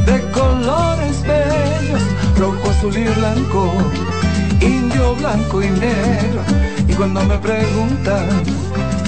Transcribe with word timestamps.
de 0.06 0.30
colores 0.30 1.20
bellos, 1.22 2.02
rojo, 2.38 2.70
azul 2.70 2.96
y 2.96 3.04
blanco, 3.04 3.74
indio, 4.64 5.14
blanco 5.16 5.62
y 5.62 5.68
negro. 5.68 6.42
Y 6.88 6.92
cuando 6.94 7.22
me 7.24 7.38
preguntan 7.38 8.28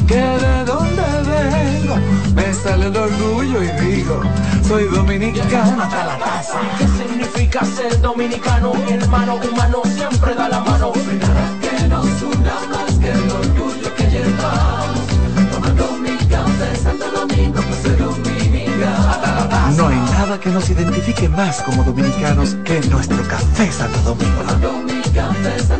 que 0.06 0.14
de 0.16 0.64
dónde 0.64 1.02
vengo, 1.26 1.96
me 2.34 2.54
sale 2.54 2.86
el 2.86 2.96
orgullo 2.96 3.62
y 3.62 3.68
digo, 3.84 4.20
soy 4.66 4.84
dominicano 4.84 5.82
hasta 5.82 6.06
la 6.06 6.18
casa. 6.18 6.58
¿Qué 6.78 6.86
significa 6.86 7.64
ser 7.64 8.00
dominicano? 8.00 8.74
Mi 8.74 8.92
hermano 8.92 9.36
humano 9.36 9.82
siempre 9.84 10.34
da 10.34 10.48
la 10.48 10.60
mano. 10.60 10.92
Nada 11.20 11.50
que 11.60 11.88
nos 11.88 12.22
una 12.22 12.54
más 12.70 12.92
que 12.98 13.10
el 13.10 13.30
orgullo 13.30 13.94
que 13.94 14.04
llevamos. 14.10 15.06
Tomando 15.52 15.92
mi 15.98 16.16
café 16.26 16.76
Santo 16.76 17.10
Domingo, 17.10 17.60
pues 17.62 17.82
soy 17.82 17.96
dominicano. 17.96 19.76
No 19.76 19.88
hay 19.88 19.96
nada 19.96 20.38
que 20.40 20.50
nos 20.50 20.68
identifique 20.70 21.28
más 21.28 21.62
como 21.62 21.82
dominicanos 21.84 22.56
que 22.64 22.80
nuestro 22.88 23.22
café 23.28 23.70
Santo 23.70 23.98
Domingo. 24.00 24.95
Pues. 25.16 25.70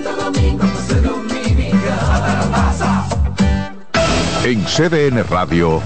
En 4.45 4.65
CDN 4.65 5.25
Radio, 5.29 5.83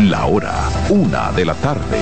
la 0.00 0.26
hora, 0.26 0.54
una 0.88 1.32
de 1.32 1.44
la 1.44 1.54
tarde. 1.54 2.00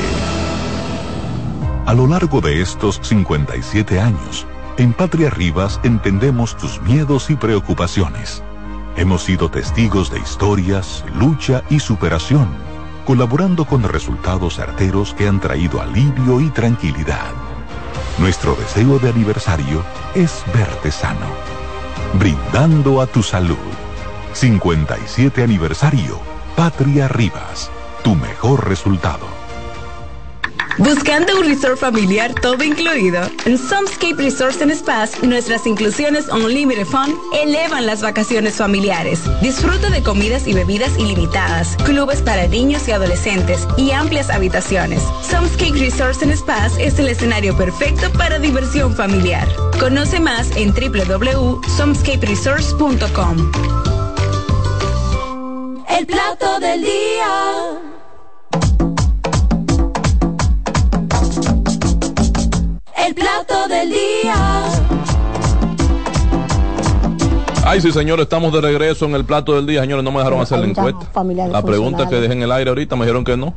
A 1.86 1.95
lo 1.95 2.06
largo 2.06 2.41
de 2.41 2.61
estos 2.61 3.00
57 3.03 3.98
años, 3.98 4.47
en 4.77 4.92
Patria 4.92 5.30
Rivas 5.30 5.80
entendemos 5.83 6.56
tus 6.56 6.80
miedos 6.83 7.30
y 7.30 7.36
preocupaciones. 7.36 8.42
Hemos 8.97 9.25
sido 9.25 9.50
testigos 9.50 10.11
de 10.11 10.20
historias, 10.20 11.05
lucha 11.14 11.64
y 11.70 11.80
superación, 11.80 12.48
colaborando 13.07 13.64
con 13.64 13.83
resultados 13.83 14.57
certeros 14.57 15.14
que 15.14 15.27
han 15.27 15.41
traído 15.41 15.80
alivio 15.80 16.41
y 16.41 16.51
tranquilidad. 16.51 17.42
Nuestro 18.18 18.55
deseo 18.55 18.98
de 18.98 19.08
aniversario 19.08 19.83
es 20.14 20.45
verte 20.55 20.90
sano, 20.90 21.27
brindando 22.14 23.00
a 23.00 23.06
tu 23.06 23.23
salud. 23.23 23.56
57 24.34 25.42
aniversario, 25.42 26.20
Patria 26.55 27.08
Rivas, 27.08 27.70
tu 28.05 28.14
mejor 28.14 28.68
resultado. 28.68 29.32
Buscando 30.79 31.39
un 31.39 31.47
resort 31.47 31.77
familiar 31.79 32.35
todo 32.41 32.65
incluido. 32.65 33.21
En 33.45 33.59
Somescape 33.59 34.15
Resorts 34.17 34.63
and 34.63 34.73
nuestras 35.23 35.67
inclusiones 35.67 36.29
Unlimited 36.29 36.87
Fun 36.87 37.15
elevan 37.35 37.85
las 37.87 38.01
vacaciones 38.01 38.57
familiares. 38.57 39.21
Disfruta 39.43 39.91
de 39.91 40.03
comidas 40.03 40.47
y 40.47 40.55
bebidas 40.55 40.97
ilimitadas, 40.99 41.77
clubes 41.85 42.23
para 42.23 42.47
niños 42.47 42.89
y 42.89 42.93
adolescentes 42.93 43.69
y 43.77 43.91
amplias 43.91 44.31
habitaciones. 44.31 45.03
Somescape 45.29 45.79
Resorts 45.79 46.23
and 46.23 46.35
Spas 46.35 46.79
es 46.79 46.99
el 46.99 47.09
escenario 47.09 47.55
perfecto 47.57 48.11
para 48.13 48.39
diversión 48.39 48.97
familiar. 48.97 49.47
Conoce 49.79 50.21
más 50.21 50.51
en 50.57 50.73
www.somescaperesorts.com. 50.73 53.53
El 55.89 56.07
plato 56.07 56.61
del 56.61 56.83
día. 56.83 57.92
El 63.07 63.14
plato 63.14 63.68
del 63.68 63.90
día. 63.90 64.35
Ay, 67.64 67.80
sí, 67.80 67.92
señor, 67.92 68.20
estamos 68.20 68.52
de 68.52 68.61
regreso 68.61 69.05
en 69.07 69.14
el 69.14 69.24
plato 69.24 69.55
del 69.55 69.67
día. 69.67 69.80
Señores, 69.83 70.05
no 70.05 70.11
me 70.11 70.18
dejaron 70.18 70.40
hacer 70.40 70.58
la 70.58 70.67
encuesta. 70.67 71.07
La 71.51 71.62
pregunta 71.62 72.08
que 72.08 72.17
dejé 72.17 72.33
en 72.35 72.42
el 72.42 72.52
aire 72.52 72.70
ahorita 72.70 72.96
me 72.96 73.05
dijeron 73.05 73.24
que 73.24 73.36
no. 73.36 73.55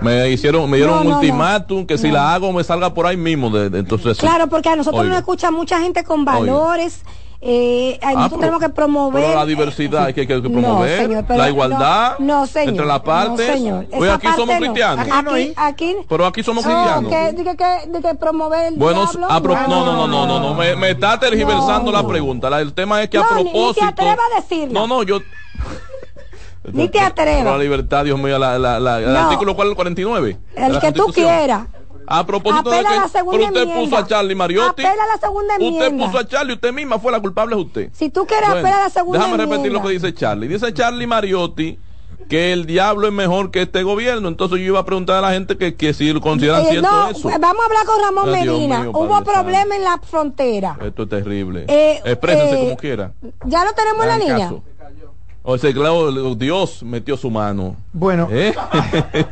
Me 0.00 0.28
hicieron, 0.30 0.68
me 0.70 0.76
dieron 0.76 0.96
No, 0.96 1.00
un 1.02 1.08
no. 1.08 1.14
ultimátum 1.16 1.86
que 1.86 1.98
si 1.98 2.10
la 2.10 2.34
hago 2.34 2.52
me 2.52 2.62
salga 2.62 2.92
por 2.94 3.06
ahí 3.06 3.16
mismo. 3.16 3.50
De, 3.50 3.68
de- 3.70 3.78
entonces, 3.80 4.18
Claro, 4.18 4.46
porque 4.48 4.68
a 4.68 4.76
nosotros 4.76 5.00
Oiga. 5.00 5.10
nos 5.14 5.18
escucha 5.20 5.50
mucha 5.50 5.80
gente 5.80 6.04
con 6.04 6.24
valores. 6.24 7.02
Eh, 7.40 8.00
Ah, 8.02 8.06
nosotros 8.14 8.30
pero- 8.30 8.40
tenemos 8.40 8.60
que 8.60 8.68
promover. 8.70 9.22
Pero 9.22 9.34
la 9.36 9.46
diversidad 9.46 10.04
hay 10.06 10.12
que, 10.14 10.26
que- 10.26 10.42
que 10.42 10.48
No, 10.48 10.60
promover. 10.60 11.02
señor, 11.02 11.24
pero 11.28 11.38
la 11.38 11.48
igualdad 11.48 12.18
no, 12.18 12.40
no, 12.40 12.46
señor, 12.48 12.68
entre 12.70 12.86
las 12.86 12.98
no, 12.98 13.04
partes. 13.04 13.46
señor. 13.46 13.86
Pues 13.86 14.02
Esa 14.02 14.14
aquí 14.14 14.26
somos 14.26 14.38
parte 14.48 14.54
no. 14.54 14.58
cristianos. 14.72 15.06
Aquí, 15.12 15.52
aquí, 15.56 15.96
Pero 16.08 16.26
aquí 16.26 16.42
somos 16.42 16.66
no, 16.66 16.72
cristianos. 16.72 17.10
que, 17.12 17.32
de 17.44 17.56
que, 17.56 17.88
de 17.90 18.00
que 18.02 18.14
promover 18.16 18.72
el 18.72 18.74
Bueno, 18.74 19.02
diablo. 19.04 19.30
a 19.30 19.40
pro- 19.40 19.54
no, 19.54 19.68
no, 19.68 19.92
no, 19.92 20.06
no, 20.08 20.26
no, 20.26 20.40
no, 20.40 20.54
me, 20.54 20.74
me 20.74 20.90
está 20.90 21.20
tergiversando 21.20 21.92
la 21.92 22.04
pregunta. 22.04 22.50
La- 22.50 22.60
el 22.60 22.72
tema 22.74 23.02
es 23.04 23.08
que 23.08 23.18
a 23.18 23.20
No, 23.20 23.26
ni- 23.36 23.44
ni 23.44 23.50
te 23.50 23.52
propósito. 23.52 23.86
atrevas 23.86 24.18
a 24.18 24.40
decirlo. 24.40 24.80
No, 24.80 24.86
no, 24.88 25.02
yo. 25.04 25.20
Ni 26.72 26.88
te 26.88 27.00
atrevas. 27.00 27.44
la 27.44 27.56
libertad, 27.58 28.04
Dios 28.04 28.18
mío, 28.18 28.36
la, 28.38 28.58
la, 28.58 28.78
la- 28.80 28.98
el 28.98 29.12
No. 29.12 29.18
artículo 29.20 29.56
el 29.62 29.74
49. 29.76 30.36
de 30.56 30.66
El 30.66 30.72
la 30.74 30.80
que 30.80 30.92
tú 30.92 31.06
quieras. 31.14 31.66
A 32.10 32.24
propósito 32.26 32.70
Apela 32.70 32.88
de 32.90 32.96
a 32.96 33.00
la 33.00 33.02
que 33.04 33.08
segunda 33.10 33.38
pero 33.38 33.44
usted 33.48 33.62
enmienda. 33.62 33.84
puso 33.90 33.96
a 33.96 34.06
Charlie 34.06 34.34
Mariotti. 34.34 34.82
Apela 34.86 35.04
a 35.04 35.06
la 35.06 35.18
segunda 35.20 35.54
Usted 35.54 35.66
enmienda. 35.66 36.06
puso 36.06 36.18
a 36.18 36.26
Charlie, 36.26 36.52
usted 36.54 36.72
misma 36.72 36.98
fue 36.98 37.12
la 37.12 37.20
culpable 37.20 37.54
es 37.56 37.60
usted. 37.62 37.90
Si 37.92 38.08
tú 38.10 38.26
quieres 38.26 38.48
Bueno, 38.48 38.60
apelar 38.60 38.80
a 38.80 38.84
la 38.84 38.90
segunda 38.90 39.18
Déjame 39.18 39.36
repetir 39.36 39.56
enmienda. 39.66 39.78
lo 39.82 39.86
que 39.86 39.92
dice 39.94 40.14
Charlie. 40.14 40.48
Dice 40.48 40.72
Charlie 40.72 41.06
Mariotti 41.06 41.78
que 42.28 42.52
el 42.52 42.66
diablo 42.66 43.06
es 43.06 43.12
mejor 43.12 43.50
que 43.50 43.62
este 43.62 43.82
gobierno. 43.82 44.28
Entonces 44.28 44.58
yo 44.58 44.64
iba 44.66 44.80
a 44.80 44.84
preguntar 44.84 45.16
a 45.16 45.20
la 45.28 45.32
gente 45.32 45.56
que, 45.56 45.76
que 45.76 45.94
si 45.94 46.12
consideran 46.20 46.62
Eh, 46.62 46.68
cierto 46.70 46.90
no, 46.90 47.08
eso. 47.08 47.28
vamos 47.28 47.62
a 47.62 47.66
hablar 47.66 47.84
con 47.86 48.02
Ramón 48.02 48.34
Ay, 48.34 48.46
Medina. 48.46 48.80
mío, 48.80 48.90
Hubo 48.94 49.22
problema 49.24 49.76
en 49.76 49.84
la 49.84 49.98
frontera. 49.98 50.78
Esto 50.82 51.02
es 51.04 51.08
terrible. 51.08 51.64
Eh, 51.68 52.00
Exprésense 52.04 52.54
eh, 52.54 52.64
como 52.64 52.76
quiera. 52.76 53.12
¿Ya 53.44 53.64
lo 53.64 53.72
tenemos 53.72 54.02
en 54.02 54.08
la 54.08 54.18
línea? 54.18 54.38
caso. 54.48 54.62
O 55.42 55.56
sea, 55.56 55.72
claro, 55.72 56.34
Dios 56.34 56.82
metió 56.82 57.16
su 57.16 57.30
mano. 57.30 57.76
Bueno, 57.92 58.28
¿Eh? 58.30 58.54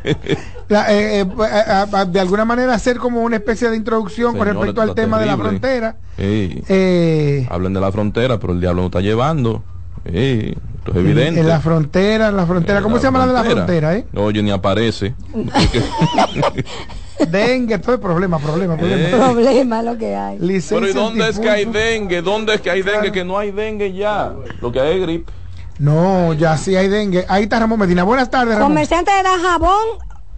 la- 0.67 0.91
eh, 0.93 1.21
eh, 1.21 1.27
a- 1.39 1.81
a- 1.91 1.99
a- 2.01 2.05
de 2.05 2.19
alguna 2.19 2.43
manera 2.43 2.73
hacer 2.73 2.97
como 2.97 3.21
una 3.21 3.35
especie 3.35 3.69
de 3.69 3.75
introducción 3.77 4.35
con 4.35 4.47
respecto 4.47 4.81
al 4.81 4.95
tema 4.95 5.19
de 5.19 5.25
la 5.27 5.37
frontera. 5.37 5.95
Ey. 6.17 6.63
Eh, 6.69 7.47
Hablen 7.51 7.73
de 7.73 7.81
la 7.81 7.91
frontera, 7.91 8.39
pero 8.39 8.53
el 8.53 8.59
diablo 8.59 8.81
nos 8.81 8.87
está 8.89 9.01
llevando. 9.01 9.61
Ey, 10.05 10.55
esto 10.79 10.91
es 10.91 10.97
evidente. 10.97 11.41
En 11.41 11.47
la 11.47 11.59
frontera, 11.59 12.29
en 12.29 12.37
la 12.37 12.45
frontera. 12.47 12.81
¿Cómo 12.81 12.97
se 12.97 13.03
llama 13.03 13.19
la 13.19 13.27
de 13.27 13.33
la 13.33 13.43
frontera, 13.43 13.95
eh? 13.95 14.05
Oye, 14.15 14.41
ni 14.41 14.49
aparece. 14.51 15.13
Dengue, 17.29 17.79
todo 17.79 17.95
es 17.95 17.99
problema, 18.01 18.37
problema, 18.37 18.77
problema. 18.77 19.01
Eh. 19.09 19.11
Problema 19.11 19.81
lo 19.81 19.97
que 19.97 20.15
hay. 20.15 20.37
Pero 20.69 20.87
¿y 20.87 20.93
dónde 20.93 21.29
es 21.29 21.39
que 21.39 21.49
hay 21.49 21.65
dengue? 21.65 22.21
¿Dónde 22.21 22.53
es 22.55 22.61
que 22.61 22.69
hay 22.69 22.83
dengue? 22.83 23.11
Que 23.11 23.23
no 23.25 23.37
hay 23.39 23.51
dengue 23.51 23.91
ya. 23.93 24.33
Lo 24.61 24.71
que 24.71 24.79
hay 24.79 24.95
es 24.97 25.01
gripe. 25.01 25.31
No, 25.79 26.33
ya 26.33 26.57
sí 26.57 26.75
hay 26.75 26.87
dengue. 26.87 27.25
Ahí 27.29 27.43
está 27.43 27.59
Ramón 27.59 27.79
Medina. 27.79 28.03
Buenas 28.03 28.29
tardes, 28.29 28.55
Ramón. 28.55 28.71
Comerciante 28.71 29.11
de 29.11 29.23
Dajabón, 29.23 29.85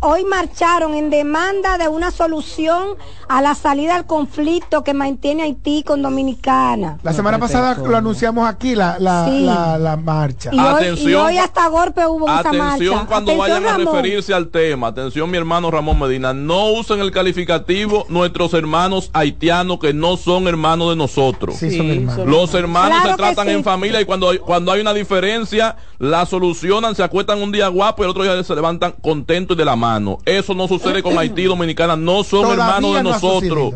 hoy 0.02 0.24
marcharon 0.26 0.94
en 0.96 1.10
demanda 1.10 1.78
de 1.78 1.88
una 1.88 2.12
solución 2.12 2.96
a 3.28 3.42
la 3.42 3.54
salida 3.56 3.96
del 3.96 4.06
conflicto 4.06 4.84
que 4.84 4.94
mantiene 4.94 5.44
Haití 5.44 5.84
con 5.84 6.02
Dominicana. 6.02 6.98
La 7.04 7.14
semana 7.14 7.38
pasada 7.40 7.76
lo 7.76 7.96
anunciamos 7.98 8.48
aquí, 8.48 8.76
la, 8.76 8.98
la, 9.00 9.26
Sí. 9.30 9.42
la, 9.42 9.78
la 9.78 9.98
marcha. 9.98 10.50
Y 10.54 10.58
hoy, 10.60 10.64
y 10.66 10.68
Atención. 10.68 11.26
hoy 11.26 11.38
hasta 11.38 11.68
golpe 11.68 12.06
hubo 12.08 12.26
esa 12.28 12.52
marcha. 12.54 12.66
Atención 12.76 13.06
cuando 13.06 13.32
Atención, 13.34 13.64
vayan 13.64 13.68
a 13.68 13.78
referirse 13.92 14.34
al 14.34 14.48
tema. 14.50 14.88
Atención, 14.88 15.30
mi 15.30 15.38
hermano 15.38 15.70
Ramón 15.70 16.00
Medina. 16.00 16.34
No 16.34 16.72
usen 16.72 17.00
el 17.00 17.12
calificativo 17.12 18.06
nuestros 18.10 18.54
hermanos 18.54 19.10
haitianos 19.14 19.80
que 19.80 19.94
no 19.94 20.18
son 20.18 20.48
hermanos 20.48 20.90
de 20.92 20.96
nosotros. 20.96 21.56
Sí, 21.58 21.76
son 21.76 21.90
hermanos. 21.90 22.26
Los 22.28 22.54
hermanos 22.54 23.00
Claro 23.02 23.12
se 23.12 23.18
tratan 23.18 23.48
sí. 23.48 23.54
en 23.54 23.64
familia 23.64 24.02
y 24.02 24.06
cuando, 24.06 24.30
hay- 24.30 24.38
cuando 24.40 24.72
hay 24.72 24.82
una 24.82 24.94
diferencia, 24.94 25.76
la 26.00 26.26
solucionan, 26.26 26.96
se 26.96 27.04
acuestan 27.04 27.42
un 27.42 27.52
día 27.52 27.68
guapo 27.68 28.02
y 28.02 28.06
el 28.06 28.12
otro 28.12 28.24
día 28.24 28.42
se 28.44 28.56
levantan 28.56 28.94
contentos 29.02 29.56
y 29.56 29.58
de 29.60 29.66
la 29.66 29.76
mano. 29.76 29.89
Eso 30.26 30.54
no 30.54 30.68
sucede 30.68 31.02
con 31.02 31.18
Haití 31.18 31.44
Dominicana. 31.46 31.96
No 31.96 32.24
son 32.24 32.42
Todavía 32.44 32.66
hermanos 32.66 32.96
de 32.96 33.04
no 33.04 33.10
nosotros. 33.12 33.74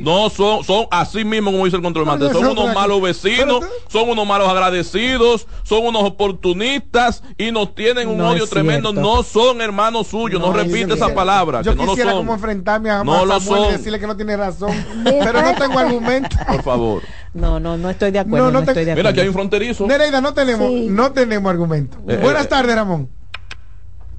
No 0.00 0.30
son, 0.30 0.64
son 0.64 0.86
así 0.90 1.24
mismo 1.24 1.52
como 1.52 1.64
dice 1.64 1.76
el 1.76 1.82
controlante. 1.82 2.30
Son 2.32 2.46
unos 2.46 2.74
malos 2.74 3.00
vecinos, 3.02 3.64
son 3.88 4.08
unos 4.08 4.26
malos 4.26 4.48
agradecidos, 4.48 5.46
son 5.62 5.86
unos 5.86 6.02
oportunistas 6.04 7.22
y 7.38 7.50
nos 7.52 7.74
tienen 7.74 8.08
un 8.08 8.18
No 8.18 8.30
odio 8.30 8.46
tremendo. 8.46 8.92
No 8.92 9.22
son 9.22 9.60
hermanos 9.60 10.08
suyos. 10.08 10.40
No, 10.40 10.48
No, 10.48 10.52
repite 10.52 10.88
yo 10.88 10.94
esa 10.94 11.14
palabra. 11.14 11.62
Yo 11.62 11.72
que 11.72 11.78
no 11.78 11.84
lo 11.84 11.90
quisiera 11.92 12.10
son. 12.12 12.20
como 12.20 12.34
enfrentarme 12.34 12.90
a, 12.90 13.04
No 13.04 13.24
lo 13.24 13.40
Samuel 13.40 13.60
y 13.62 13.64
son. 13.64 13.72
decirle 13.76 14.00
que 14.00 14.06
no 14.06 14.16
tiene 14.16 14.36
razón, 14.36 14.72
pero 15.04 15.42
no 15.42 15.54
tengo 15.54 15.78
argumento. 15.78 16.36
Por 16.46 16.62
favor. 16.62 17.02
No, 17.32 17.58
no, 17.58 17.76
no 17.76 17.90
estoy 17.90 18.10
de 18.12 18.20
acuerdo. 18.20 18.46
No, 18.46 18.52
No, 18.52 18.60
no 18.60 18.64
te- 18.64 18.70
estoy 18.72 18.84
de 18.84 18.92
Mira, 18.94 19.10
acuerdo. 19.10 19.10
aquí 19.10 19.20
hay 19.20 19.28
un 19.28 19.34
fronterizo. 19.34 19.86
Nereida, 19.86 20.20
no 20.20 20.34
tenemos, 20.34 20.68
Sí. 20.68 20.86
no 20.90 21.12
tenemos 21.12 21.50
argumento. 21.50 21.98
Eh, 22.08 22.18
Buenas 22.22 22.44
eh, 22.44 22.48
tardes, 22.48 22.74
Ramón. 22.74 23.08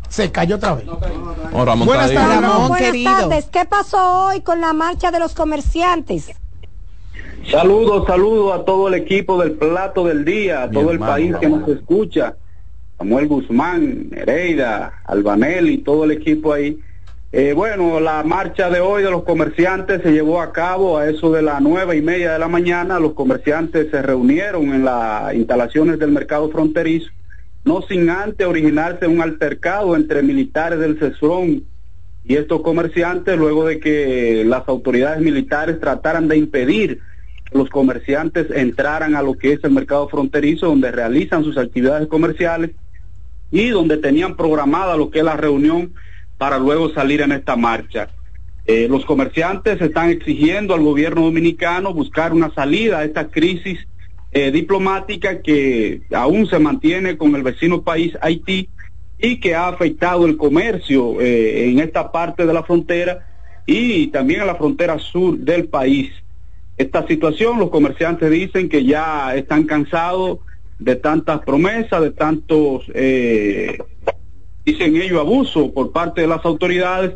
Se 0.10 0.32
cayó 0.32 0.56
otra 0.56 0.76
vez. 0.76 0.86
Oh, 1.54 1.66
Ramón 1.66 1.88
Buenas 1.88 2.14
tardes, 2.14 2.42
Ramón, 2.42 2.52
Ramón, 2.52 2.68
buenas 2.70 3.04
tardes. 3.04 3.46
¿Qué 3.52 3.66
pasó 3.66 4.28
hoy 4.28 4.42
con 4.42 4.62
la 4.62 4.74
marcha 4.74 5.12
de 5.12 5.20
los 5.20 5.34
comerciantes? 5.34 6.32
Saludos, 7.50 8.06
saludos 8.08 8.60
a 8.60 8.66
todo 8.66 8.88
el 8.88 8.96
equipo 8.96 9.40
del 9.42 9.52
Plato 9.52 10.06
del 10.06 10.26
Día, 10.26 10.64
a 10.64 10.68
Mi 10.68 10.74
todo 10.74 10.92
el 10.92 11.00
país 11.00 11.36
que 11.40 11.48
nos 11.48 11.68
escucha. 11.70 12.36
Samuel 12.98 13.28
Guzmán, 13.28 14.10
Nereida, 14.10 15.02
Albanel 15.06 15.70
y 15.70 15.78
todo 15.80 16.06
el 16.06 16.12
equipo 16.12 16.54
ahí. 16.54 16.80
Eh, 17.32 17.52
bueno, 17.54 18.00
la 18.00 18.24
marcha 18.24 18.70
de 18.70 18.80
hoy 18.80 19.04
de 19.04 19.12
los 19.12 19.24
comerciantes 19.24 20.02
se 20.02 20.12
llevó 20.12 20.42
a 20.42 20.54
cabo 20.54 20.98
a 20.98 21.10
eso 21.10 21.34
de 21.34 21.42
las 21.42 21.62
nueve 21.62 21.98
y 21.98 22.02
media 22.02 22.32
de 22.32 22.40
la 22.40 22.48
mañana. 22.48 22.98
Los 22.98 23.12
comerciantes 23.12 23.92
se 23.92 24.02
reunieron 24.02 24.74
en 24.74 24.86
las 24.86 25.34
instalaciones 25.36 26.00
del 26.00 26.12
mercado 26.12 26.50
fronterizo, 26.50 27.12
no 27.66 27.82
sin 27.82 28.10
antes 28.10 28.48
originarse 28.48 29.08
un 29.08 29.22
altercado 29.22 29.96
entre 29.96 30.22
militares 30.22 30.80
del 30.80 31.00
CESRON 31.00 31.64
y 32.24 32.36
estos 32.36 32.62
comerciantes 32.62 33.38
luego 33.38 33.66
de 33.66 33.80
que 33.80 34.44
las 34.46 34.68
autoridades 34.68 35.22
militares 35.22 35.80
trataran 35.80 36.28
de 36.28 36.38
impedir 36.38 37.02
que 37.50 37.58
los 37.58 37.70
comerciantes 37.70 38.48
entraran 38.52 39.16
a 39.16 39.24
lo 39.24 39.34
que 39.34 39.54
es 39.54 39.64
el 39.64 39.72
mercado 39.72 40.08
fronterizo 40.08 40.68
donde 40.68 40.92
realizan 40.92 41.44
sus 41.44 41.58
actividades 41.58 42.08
comerciales 42.08 42.72
y 43.52 43.70
donde 43.70 43.98
tenían 43.98 44.36
programada 44.36 44.96
lo 44.96 45.10
que 45.10 45.20
es 45.20 45.26
la 45.26 45.38
reunión 45.38 45.94
para 46.38 46.60
luego 46.60 46.94
salir 46.94 47.22
en 47.22 47.32
esta 47.32 47.56
marcha. 47.56 48.10
Eh, 48.68 48.88
los 48.90 49.06
comerciantes 49.06 49.80
están 49.82 50.10
exigiendo 50.10 50.74
al 50.74 50.82
gobierno 50.82 51.22
dominicano 51.22 51.94
buscar 51.94 52.34
una 52.34 52.54
salida 52.54 53.00
a 53.00 53.06
esta 53.06 53.28
crisis 53.28 53.80
eh, 54.38 54.52
diplomática 54.52 55.42
que 55.42 56.02
aún 56.14 56.46
se 56.48 56.60
mantiene 56.60 57.16
con 57.16 57.34
el 57.36 57.42
vecino 57.42 57.84
país 57.84 58.18
Haití 58.20 58.68
y 59.18 59.40
que 59.40 59.56
ha 59.56 59.70
afectado 59.70 60.26
el 60.26 60.36
comercio 60.36 61.22
eh, 61.22 61.70
en 61.70 61.80
esta 61.80 62.12
parte 62.12 62.46
de 62.46 62.54
la 62.54 62.62
frontera 62.62 63.26
y 63.66 64.08
también 64.08 64.42
en 64.42 64.48
la 64.48 64.56
frontera 64.56 65.00
sur 65.00 65.38
del 65.38 65.70
país. 65.70 66.12
Esta 66.76 67.08
situación, 67.08 67.60
los 67.60 67.70
comerciantes 67.70 68.30
dicen 68.30 68.68
que 68.68 68.84
ya 68.84 69.34
están 69.38 69.64
cansados 69.64 70.40
de 70.80 70.98
tantas 70.98 71.40
promesas, 71.40 72.02
de 72.02 72.12
tantos, 72.12 72.84
eh, 72.94 73.78
dicen 74.66 74.98
ellos, 74.98 75.22
abusos 75.22 75.70
por 75.70 75.94
parte 75.94 76.20
de 76.20 76.28
las 76.28 76.44
autoridades, 76.44 77.14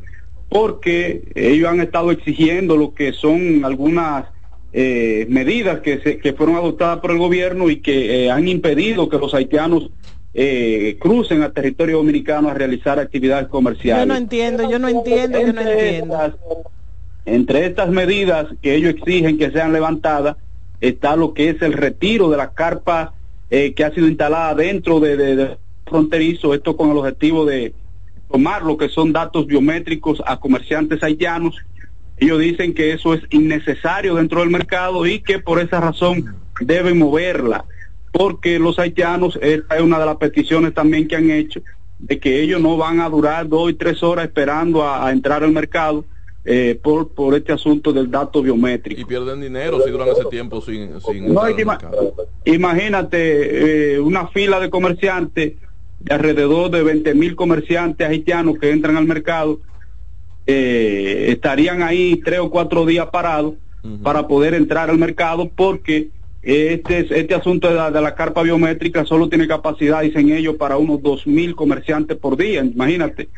porque 0.48 1.30
ellos 1.36 1.68
han 1.68 1.82
estado 1.82 2.12
exigiendo 2.12 2.78
lo 2.78 2.94
que 2.94 3.12
son 3.12 3.66
algunas 3.66 4.28
eh, 4.72 5.26
medidas 5.30 5.80
que, 5.82 6.00
se, 6.00 6.18
que 6.20 6.34
fueron 6.34 6.56
adoptadas 6.56 7.00
por 7.00 7.12
el 7.12 7.18
gobierno 7.18 7.70
y 7.70 7.78
que 7.82 8.26
eh, 8.26 8.32
han 8.32 8.48
impedido 8.48 9.10
que 9.10 9.18
los 9.18 9.34
haitianos 9.34 9.90
eh, 10.34 10.98
crucen 11.00 11.42
al 11.42 11.54
territorio 11.54 11.98
dominicano 11.98 12.50
a 12.50 12.54
realizar 12.54 13.00
actividades 13.00 13.48
comerciales. 13.48 14.04
Yo 14.08 14.14
no 14.14 14.18
entiendo, 14.18 14.70
yo 14.70 14.80
no 14.80 14.88
entiendo, 14.88 15.40
yo 15.40 15.54
no 15.54 15.62
entiendo. 15.62 16.16
estas- 16.16 16.36
entre 17.26 17.66
estas 17.66 17.90
medidas 17.90 18.48
que 18.62 18.76
ellos 18.76 18.96
exigen 18.96 19.38
que 19.38 19.52
sean 19.52 19.74
levantadas 19.74 20.38
está 20.80 21.16
lo 21.16 21.34
que 21.34 21.50
es 21.50 21.62
el 21.62 21.74
retiro 21.74 22.30
de 22.30 22.38
la 22.38 22.52
carpa 22.52 23.14
eh, 23.50 23.74
que 23.74 23.84
ha 23.84 23.92
sido 23.94 24.08
instalada 24.08 24.54
dentro 24.56 25.00
de, 25.00 25.18
de- 25.18 25.36
de 25.36 25.58
fronterizo, 25.86 26.54
esto 26.54 26.78
con 26.78 26.92
el 26.92 26.98
objetivo 26.98 27.46
de 27.46 27.74
tomar 28.32 28.62
lo 28.64 28.78
que 28.78 28.90
son 28.90 29.12
datos 29.12 29.48
biométricos 29.48 30.22
a 30.26 30.40
comerciantes 30.40 31.02
haitianos. 31.04 31.56
Ellos 32.20 32.40
dicen 32.40 32.74
que 32.74 32.92
eso 32.94 33.14
es 33.14 33.22
innecesario 33.30 34.16
dentro 34.16 34.42
del 34.42 34.50
mercado 34.50 35.06
y 35.06 35.20
que 35.20 35.40
por 35.40 35.60
esa 35.60 35.80
razón 35.80 36.36
deben 36.60 36.98
moverla, 36.98 37.66
porque 38.12 38.60
los 38.60 38.78
haitianos, 38.80 39.38
esta 39.42 39.78
es 39.78 39.82
una 39.82 40.00
de 40.00 40.06
las 40.06 40.18
peticiones 40.18 40.74
también 40.74 41.08
que 41.08 41.16
han 41.16 41.30
hecho, 41.32 41.62
de 42.00 42.20
que 42.20 42.42
ellos 42.42 42.62
no 42.62 42.78
van 42.78 43.00
a 43.00 43.10
durar 43.10 43.48
dos 43.48 43.70
y 43.72 43.74
tres 43.74 44.04
horas 44.04 44.26
esperando 44.26 44.84
a, 44.84 45.08
a 45.08 45.12
entrar 45.12 45.44
al 45.44 45.52
mercado 45.52 46.06
eh, 46.46 46.80
por, 46.82 47.10
por 47.14 47.36
este 47.36 47.52
asunto 47.54 47.92
del 47.94 48.10
dato 48.10 48.42
biométrico. 48.42 49.00
Y 49.02 49.06
pierden 49.06 49.42
dinero 49.42 49.82
si 49.84 49.92
duran 49.92 50.08
ese 50.10 50.26
tiempo 50.26 50.62
sin, 50.62 51.00
sin 51.02 51.34
No, 51.34 51.42
ima- 51.50 51.78
imagínate 52.46 53.94
eh, 53.96 54.00
una 54.00 54.28
fila 54.28 54.60
de 54.60 54.70
comerciantes, 54.70 55.54
de 56.00 56.14
alrededor 56.14 56.72
de 56.72 56.82
20 56.84 57.14
mil 57.14 57.36
comerciantes 57.36 58.08
haitianos 58.08 58.58
que 58.60 58.72
entran 58.72 58.96
al 58.98 59.06
mercado, 59.06 59.60
eh, 60.52 61.32
estarían 61.32 61.84
ahí 61.84 62.20
tres 62.26 62.40
o 62.40 62.50
cuatro 62.50 62.84
días 62.84 63.06
parados 63.12 63.54
para 64.02 64.28
poder 64.28 64.56
entrar 64.56 64.90
al 64.90 64.98
mercado 64.98 65.48
porque 65.48 66.10
este, 66.42 67.20
este 67.20 67.36
asunto 67.36 67.70
de 67.70 67.76
la, 67.76 67.92
de 67.92 68.02
la 68.02 68.16
carpa 68.16 68.42
biométrica 68.42 69.06
solo 69.06 69.30
tiene 69.30 69.48
capacidad, 69.48 70.02
dicen 70.02 70.32
ellos, 70.32 70.56
para 70.56 70.78
unos 70.78 71.04
dos 71.04 71.28
mil 71.28 71.56
comerciantes 71.56 72.18
por 72.18 72.36
día, 72.36 72.64
imagínate. 72.64 73.30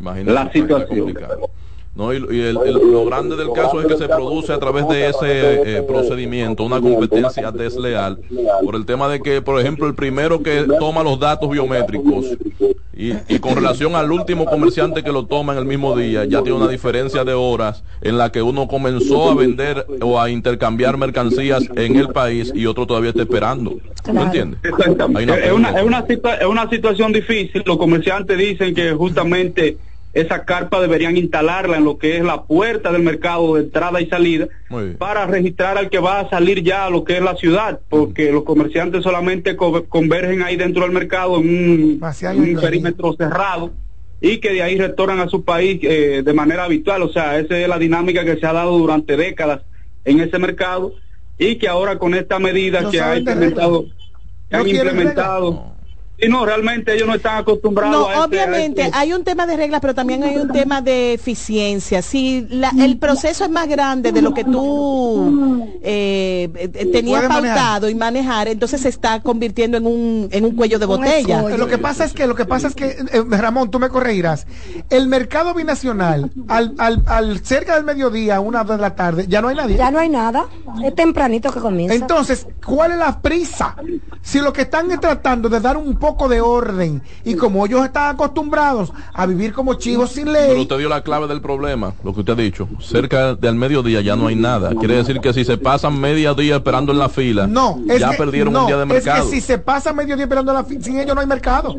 Imagínate 0.00 0.32
La 0.32 0.52
situación. 0.52 0.98
complicado. 0.98 1.50
No, 1.96 2.12
y, 2.12 2.16
y 2.16 2.40
el- 2.40 2.58
el- 2.66 2.90
lo 2.92 3.04
grande 3.04 3.36
del 3.36 3.52
caso 3.52 3.80
es 3.80 3.86
que 3.86 3.96
se 3.96 4.08
produce 4.08 4.52
a 4.52 4.58
través 4.58 4.88
de 4.88 5.08
ese 5.10 5.78
eh, 5.78 5.82
procedimiento 5.82 6.64
una 6.64 6.80
competencia 6.80 7.52
desleal 7.52 8.18
por 8.64 8.74
el 8.74 8.84
tema 8.84 9.08
de 9.08 9.20
que, 9.20 9.40
por 9.40 9.60
ejemplo, 9.60 9.86
el 9.86 9.94
primero 9.94 10.42
que 10.42 10.66
toma 10.80 11.04
los 11.04 11.20
datos 11.20 11.48
biométricos 11.48 12.26
y, 12.96 13.12
y 13.28 13.38
con 13.38 13.54
relación 13.54 13.94
al 13.94 14.10
último 14.10 14.44
comerciante 14.44 15.04
que 15.04 15.12
lo 15.12 15.26
toma 15.26 15.52
en 15.52 15.60
el 15.60 15.64
mismo 15.66 15.96
día, 15.96 16.24
ya 16.24 16.42
tiene 16.42 16.58
una 16.58 16.68
diferencia 16.68 17.24
de 17.24 17.32
horas 17.32 17.84
en 18.00 18.18
la 18.18 18.32
que 18.32 18.42
uno 18.42 18.66
comenzó 18.66 19.30
a 19.30 19.34
vender 19.36 19.86
o 20.00 20.20
a 20.20 20.30
intercambiar 20.30 20.96
mercancías 20.96 21.62
en 21.76 21.94
el 21.96 22.08
país 22.08 22.52
y 22.56 22.66
otro 22.66 22.86
todavía 22.86 23.10
está 23.10 23.22
esperando. 23.22 23.70
¿Tú 24.04 24.10
Claro. 24.10 24.22
entiendes? 24.26 24.60
Exactamente. 24.64 25.32
Una 25.32 25.40
es, 25.44 25.52
una, 25.52 25.70
es, 25.70 25.82
una 25.84 26.04
es 26.40 26.46
una 26.46 26.68
situación 26.70 27.12
difícil. 27.12 27.62
Los 27.64 27.76
comerciantes 27.78 28.36
dicen 28.36 28.74
que 28.74 28.92
justamente 28.92 29.76
esa 30.14 30.44
carpa 30.44 30.80
deberían 30.80 31.16
instalarla 31.16 31.76
en 31.76 31.84
lo 31.84 31.98
que 31.98 32.16
es 32.16 32.22
la 32.24 32.44
puerta 32.44 32.92
del 32.92 33.02
mercado 33.02 33.54
de 33.56 33.62
entrada 33.62 34.00
y 34.00 34.06
salida 34.06 34.46
para 34.96 35.26
registrar 35.26 35.76
al 35.76 35.90
que 35.90 35.98
va 35.98 36.20
a 36.20 36.30
salir 36.30 36.62
ya 36.62 36.86
a 36.86 36.90
lo 36.90 37.02
que 37.04 37.16
es 37.16 37.22
la 37.22 37.34
ciudad, 37.36 37.80
porque 37.88 38.30
los 38.32 38.44
comerciantes 38.44 39.02
solamente 39.02 39.56
co- 39.56 39.84
convergen 39.86 40.42
ahí 40.42 40.56
dentro 40.56 40.82
del 40.84 40.92
mercado 40.92 41.38
en 41.40 41.48
un, 41.48 41.98
en 42.44 42.54
perímetro 42.62 43.12
cerrado 43.14 43.72
y 44.20 44.38
que 44.38 44.52
de 44.52 44.62
ahí 44.62 44.78
retornan 44.78 45.20
a 45.20 45.28
su 45.28 45.44
país 45.44 45.80
eh, 45.82 46.22
de 46.24 46.32
manera 46.32 46.64
habitual. 46.64 47.02
O 47.02 47.08
sea, 47.12 47.38
esa 47.38 47.58
es 47.58 47.68
la 47.68 47.78
dinámica 47.78 48.24
que 48.24 48.36
se 48.36 48.46
ha 48.46 48.52
dado 48.52 48.78
durante 48.78 49.16
décadas 49.16 49.62
en 50.04 50.20
ese 50.20 50.38
mercado 50.38 50.94
y 51.36 51.56
que 51.56 51.66
ahora 51.68 51.98
con 51.98 52.14
esta 52.14 52.38
medida 52.38 52.80
No 52.82 52.90
que 52.92 53.00
ha 53.00 53.16
implementado, 53.18 53.82
que 53.84 54.56
No 54.56 54.58
han 54.58 54.64
implementado. 54.92 55.73
Y 56.16 56.28
no, 56.28 56.46
realmente 56.46 56.94
ellos 56.94 57.08
no 57.08 57.14
están 57.14 57.38
acostumbrados 57.38 57.92
No, 57.92 58.06
a 58.06 58.10
este- 58.10 58.20
a 58.20 58.24
obviamente 58.24 58.82
este- 58.82 58.96
hay 58.96 59.12
un 59.12 59.24
tema 59.24 59.46
de 59.46 59.56
reglas, 59.56 59.80
pero 59.80 59.94
también 59.96 60.22
hay 60.22 60.36
un 60.36 60.48
tema 60.48 60.80
de 60.80 61.14
eficiencia. 61.14 62.02
Si 62.02 62.46
la- 62.50 62.72
el 62.78 62.98
proceso 62.98 63.44
es 63.44 63.50
más 63.50 63.66
grande 63.68 64.12
de 64.12 64.22
lo 64.22 64.32
que 64.32 64.44
tú 64.44 65.66
eh, 65.82 66.48
eh, 66.54 66.86
tenías 66.92 67.28
manejar. 67.28 67.56
pautado 67.56 67.88
y 67.88 67.94
manejar, 67.96 68.46
entonces 68.48 68.80
se 68.82 68.88
está 68.88 69.20
convirtiendo 69.22 69.76
en 69.76 69.86
un, 69.86 70.28
en 70.30 70.44
un 70.44 70.54
cuello 70.54 70.78
de 70.78 70.86
botella. 70.86 71.36
escollo. 71.38 71.56
Lo 71.56 71.66
que 71.66 71.78
pasa 71.78 72.04
es 72.04 72.12
que, 72.12 72.26
lo 72.28 72.34
que 72.36 72.44
pasa 72.44 72.68
es 72.68 72.74
que, 72.76 72.86
eh, 72.86 73.22
Ramón, 73.28 73.70
tú 73.70 73.78
me 73.80 73.88
corregirás. 73.88 74.46
El 74.90 75.08
mercado 75.08 75.52
binacional, 75.52 76.30
al, 76.48 76.74
al, 76.78 77.02
al 77.06 77.40
cerca 77.44 77.74
del 77.74 77.84
mediodía, 77.84 78.40
una 78.40 78.62
de 78.64 78.78
la 78.78 78.94
tarde, 78.94 79.26
ya 79.28 79.42
no 79.42 79.48
hay 79.48 79.56
nadie. 79.56 79.76
Ya 79.76 79.90
no 79.90 79.98
hay 79.98 80.08
nada. 80.08 80.46
Es 80.82 80.94
tempranito 80.94 81.52
que 81.52 81.58
comienza. 81.60 81.94
Entonces, 81.94 82.46
¿cuál 82.64 82.92
es 82.92 82.98
la 82.98 83.20
prisa? 83.20 83.74
Si 84.22 84.38
lo 84.40 84.52
que 84.52 84.62
están 84.62 84.90
es 84.92 85.00
tratando 85.00 85.48
de 85.48 85.60
dar 85.60 85.76
un 85.76 85.96
poco 86.04 86.28
de 86.28 86.42
orden. 86.42 87.00
Y 87.24 87.34
como 87.34 87.64
ellos 87.64 87.82
están 87.82 88.14
acostumbrados 88.14 88.92
a 89.14 89.24
vivir 89.24 89.54
como 89.54 89.72
chivos 89.72 90.10
sin 90.10 90.30
ley. 90.30 90.48
Pero 90.48 90.60
usted 90.60 90.78
dio 90.78 90.90
la 90.90 91.02
clave 91.02 91.26
del 91.26 91.40
problema, 91.40 91.94
lo 92.04 92.12
que 92.12 92.20
usted 92.20 92.34
ha 92.34 92.36
dicho. 92.36 92.68
Cerca 92.78 93.34
del 93.34 93.54
mediodía 93.54 94.02
ya 94.02 94.14
no 94.14 94.26
hay 94.26 94.36
nada. 94.36 94.74
Quiere 94.74 94.96
decir 94.96 95.18
que 95.20 95.32
si 95.32 95.46
se 95.46 95.56
pasan 95.56 95.98
media 95.98 96.34
día 96.34 96.56
esperando 96.56 96.92
en 96.92 96.98
la 96.98 97.08
fila, 97.08 97.46
no, 97.46 97.80
ya 97.86 98.10
perdieron 98.12 98.54
un 98.54 98.66
día 98.66 98.76
de 98.76 98.84
mercado. 98.84 99.24
Es 99.24 99.30
que 99.30 99.36
si 99.36 99.40
se 99.40 99.56
pasa 99.56 99.94
medio 99.94 100.14
día 100.14 100.24
esperando 100.24 100.52
en 100.52 100.58
la 100.58 100.64
fila, 100.64 100.84
sin 100.84 100.98
ellos 100.98 101.14
no 101.14 101.22
hay 101.22 101.26
mercado. 101.26 101.74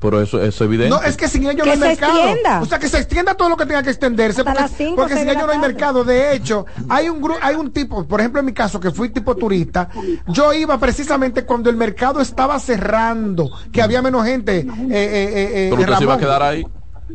Pero 0.00 0.22
eso 0.22 0.42
es 0.42 0.58
evidente. 0.62 0.88
No, 0.88 1.02
es 1.02 1.16
que 1.16 1.28
sin 1.28 1.46
ellos 1.46 1.66
no 1.66 1.72
hay 1.72 1.78
mercado. 1.78 2.22
O 2.62 2.64
sea, 2.64 2.78
que 2.78 2.88
se 2.88 2.98
extienda 2.98 3.34
todo 3.34 3.50
lo 3.50 3.56
que 3.56 3.66
tenga 3.66 3.82
que 3.82 3.90
extenderse. 3.90 4.42
porque, 4.42 5.16
sin 5.16 5.28
ellos 5.28 5.46
no 5.46 5.52
hay 5.52 5.58
mercado. 5.58 6.04
De 6.04 6.34
hecho, 6.34 6.64
hay 6.88 7.08
un 7.08 7.20
grupo, 7.20 7.38
hay 7.42 7.54
un 7.54 7.70
tipo, 7.70 8.06
por 8.06 8.20
ejemplo, 8.20 8.40
en 8.40 8.46
mi 8.46 8.52
caso, 8.52 8.80
que 8.80 8.90
fui 8.90 9.10
tipo 9.10 9.36
turista, 9.36 9.90
yo 10.28 10.54
iba 10.54 10.78
precisamente 10.78 11.44
cuando 11.44 11.68
el 11.68 11.76
mercado 11.76 12.20
estaba 12.20 12.58
cerrando, 12.58 13.50
que 13.70 13.82
había 13.82 14.00
menos 14.00 14.24
gente. 14.24 14.60
Eh, 14.60 14.66
eh, 14.90 15.50
eh, 15.54 15.66
Pero 15.70 15.82
usted 15.82 15.96
se 15.96 16.04
iba 16.04 16.14
a 16.14 16.18
quedar 16.18 16.42
ahí. 16.42 16.64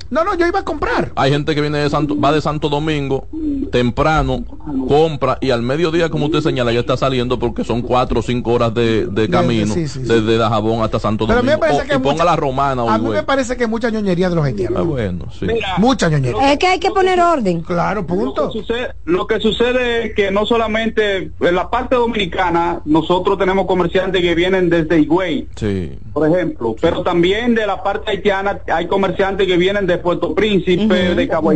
No, 0.10 0.24
no, 0.24 0.36
yo 0.36 0.46
iba 0.46 0.60
a 0.60 0.66
comprar. 0.66 1.12
Hay 1.16 1.32
gente 1.32 1.56
que 1.56 1.62
viene 1.62 1.80
de 1.80 1.90
Santo, 1.90 2.20
va 2.20 2.32
de 2.32 2.42
Santo 2.42 2.70
Domingo 2.70 3.28
temprano, 3.72 4.46
compra 4.88 5.38
y 5.42 5.52
al 5.52 5.62
mediodía, 5.62 6.10
como 6.10 6.26
usted 6.26 6.42
señala, 6.42 6.72
ya 6.72 6.80
está 6.80 6.98
saliendo 6.98 7.40
porque 7.40 7.64
son 7.64 7.82
cuatro 7.82 8.20
o 8.20 8.24
cinco 8.24 8.54
horas 8.54 8.74
de, 8.74 9.28
camino 9.32 9.74
desde 9.76 10.38
Dajabón 10.38 10.84
hasta 10.84 11.00
Santo 11.00 11.26
Domingo. 11.26 11.44
me 11.44 11.58
parece 11.58 11.88
que 11.88 12.00
ponga 12.00 12.24
la 12.24 12.36
romana. 12.36 12.84
A 12.88 12.98
mí 12.98 13.10
me 13.10 13.24
parece 13.24 13.58
que 13.58 13.68
mucha 13.68 13.90
ñoñería 13.90 14.30
de 14.30 14.36
los 14.36 14.46
haitianos. 14.46 14.80
Ah, 14.80 14.84
bueno, 14.84 15.26
sí. 15.38 15.48
mucha 15.78 16.10
ñoñería. 16.10 16.54
Es 16.54 16.60
que 16.60 16.68
hay 16.68 16.80
que 16.80 16.92
poner 16.92 17.20
orden. 17.20 17.62
Claro, 17.62 18.06
punto. 18.06 18.46
Lo 18.46 18.52
que, 18.52 18.60
sucede, 18.60 18.94
lo 19.06 19.28
que 19.28 19.40
sucede 19.40 20.08
es 20.08 20.16
que 20.16 20.32
no 20.32 20.46
solamente 20.46 21.32
en 21.40 21.56
la 21.56 21.70
parte 21.70 21.96
dominicana, 21.96 22.82
nosotros 22.86 23.38
tenemos 23.38 23.66
comerciantes 23.66 24.22
que 24.22 24.36
vienen 24.36 24.70
desde 24.70 25.00
Higüey, 25.00 25.48
sí. 25.56 25.98
por 26.14 26.28
ejemplo, 26.28 26.76
pero 26.80 27.02
también 27.02 27.56
de 27.56 27.66
la 27.66 27.82
parte 27.84 28.12
haitiana 28.12 28.60
hay 28.68 28.88
comerciantes 28.88 29.48
que 29.48 29.58
vienen 29.58 29.86
de 29.88 29.98
Puerto 29.98 30.34
Príncipe, 30.34 31.16
de 31.16 31.28
Cabo 31.28 31.52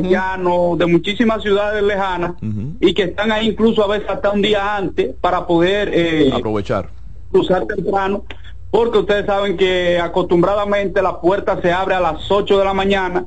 de 0.78 0.86
muchísimas 0.86 1.42
ciudades 1.42 1.84
lejanas 1.84 2.34
y 2.80 2.94
que 2.94 2.99
están 3.02 3.32
ahí 3.32 3.50
incluso 3.50 3.84
a 3.84 3.88
veces 3.88 4.10
hasta 4.10 4.32
un 4.32 4.42
día 4.42 4.76
antes 4.76 5.16
para 5.20 5.46
poder 5.46 5.90
eh, 5.94 6.32
aprovechar. 6.34 6.90
Cruzar 7.32 7.66
temprano, 7.66 8.24
porque 8.72 9.00
ustedes 9.00 9.26
saben 9.26 9.58
que 9.58 10.00
acostumbradamente 10.00 11.02
la 11.02 11.20
puerta 11.22 11.62
se 11.62 11.72
abre 11.72 11.96
a 11.96 12.00
las 12.00 12.30
8 12.30 12.58
de 12.58 12.66
la 12.66 12.74
mañana. 12.74 13.26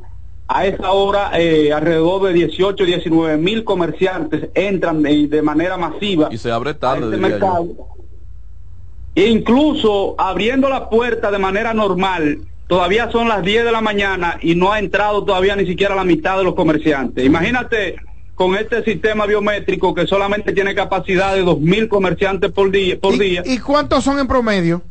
A 0.48 0.66
esa 0.66 0.92
hora, 0.92 1.30
eh, 1.38 1.72
alrededor 1.72 2.24
de 2.24 2.32
18, 2.34 2.84
19 2.84 3.38
mil 3.38 3.64
comerciantes 3.64 4.50
entran 4.54 5.02
de, 5.02 5.42
manera 5.42 5.76
masiva. 5.76 6.28
Y 6.30 6.36
se 6.36 6.50
abre 6.50 6.74
tarde. 6.74 7.04
Este 7.04 7.16
mercado. 7.16 7.68
E 9.14 9.28
incluso 9.28 10.14
abriendo 10.18 10.68
la 10.68 10.88
puerta 10.88 11.30
de 11.30 11.38
manera 11.38 11.74
normal, 11.74 12.40
todavía 12.66 13.10
son 13.10 13.28
las 13.28 13.42
10 13.42 13.64
de 13.64 13.72
la 13.72 13.80
mañana 13.80 14.38
y 14.40 14.54
no 14.54 14.72
ha 14.72 14.78
entrado 14.78 15.24
todavía 15.24 15.54
ni 15.56 15.66
siquiera 15.66 15.94
la 15.94 16.04
mitad 16.04 16.38
de 16.38 16.44
los 16.44 16.54
comerciantes. 16.54 17.24
Imagínate 17.24 17.96
con 18.34 18.56
este 18.56 18.82
sistema 18.82 19.26
biométrico 19.26 19.94
que 19.94 20.06
solamente 20.06 20.52
tiene 20.52 20.74
capacidad 20.74 21.34
de 21.34 21.44
2.000 21.44 21.88
comerciantes 21.88 22.50
por 22.50 22.70
día. 22.70 22.98
Por 22.98 23.14
¿Y, 23.14 23.18
día. 23.18 23.42
¿Y 23.44 23.58
cuántos 23.58 24.04
son 24.04 24.18
en 24.18 24.26
promedio? 24.26 24.82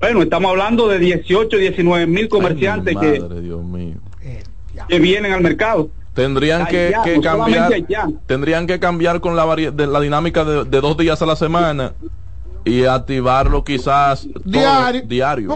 Bueno, 0.00 0.22
estamos 0.22 0.50
hablando 0.50 0.86
de 0.86 0.98
18, 0.98 1.56
19 1.56 2.06
mil 2.06 2.28
comerciantes 2.28 2.94
que, 2.94 3.22
que 4.86 4.98
vienen 4.98 5.32
al 5.32 5.40
mercado. 5.40 5.88
Tendrían 6.12 6.66
que, 6.66 6.94
cambiar, 7.22 7.72
tendrían 8.26 8.66
que 8.66 8.78
cambiar 8.78 9.20
con 9.20 9.34
la, 9.34 9.46
de, 9.56 9.86
la 9.86 10.00
dinámica 10.00 10.44
de, 10.44 10.64
de 10.64 10.80
dos 10.80 10.96
días 10.98 11.22
a 11.22 11.26
la 11.26 11.36
semana 11.36 11.94
y 12.64 12.84
activarlo 12.84 13.62
quizás 13.64 14.26
diario. 14.44 15.02
diario. 15.02 15.48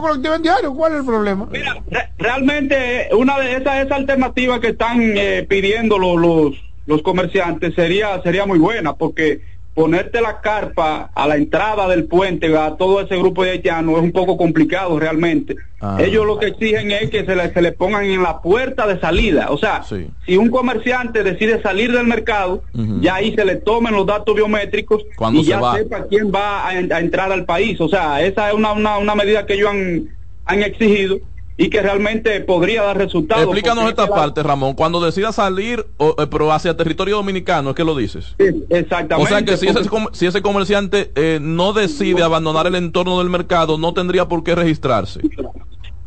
diario, 0.43 0.75
¿cuál 0.75 0.93
es 0.93 0.99
el 1.01 1.05
problema? 1.07 1.49
Mira, 1.51 1.83
realmente 2.19 3.09
una 3.17 3.39
de 3.39 3.57
esas 3.57 3.87
esa 3.87 3.97
alternativas 3.97 4.61
que 4.61 4.69
están 4.69 5.01
eh, 5.01 5.47
pidiendo 5.49 5.99
los, 5.99 6.21
los, 6.21 6.55
los 6.87 7.03
comerciantes 7.03 7.75
sería 7.75 8.21
sería 8.23 8.47
muy 8.47 8.59
buena 8.59 8.95
porque 8.95 9.43
ponerte 9.79 10.21
la 10.21 10.41
carpa 10.41 11.09
a 11.15 11.29
la 11.29 11.37
entrada 11.37 11.87
del 11.87 12.07
puente 12.07 12.49
a 12.59 12.75
todo 12.75 13.01
ese 13.01 13.17
grupo 13.17 13.45
de 13.45 13.51
haitianos 13.51 13.99
es 13.99 14.03
un 14.03 14.11
poco 14.11 14.37
complicado 14.37 14.99
realmente. 14.99 15.55
Ah. 15.81 15.99
Ellos 16.01 16.27
lo 16.27 16.37
que 16.37 16.47
exigen 16.47 16.91
es 16.91 17.11
que 17.11 17.25
se 17.25 17.37
le, 17.37 17.53
se 17.53 17.63
le 17.63 17.71
pongan 17.71 18.05
en 18.05 18.21
la 18.21 18.43
puerta 18.43 18.89
de 18.89 18.99
salida. 18.99 19.53
O 19.53 19.57
sea, 19.57 19.85
si 19.85 20.37
un 20.37 20.51
comerciante 20.51 21.23
decide 21.23 21.63
salir 21.63 21.93
del 21.93 22.09
mercado, 22.09 22.65
ya 23.01 23.15
ahí 23.15 23.33
se 23.37 23.45
le 23.45 23.55
tomen 23.55 23.95
los 23.95 24.05
datos 24.05 24.35
biométricos 24.35 25.05
y 25.33 25.45
ya 25.45 25.61
sepa 25.75 26.07
quién 26.11 26.33
va 26.35 26.67
a, 26.67 26.77
entrar 26.77 27.31
al 27.31 27.45
país. 27.45 27.81
O 27.81 27.89
sea, 27.89 28.21
esa 28.21 28.49
es 28.49 28.55
una, 28.55 28.73
una, 28.73 28.99
una 28.99 29.15
medida 29.15 29.47
que 29.47 29.55
ellos 29.55 29.71
han, 29.71 30.09
han 30.45 30.65
exigido 30.65 31.21
y 31.61 31.71
que 31.71 31.83
realmente 31.83 32.41
podría 32.41 32.85
dar 32.85 32.97
resultados. 32.97 33.43
Explícanos 33.43 33.89
esta 33.91 34.07
parte, 34.07 34.45
Ramón. 34.45 34.75
Cuando 34.75 35.05
decida 35.05 35.33
salir, 35.33 35.85
eh, 35.99 36.27
pero 36.31 36.53
hacia 36.53 36.77
territorio 36.77 37.17
dominicano, 37.17 37.71
¿es 37.71 37.77
que 37.77 37.85
lo 37.85 37.97
dices? 37.97 38.37
Sí, 38.39 38.65
exactamente. 38.71 39.15
O 39.17 39.27
sea 39.27 39.45
que 39.45 39.57
si 39.57 39.67
ese, 39.67 39.81
si 40.13 40.27
ese 40.27 40.41
comerciante 40.41 41.11
eh, 41.17 41.41
no 41.43 41.73
decide 41.73 42.23
abandonar 42.23 42.69
el 42.69 42.77
entorno 42.77 43.19
del 43.19 43.29
mercado, 43.29 43.77
no 43.77 43.93
tendría 43.93 44.29
por 44.29 44.45
qué 44.45 44.55
registrarse. 44.55 45.21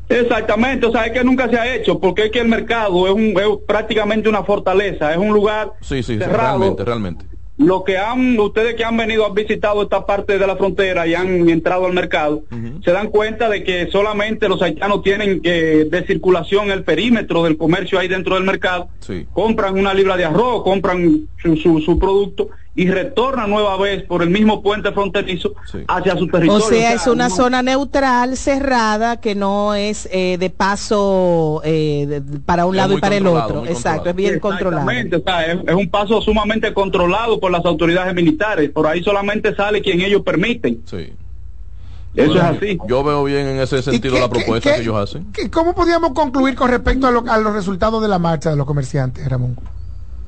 Exactamente, 0.07 0.85
o 0.85 0.91
sea, 0.91 1.05
es 1.05 1.11
que 1.11 1.23
nunca 1.23 1.49
se 1.49 1.57
ha 1.57 1.73
hecho, 1.73 1.99
porque 1.99 2.25
es 2.25 2.31
que 2.31 2.39
el 2.39 2.47
mercado 2.47 3.07
es, 3.07 3.13
un, 3.13 3.27
es 3.27 3.47
prácticamente 3.65 4.27
una 4.27 4.43
fortaleza, 4.43 5.11
es 5.11 5.17
un 5.17 5.33
lugar 5.33 5.71
sí, 5.79 6.03
sí, 6.03 6.17
realmente, 6.17 6.83
realmente 6.83 7.30
lo 7.61 7.83
que 7.83 7.97
han, 7.97 8.39
ustedes 8.39 8.75
que 8.75 8.83
han 8.83 8.97
venido, 8.97 9.25
han 9.25 9.33
visitado 9.33 9.83
esta 9.83 10.05
parte 10.05 10.37
de 10.37 10.47
la 10.47 10.55
frontera 10.55 11.07
y 11.07 11.13
han 11.13 11.49
entrado 11.49 11.85
al 11.85 11.93
mercado, 11.93 12.43
se 12.83 12.91
dan 12.91 13.09
cuenta 13.09 13.49
de 13.49 13.63
que 13.63 13.87
solamente 13.91 14.49
los 14.49 14.61
haitianos 14.61 15.03
tienen 15.03 15.41
que 15.41 15.85
de 15.85 16.05
circulación 16.05 16.71
el 16.71 16.83
perímetro 16.83 17.43
del 17.43 17.57
comercio 17.57 17.99
ahí 17.99 18.07
dentro 18.07 18.35
del 18.35 18.43
mercado, 18.43 18.89
compran 19.33 19.77
una 19.77 19.93
libra 19.93 20.17
de 20.17 20.25
arroz, 20.25 20.63
compran 20.63 21.27
su, 21.41 21.55
su, 21.55 21.79
su 21.79 21.99
producto 21.99 22.49
y 22.73 22.89
retorna 22.89 23.47
nueva 23.47 23.77
vez 23.77 24.03
por 24.03 24.23
el 24.23 24.29
mismo 24.29 24.61
puente 24.61 24.91
fronterizo 24.93 25.53
hacia 25.87 26.15
su 26.15 26.27
territorio. 26.27 26.65
O 26.65 26.69
sea, 26.69 26.93
es 26.93 27.05
una 27.07 27.29
zona 27.29 27.61
neutral, 27.61 28.37
cerrada, 28.37 29.17
que 29.17 29.35
no 29.35 29.75
es 29.75 30.07
eh, 30.11 30.37
de 30.39 30.49
paso 30.49 31.61
eh, 31.65 32.21
para 32.45 32.65
un 32.65 32.77
lado 32.77 32.97
y 32.97 33.01
para 33.01 33.17
el 33.17 33.27
otro. 33.27 33.65
Exacto, 33.65 34.09
es 34.09 34.15
bien 34.15 34.39
controlado. 34.39 34.87
O 34.87 35.23
sea, 35.23 35.51
es, 35.51 35.75
un 35.75 35.89
paso 35.89 36.21
sumamente 36.21 36.73
controlado 36.73 37.39
por 37.39 37.51
las 37.51 37.65
autoridades 37.65 38.13
militares. 38.13 38.69
Por 38.69 38.87
ahí 38.87 39.03
solamente 39.03 39.53
sale 39.53 39.81
quien 39.81 39.99
ellos 40.01 40.21
permiten. 40.21 40.81
Sí. 40.85 41.13
Eso 42.13 42.35
es 42.35 42.41
así. 42.41 42.77
Yo 42.87 43.03
veo 43.03 43.23
bien 43.23 43.47
en 43.47 43.59
ese 43.59 43.81
sentido 43.81 44.19
la 44.19 44.29
propuesta 44.29 44.75
que 44.75 44.81
ellos 44.81 44.95
hacen. 44.95 45.27
¿Cómo 45.51 45.73
podríamos 45.75 46.11
concluir 46.11 46.55
con 46.55 46.69
respecto 46.69 47.07
a, 47.07 47.33
a 47.33 47.37
los 47.37 47.53
resultados 47.53 48.01
de 48.01 48.07
la 48.07 48.19
marcha 48.19 48.49
de 48.49 48.55
los 48.55 48.65
comerciantes, 48.65 49.27
Ramón? 49.27 49.57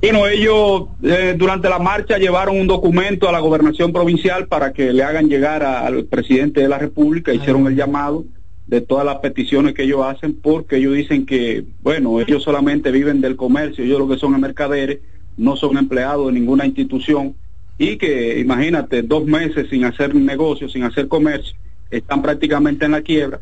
Bueno, 0.03 0.27
ellos 0.27 0.89
eh, 1.01 1.33
durante 1.37 1.69
la 1.69 1.79
marcha 1.79 2.17
llevaron 2.17 2.59
un 2.59 2.67
documento 2.67 3.29
a 3.29 3.31
la 3.31 3.39
gobernación 3.39 3.93
provincial 3.93 4.47
para 4.47 4.73
que 4.73 4.91
le 4.91 5.01
hagan 5.01 5.29
llegar 5.29 5.63
al 5.63 6.03
presidente 6.03 6.59
de 6.59 6.67
la 6.67 6.77
República, 6.77 7.33
hicieron 7.33 7.67
el 7.67 7.77
llamado 7.77 8.25
de 8.67 8.81
todas 8.81 9.05
las 9.05 9.19
peticiones 9.19 9.73
que 9.73 9.83
ellos 9.83 10.01
hacen, 10.05 10.33
porque 10.33 10.75
ellos 10.75 10.95
dicen 10.95 11.25
que, 11.25 11.63
bueno, 11.81 12.19
ellos 12.19 12.43
solamente 12.43 12.91
viven 12.91 13.21
del 13.21 13.37
comercio, 13.37 13.85
ellos 13.85 13.97
lo 13.97 14.09
que 14.09 14.17
son 14.17 14.37
mercaderes, 14.41 14.99
no 15.37 15.55
son 15.55 15.77
empleados 15.77 16.27
de 16.27 16.33
ninguna 16.33 16.65
institución, 16.65 17.35
y 17.77 17.95
que, 17.95 18.41
imagínate, 18.41 19.03
dos 19.03 19.23
meses 19.23 19.69
sin 19.69 19.85
hacer 19.85 20.13
negocio, 20.13 20.67
sin 20.67 20.83
hacer 20.83 21.07
comercio, 21.07 21.55
están 21.89 22.21
prácticamente 22.21 22.83
en 22.83 22.91
la 22.91 23.03
quiebra. 23.03 23.39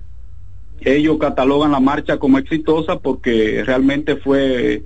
Ellos 0.81 1.17
catalogan 1.17 1.71
la 1.71 1.79
marcha 1.79 2.19
como 2.19 2.37
exitosa 2.37 2.99
porque 2.99 3.63
realmente 3.65 4.15
fue 4.17 4.83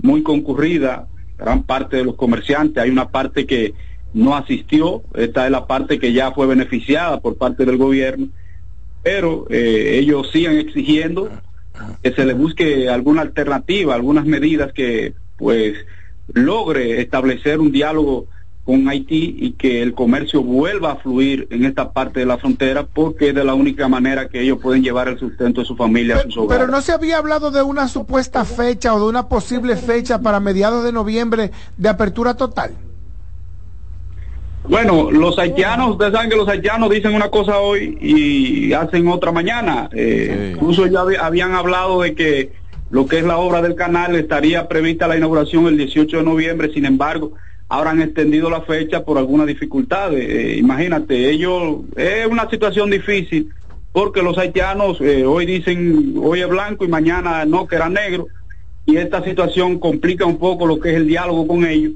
muy 0.00 0.22
concurrida, 0.22 1.08
gran 1.38 1.62
parte 1.64 1.96
de 1.96 2.04
los 2.04 2.14
comerciantes, 2.14 2.82
hay 2.82 2.90
una 2.90 3.08
parte 3.08 3.46
que 3.46 3.74
no 4.14 4.34
asistió, 4.34 5.02
esta 5.14 5.44
es 5.44 5.50
la 5.50 5.66
parte 5.66 5.98
que 5.98 6.12
ya 6.12 6.32
fue 6.32 6.46
beneficiada 6.46 7.20
por 7.20 7.36
parte 7.36 7.64
del 7.64 7.76
gobierno, 7.76 8.28
pero 9.02 9.46
eh, 9.50 9.98
ellos 9.98 10.30
siguen 10.32 10.58
exigiendo 10.58 11.30
que 12.02 12.12
se 12.12 12.24
les 12.24 12.36
busque 12.36 12.88
alguna 12.88 13.22
alternativa, 13.22 13.94
algunas 13.94 14.24
medidas 14.24 14.72
que 14.72 15.12
pues 15.36 15.74
logre 16.32 17.00
establecer 17.00 17.60
un 17.60 17.70
diálogo 17.70 18.26
con 18.66 18.88
Haití 18.88 19.36
y 19.38 19.52
que 19.52 19.80
el 19.80 19.94
comercio 19.94 20.42
vuelva 20.42 20.92
a 20.92 20.96
fluir 20.96 21.46
en 21.50 21.64
esta 21.64 21.92
parte 21.92 22.18
de 22.18 22.26
la 22.26 22.36
frontera 22.36 22.84
porque 22.84 23.28
es 23.28 23.34
de 23.34 23.44
la 23.44 23.54
única 23.54 23.86
manera 23.86 24.28
que 24.28 24.40
ellos 24.40 24.58
pueden 24.60 24.82
llevar 24.82 25.06
el 25.06 25.20
sustento 25.20 25.60
de 25.60 25.66
su 25.68 25.76
familia 25.76 26.16
pero, 26.16 26.28
a 26.28 26.32
sus 26.32 26.36
hogares. 26.38 26.64
Pero 26.64 26.72
no 26.72 26.82
se 26.82 26.90
había 26.90 27.18
hablado 27.18 27.52
de 27.52 27.62
una 27.62 27.86
supuesta 27.86 28.44
fecha 28.44 28.92
o 28.92 28.98
de 28.98 29.06
una 29.06 29.28
posible 29.28 29.76
fecha 29.76 30.20
para 30.20 30.40
mediados 30.40 30.82
de 30.82 30.90
noviembre 30.90 31.52
de 31.76 31.88
apertura 31.88 32.34
total. 32.34 32.72
Bueno, 34.68 35.12
los 35.12 35.38
haitianos, 35.38 35.92
ustedes 35.92 36.12
saben 36.12 36.28
que 36.28 36.34
los 36.34 36.48
haitianos 36.48 36.90
dicen 36.90 37.14
una 37.14 37.28
cosa 37.28 37.60
hoy 37.60 37.96
y 38.00 38.72
hacen 38.72 39.06
otra 39.06 39.30
mañana. 39.30 39.88
Eh, 39.92 40.54
incluso 40.56 40.88
ya 40.88 41.04
habían 41.20 41.54
hablado 41.54 42.02
de 42.02 42.16
que 42.16 42.50
lo 42.90 43.06
que 43.06 43.18
es 43.18 43.24
la 43.24 43.38
obra 43.38 43.62
del 43.62 43.76
canal 43.76 44.16
estaría 44.16 44.66
prevista 44.66 45.06
la 45.06 45.16
inauguración 45.16 45.68
el 45.68 45.76
18 45.76 46.16
de 46.16 46.22
noviembre, 46.24 46.72
sin 46.74 46.84
embargo, 46.84 47.32
ahora 47.68 47.90
han 47.90 48.02
extendido 48.02 48.50
la 48.50 48.62
fecha 48.62 49.04
por 49.04 49.18
algunas 49.18 49.46
dificultades. 49.46 50.28
Eh, 50.28 50.56
imagínate, 50.58 51.30
ellos, 51.30 51.80
es 51.96 52.26
una 52.26 52.48
situación 52.48 52.90
difícil 52.90 53.52
porque 53.96 54.22
los 54.22 54.36
haitianos 54.36 55.00
eh, 55.00 55.24
hoy 55.24 55.46
dicen, 55.46 56.16
hoy 56.22 56.42
es 56.42 56.48
blanco 56.48 56.84
y 56.84 56.88
mañana 56.88 57.46
no, 57.46 57.66
que 57.66 57.76
era 57.76 57.88
negro, 57.88 58.28
y 58.84 58.98
esta 58.98 59.24
situación 59.24 59.78
complica 59.78 60.26
un 60.26 60.36
poco 60.36 60.66
lo 60.66 60.78
que 60.78 60.90
es 60.90 60.96
el 60.96 61.08
diálogo 61.08 61.46
con 61.46 61.64
ellos. 61.64 61.92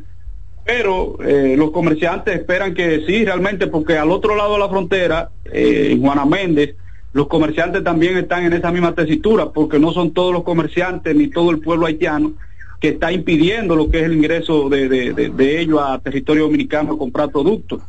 Pero 0.65 1.19
eh, 1.23 1.57
los 1.59 1.73
comerciantes 1.73 2.35
esperan 2.37 2.73
que 2.73 3.05
sí, 3.07 3.23
realmente, 3.25 3.67
porque 3.67 3.99
al 3.99 4.11
otro 4.11 4.35
lado 4.35 4.55
de 4.55 4.61
la 4.61 4.71
frontera, 4.71 5.31
eh, 5.45 5.89
en 5.91 6.01
Juana 6.01 6.25
Méndez, 6.25 6.75
los 7.13 7.27
comerciantes 7.27 7.85
también 7.85 8.17
están 8.17 8.45
en 8.45 8.55
esa 8.55 8.73
misma 8.73 8.95
tesitura, 8.95 9.51
porque 9.51 9.79
no 9.79 9.93
son 9.93 10.13
todos 10.13 10.33
los 10.33 10.43
comerciantes 10.43 11.15
ni 11.15 11.29
todo 11.29 11.51
el 11.51 11.59
pueblo 11.59 11.85
haitiano 11.85 12.33
que 12.81 12.89
está 12.89 13.13
impidiendo 13.13 13.77
lo 13.77 13.91
que 13.91 13.99
es 14.01 14.05
el 14.05 14.15
ingreso 14.15 14.69
de, 14.69 14.89
de 14.89 15.61
ellos 15.61 15.81
a 15.81 15.99
territorio 15.99 16.45
dominicano 16.45 16.95
a 16.95 16.99
comprar 16.99 17.31
productos 17.31 17.83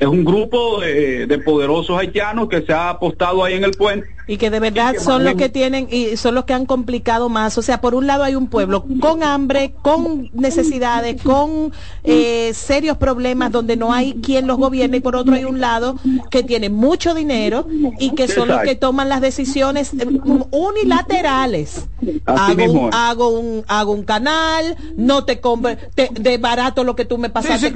es 0.00 0.06
un 0.06 0.24
grupo 0.24 0.80
de, 0.80 1.42
poderosos 1.44 1.98
haitianos 1.98 2.48
que 2.48 2.62
se 2.62 2.72
ha 2.72 2.90
apostado 2.90 3.44
ahí 3.44 3.54
en 3.54 3.64
el 3.64 3.72
puente. 3.72 4.08
Y 4.26 4.38
que 4.38 4.48
de 4.48 4.58
verdad 4.58 4.94
son 4.98 5.22
los 5.22 5.34
que 5.34 5.50
tienen 5.50 5.86
y 5.90 6.16
son 6.16 6.34
los 6.34 6.44
que 6.44 6.54
han 6.54 6.64
complicado 6.64 7.28
más. 7.28 7.58
O 7.58 7.62
sea, 7.62 7.82
por 7.82 7.94
un 7.94 8.06
lado 8.06 8.24
hay 8.24 8.34
un 8.34 8.46
pueblo 8.46 8.86
con 9.00 9.22
hambre, 9.22 9.74
con 9.82 10.30
necesidades, 10.32 11.20
con 11.22 11.72
eh, 12.04 12.52
serios 12.54 12.96
problemas 12.96 13.52
donde 13.52 13.76
no 13.76 13.92
hay 13.92 14.14
quien 14.14 14.46
los 14.46 14.56
gobierne 14.56 14.96
y 14.96 15.00
por 15.00 15.14
otro 15.14 15.34
hay 15.34 15.44
un 15.44 15.60
lado 15.60 15.96
que 16.30 16.42
tiene 16.42 16.70
mucho 16.70 17.12
dinero 17.14 17.66
y 17.98 18.14
que 18.14 18.26
son 18.26 18.48
los 18.48 18.62
que 18.62 18.76
toman 18.76 19.10
las 19.10 19.20
decisiones 19.20 19.92
eh, 19.92 20.06
unilaterales. 20.50 21.86
hago, 22.24 22.64
un, 22.64 22.90
hago 22.94 23.28
un 23.28 23.64
hago 23.68 23.92
un 23.92 24.04
canal, 24.04 24.76
no 24.96 25.24
te 25.24 25.40
compro 25.40 25.76
de 25.94 26.38
barato 26.38 26.84
lo 26.84 26.96
que 26.96 27.04
tú 27.04 27.18
me 27.18 27.30
pasaste 27.30 27.68
sí, 27.68 27.74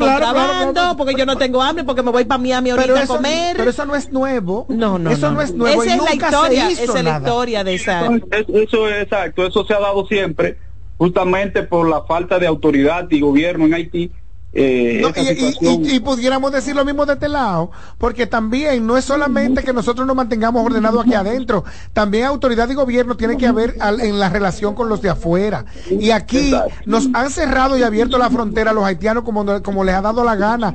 porque 0.96 1.14
yo 1.16 1.26
no 1.26 1.36
tengo 1.36 1.62
hambre 1.62 1.84
porque 1.84 2.02
me 2.08 2.18
voy 2.18 2.24
para 2.24 2.38
Miami 2.38 2.70
ahorita 2.70 3.02
a 3.02 3.06
comer. 3.06 3.56
Pero 3.56 3.70
eso 3.70 3.84
no 3.84 3.94
es 3.94 4.10
nuevo. 4.10 4.66
No, 4.68 4.98
no. 4.98 5.10
Eso 5.10 5.30
no, 5.30 5.40
es 5.40 5.54
nuevo. 5.54 5.82
Esa 5.82 5.94
es 5.94 6.02
la 6.02 6.14
historia, 6.14 6.70
esa 6.70 6.98
es 6.98 7.04
la 7.04 7.18
historia 7.18 7.64
de 7.64 7.74
esa. 7.74 8.06
Eso, 8.30 8.88
es 8.88 9.02
exacto, 9.02 9.46
eso 9.46 9.64
se 9.64 9.74
ha 9.74 9.80
dado 9.80 10.06
siempre, 10.06 10.58
justamente 10.96 11.62
por 11.62 11.88
la 11.88 12.02
falta 12.02 12.38
de 12.38 12.46
autoridad 12.46 13.06
y 13.10 13.20
gobierno 13.20 13.66
en 13.66 13.74
Haití 13.74 14.12
eh, 14.50 15.02
y, 15.60 16.00
pudiéramos 16.00 16.50
decir 16.50 16.74
lo 16.74 16.84
mismo 16.84 17.04
de 17.04 17.12
este 17.12 17.28
lado, 17.28 17.70
porque 17.98 18.26
también 18.26 18.86
no 18.86 18.96
es 18.96 19.04
solamente 19.04 19.62
que 19.62 19.74
nosotros 19.74 20.06
nos 20.06 20.16
mantengamos 20.16 20.64
ordenados 20.64 21.04
aquí 21.04 21.14
adentro, 21.14 21.64
también 21.92 22.24
autoridad 22.24 22.68
y 22.70 22.74
gobierno 22.74 23.16
tiene 23.16 23.36
que 23.36 23.46
haber 23.46 23.76
en 24.00 24.18
la 24.18 24.30
relación 24.30 24.74
con 24.74 24.88
los 24.88 25.02
de 25.02 25.10
afuera. 25.10 25.66
Y 25.90 26.10
aquí 26.10 26.54
nos 26.86 27.08
han 27.12 27.30
cerrado 27.30 27.76
y 27.76 27.82
abierto 27.82 28.16
la 28.16 28.30
frontera 28.30 28.70
a 28.70 28.74
los 28.74 28.84
haitianos 28.84 29.22
como, 29.22 29.62
como 29.62 29.84
les 29.84 29.94
ha 29.94 30.00
dado 30.00 30.24
la 30.24 30.34
gana. 30.34 30.72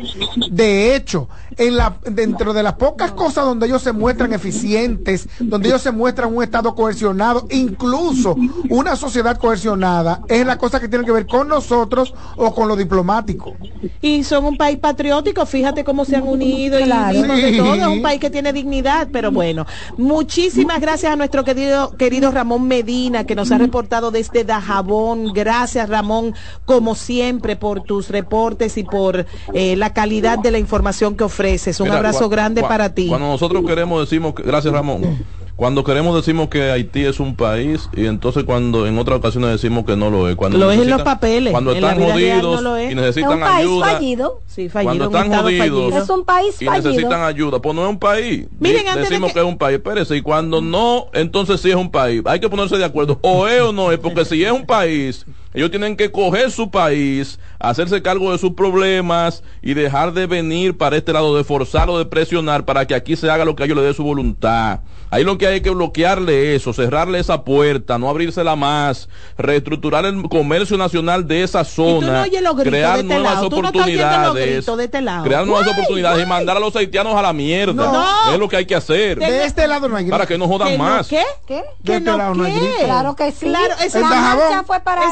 De 0.52 0.96
hecho, 0.96 1.28
en 1.58 1.76
la, 1.76 1.98
dentro 2.04 2.54
de 2.54 2.62
las 2.62 2.74
pocas 2.74 3.12
cosas 3.12 3.44
donde 3.44 3.66
ellos 3.66 3.82
se 3.82 3.92
muestran 3.92 4.34
eficientes, 4.34 5.28
donde 5.40 5.70
ellos 5.70 5.82
se 5.82 5.92
muestran 5.92 6.36
un 6.36 6.44
Estado 6.44 6.76
coercionado, 6.76 7.48
incluso 7.50 8.36
una 8.70 8.96
sociedad 8.96 9.38
coercionada, 9.38 10.22
es 10.28 10.46
la 10.46 10.58
cosa 10.58 10.80
que 10.80 10.88
tiene 10.88 11.06
que 11.06 11.12
ver 11.12 11.26
con 11.26 11.48
nosotros 11.48 12.14
o 12.36 12.54
con 12.54 12.68
lo 12.68 12.76
diplomático. 12.76 13.56
Y 14.02 14.24
son 14.24 14.46
un 14.46 14.58
país 14.58 14.78
patriótico, 14.78 15.46
fíjate 15.46 15.84
cómo 15.84 16.06
se 16.06 16.16
han 16.16 16.28
unido 16.28 16.80
y 16.80 16.84
de 16.84 17.58
todo, 17.58 17.76
es 17.76 17.88
un 17.88 18.02
país 18.02 18.20
que 18.20 18.30
tiene 18.30 18.54
dignidad, 18.54 19.08
pero 19.12 19.32
bueno, 19.32 19.66
muchísimas 19.98 20.80
gracias 20.80 21.12
a 21.12 21.16
nuestro 21.16 21.44
querido, 21.44 21.96
querido 21.98 22.32
Ramón 22.32 22.68
Medina 22.68 23.26
que 23.26 23.36
nos 23.36 23.52
ha 23.52 23.58
reportado 23.58 24.12
desde 24.12 24.44
Dajabón. 24.44 25.34
Gracias 25.34 25.90
Ramón, 25.90 26.34
como 26.66 26.96
siempre, 26.96 27.56
por 27.56 27.82
tus 27.82 28.10
reportes 28.10 28.78
y 28.78 28.84
por 28.84 29.26
eh, 29.54 29.76
la 29.76 29.94
calidad 29.94 30.40
de 30.40 30.52
la 30.52 30.60
información 30.60 31.16
que 31.16 31.24
ofreces. 31.24 31.80
Un 31.80 31.92
abrazo 31.92 32.30
grande 32.30 32.62
para 32.62 32.94
ti. 32.94 33.08
Cuando 33.08 33.28
nosotros 33.28 33.64
queremos 33.66 34.02
decimos, 34.02 34.34
gracias 34.36 34.74
Ramón. 34.74 35.26
Cuando 35.56 35.84
queremos 35.84 36.16
decimos 36.16 36.50
que 36.50 36.72
Haití 36.72 37.06
es 37.06 37.20
un 37.20 37.36
país 37.36 37.88
y 37.96 38.08
entonces 38.08 38.44
cuando 38.44 38.88
en 38.88 38.98
otras 38.98 39.20
ocasiones 39.20 39.52
decimos 39.52 39.86
que 39.86 39.96
no 39.96 40.10
lo 40.10 40.28
es. 40.28 40.36
Cuando 40.36 40.58
lo 40.58 40.72
es 40.72 40.80
en 40.80 40.90
los 40.90 41.04
papeles. 41.04 41.52
Cuando 41.52 41.74
están 41.74 42.00
jodidos 42.00 42.64
y 42.92 42.96
necesitan 42.96 43.32
es 43.32 43.36
un 43.36 43.42
país 43.42 43.60
ayuda. 43.60 43.86
Fallido. 43.86 44.42
Sí, 44.48 44.70
fallido, 44.70 45.10
cuando 45.12 45.18
están 45.20 45.44
jodidos 45.44 45.94
es 45.96 46.10
un 46.10 46.26
país 46.26 46.62
y 46.62 46.70
necesitan 46.70 47.22
ayuda. 47.22 47.62
Pues 47.62 47.76
no 47.76 47.84
es 47.84 47.90
un 47.90 48.00
país. 48.00 48.48
Miren, 48.60 48.84
decimos 48.96 49.32
que... 49.32 49.40
es 49.40 49.46
un 49.46 49.58
país. 49.58 49.78
Espérese, 49.78 50.18
y 50.18 50.22
cuando 50.22 50.60
no, 50.60 51.08
entonces 51.14 51.62
sí 51.62 51.70
es 51.70 51.76
un 51.76 51.92
país. 51.92 52.24
Hay 52.26 52.40
que 52.40 52.50
ponerse 52.50 52.78
de 52.78 52.86
acuerdo. 52.86 53.20
O 53.22 53.48
es 53.48 53.62
o 53.62 53.72
no 53.72 53.92
es, 53.92 54.00
porque 54.00 54.26
si 54.26 54.44
es 54.44 54.52
un 54.52 54.66
país 54.66 55.26
ellos 55.54 55.70
tienen 55.70 55.96
que 55.96 56.12
coger 56.12 56.50
su 56.50 56.72
país, 56.72 57.40
hacerse 57.60 58.02
cargo 58.02 58.32
de 58.32 58.40
sus 58.40 58.54
problemas 58.54 59.44
y 59.62 59.76
dejar 59.76 60.14
de 60.14 60.26
venir 60.26 60.78
para 60.78 60.98
este 60.98 61.14
lado, 61.14 61.38
de 61.38 61.44
forzarlo, 61.44 62.00
de 62.00 62.06
presionar 62.06 62.66
para 62.66 62.88
que 62.88 62.96
aquí 62.96 63.16
se 63.16 63.30
haga 63.30 63.46
lo 63.46 63.56
que 63.56 63.64
a 63.64 63.66
ellos 63.68 63.78
les 63.78 63.86
dé 63.86 63.94
su 63.94 64.04
voluntad. 64.04 64.80
Ahí 65.14 65.24
lo 65.24 65.38
que 65.38 65.46
hay 65.46 65.62
que 65.62 65.70
bloquearle 65.70 66.56
eso, 66.56 66.74
cerrarle 66.74 67.20
esa 67.20 67.44
puerta, 67.44 68.00
no 68.00 68.10
abrírsela 68.10 68.56
más, 68.56 69.10
reestructurar 69.38 70.06
el 70.06 70.24
comercio 70.28 70.76
nacional 70.76 71.28
de 71.28 71.44
esa 71.44 71.64
zona, 71.64 72.26
crear 72.64 73.06
nuevas 73.06 73.44
oportunidades, 73.44 74.66
crear 74.66 75.46
nuevas 75.46 75.68
oportunidades 75.68 76.24
y 76.24 76.26
mandar 76.28 76.58
a 76.58 76.60
los 76.60 76.76
haitianos 76.76 77.16
a 77.16 77.22
la 77.22 77.32
mierda. 77.32 78.32
Es 78.34 78.40
lo 78.40 78.50
que 78.50 78.56
hay 78.56 78.66
que 78.66 78.74
hacer. 78.74 79.20
De 79.20 79.46
este 79.46 79.68
lado 79.68 79.88
no 79.88 79.98
hay 79.98 80.10
Para 80.10 80.26
que 80.26 80.36
no 80.36 80.48
jodan 80.48 80.80
más. 80.80 81.08
¿Qué? 81.08 81.24
¿Qué? 81.46 81.64
De 81.84 81.98
este 81.98 82.18
lado 82.18 82.34
no 82.34 82.46
hay 82.46 82.54
grito. 82.54 82.84
Claro 82.84 83.16
que 83.16 83.32
sí. 83.32 83.46
Claro, 83.46 83.76
esa 83.84 84.00
marcha 84.00 84.64
fue 84.64 84.80
para. 84.80 85.04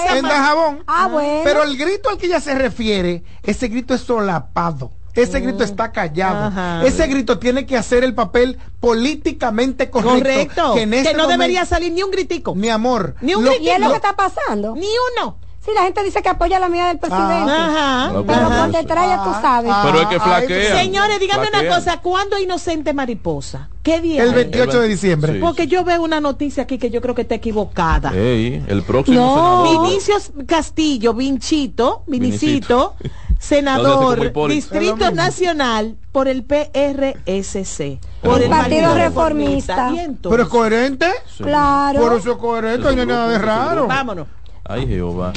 Ah, 0.87 1.09
bueno. 1.11 1.41
Pero 1.43 1.61
el 1.61 1.77
grito 1.77 2.09
al 2.09 2.17
que 2.17 2.25
ella 2.25 2.39
se 2.39 2.55
refiere, 2.55 3.23
ese 3.43 3.67
grito 3.67 3.93
es 3.93 4.01
solapado. 4.01 4.93
Ese 5.15 5.39
mm. 5.39 5.43
grito 5.43 5.63
está 5.63 5.91
callado. 5.91 6.85
Ese 6.85 7.07
grito 7.07 7.39
tiene 7.39 7.65
que 7.65 7.77
hacer 7.77 8.03
el 8.03 8.13
papel 8.13 8.57
políticamente 8.79 9.89
correcto. 9.89 10.73
Que, 10.73 10.83
este 10.83 11.13
no 11.13 11.27
debería 11.27 11.65
salir 11.65 11.91
ni 11.91 12.03
un 12.03 12.11
gritico. 12.11 12.55
Mi 12.55 12.69
amor. 12.69 13.15
Ni 13.21 13.35
un 13.35 13.43
gritico. 13.43 13.63
¿Y 13.63 13.69
es 13.69 13.79
lo 13.79 13.89
que 13.89 13.95
está 13.95 14.15
pasando? 14.15 14.75
Ni 14.75 14.87
uno. 15.17 15.37
Sí, 15.63 15.69
la 15.75 15.83
gente 15.83 16.03
dice 16.03 16.23
que 16.23 16.29
apoya 16.29 16.57
la 16.57 16.69
medida 16.69 16.87
del 16.87 16.97
presidente. 16.97 17.51
Ajá. 17.51 18.11
Pero 18.25 18.49
por 18.49 18.71
detrás 18.71 19.07
ya 19.07 19.23
tú 19.23 19.31
sabes. 19.41 19.71
Pero 19.83 20.01
es 20.01 20.07
que 20.07 20.19
flaquea. 20.19 20.77
Señores, 20.81 21.19
dígame 21.19 21.47
una 21.53 21.75
cosa. 21.75 22.01
¿Cuándo 22.01 22.39
Inocente 22.39 22.93
Mariposa? 22.93 23.69
¿Qué 23.83 24.01
día? 24.01 24.23
El 24.23 24.33
28 24.33 24.81
de 24.81 24.87
diciembre. 24.87 25.39
Porque 25.39 25.67
yo 25.67 25.83
veo 25.83 26.01
una 26.01 26.19
noticia 26.19 26.63
aquí 26.63 26.79
que 26.79 26.89
yo 26.89 26.99
creo 26.99 27.13
que 27.13 27.21
está 27.21 27.35
equivocada. 27.35 28.11
el 28.11 28.83
próximo 28.87 29.19
no. 29.19 29.83
Vinicius 29.83 30.31
Castillo, 30.47 31.13
Vinchito, 31.13 32.03
Vinicito, 32.07 32.95
senador, 33.41 34.31
Distrito 34.47 35.11
Nacional 35.11 35.97
por 36.11 36.27
el 36.27 36.43
PRSC. 36.43 37.99
Por 38.21 38.41
el, 38.41 38.49
Partido, 38.49 38.93
Reformista. 38.93 39.91
¿Pero 40.21 40.43
es 40.43 40.49
coherente? 40.49 41.07
Claro. 41.37 41.99
Por 41.99 42.13
eso 42.17 42.31
es 42.33 42.37
coherente, 42.37 42.95
no 42.95 43.01
hay 43.01 43.07
nada 43.07 43.29
de 43.29 43.39
raro. 43.39 43.87
Vámonos. 43.87 44.27
Ay, 44.63 44.87
Jehová. 44.87 45.33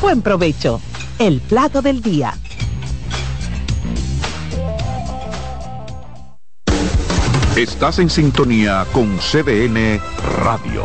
Buen 0.00 0.22
provecho. 0.22 0.80
El 1.18 1.40
plato 1.40 1.82
del 1.82 2.02
día. 2.02 2.34
Estás 7.56 7.98
en 7.98 8.10
sintonía 8.10 8.86
con 8.92 9.18
CDN 9.18 10.00
Radio. 10.42 10.84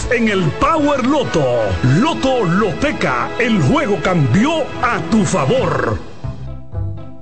en 0.09 0.29
el 0.29 0.43
Power 0.59 1.05
Loto. 1.05 1.43
Loto 1.99 2.45
Loteca, 2.45 3.29
el 3.39 3.61
juego 3.61 3.97
cambió 4.01 4.63
a 4.81 4.99
tu 5.09 5.23
favor. 5.23 5.99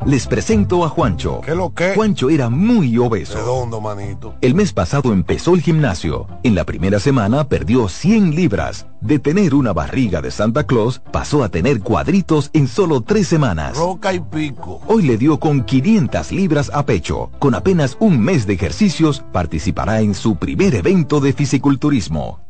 Les 0.06 0.28
presento 0.28 0.86
a 0.86 0.90
Juancho. 0.90 1.42
¿Qué 1.42 1.54
lo 1.54 1.74
que? 1.74 1.94
Juancho 1.94 2.30
era 2.30 2.50
muy 2.50 2.98
obeso. 2.98 3.38
Redondo, 3.38 3.82
manito. 3.82 4.34
El 4.42 4.56
mes 4.56 4.72
pasado 4.72 5.12
empezó 5.12 5.56
el 5.56 5.62
gimnasio. 5.62 6.26
En 6.44 6.56
la 6.56 6.64
primera 6.64 7.00
semana 7.00 7.48
perdió 7.48 7.90
100 7.90 8.34
libras. 8.34 8.88
De 9.02 9.20
tener 9.20 9.54
una 9.54 9.74
barriga 9.74 10.22
de 10.22 10.32
Santa 10.32 10.66
Claus, 10.66 11.02
pasó 11.12 11.44
a 11.44 11.50
tener 11.50 11.82
cuadritos 11.82 12.50
en 12.54 12.68
solo 12.68 13.02
tres 13.02 13.28
semanas. 13.28 13.78
Roca 13.78 14.14
y 14.14 14.20
pico. 14.22 14.82
Hoy 14.88 15.04
le 15.04 15.18
dio 15.18 15.40
con 15.40 15.64
500 15.64 16.32
libras 16.32 16.72
a 16.74 16.86
pecho. 16.86 17.30
Con 17.38 17.54
apenas 17.54 17.98
un 18.00 18.20
mes 18.20 18.48
de 18.48 18.54
ejercicios, 18.54 19.24
participará 19.34 20.02
en 20.02 20.16
su 20.16 20.38
primer 20.38 20.76
evento 20.76 21.20
de 21.20 21.34
fisiculturismo. 21.34 22.49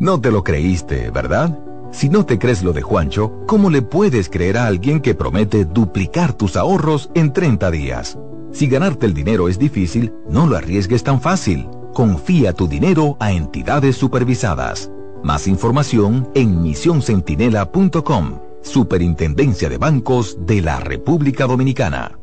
No 0.00 0.18
te 0.18 0.30
lo 0.30 0.42
creíste, 0.42 1.10
¿verdad? 1.10 1.58
Si 1.92 2.08
no 2.08 2.24
te 2.24 2.38
crees 2.38 2.62
lo 2.62 2.72
de 2.72 2.80
Juancho, 2.80 3.44
¿cómo 3.46 3.68
le 3.68 3.82
puedes 3.82 4.30
creer 4.30 4.56
a 4.56 4.66
alguien 4.66 5.00
que 5.00 5.14
promete 5.14 5.66
duplicar 5.66 6.32
tus 6.32 6.56
ahorros 6.56 7.10
en 7.14 7.34
30 7.34 7.70
días? 7.70 8.16
Si 8.50 8.66
ganarte 8.66 9.04
el 9.04 9.12
dinero 9.12 9.46
es 9.50 9.58
difícil, 9.58 10.10
no 10.26 10.46
lo 10.46 10.56
arriesgues 10.56 11.04
tan 11.04 11.20
fácil. 11.20 11.68
Confía 11.92 12.54
tu 12.54 12.66
dinero 12.66 13.18
a 13.20 13.32
entidades 13.32 13.96
supervisadas. 13.96 14.90
Más 15.22 15.46
información 15.46 16.30
en 16.34 16.62
misioncentinela.com. 16.62 18.40
Superintendencia 18.62 19.68
de 19.68 19.76
Bancos 19.76 20.38
de 20.46 20.62
la 20.62 20.80
República 20.80 21.46
Dominicana. 21.46 22.18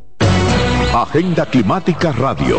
Agenda 0.96 1.46
Climática 1.46 2.12
Radio. 2.12 2.58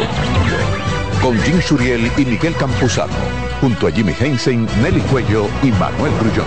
Con 1.20 1.36
Jim 1.38 1.60
Suriel 1.60 2.08
y 2.16 2.24
Miguel 2.24 2.54
Campuzano. 2.54 3.47
Junto 3.60 3.88
a 3.88 3.90
Jimmy 3.90 4.14
Hensen, 4.18 4.68
Nelly 4.82 5.00
Cuello 5.02 5.48
y 5.62 5.72
Manuel 5.72 6.12
Grullón. 6.20 6.46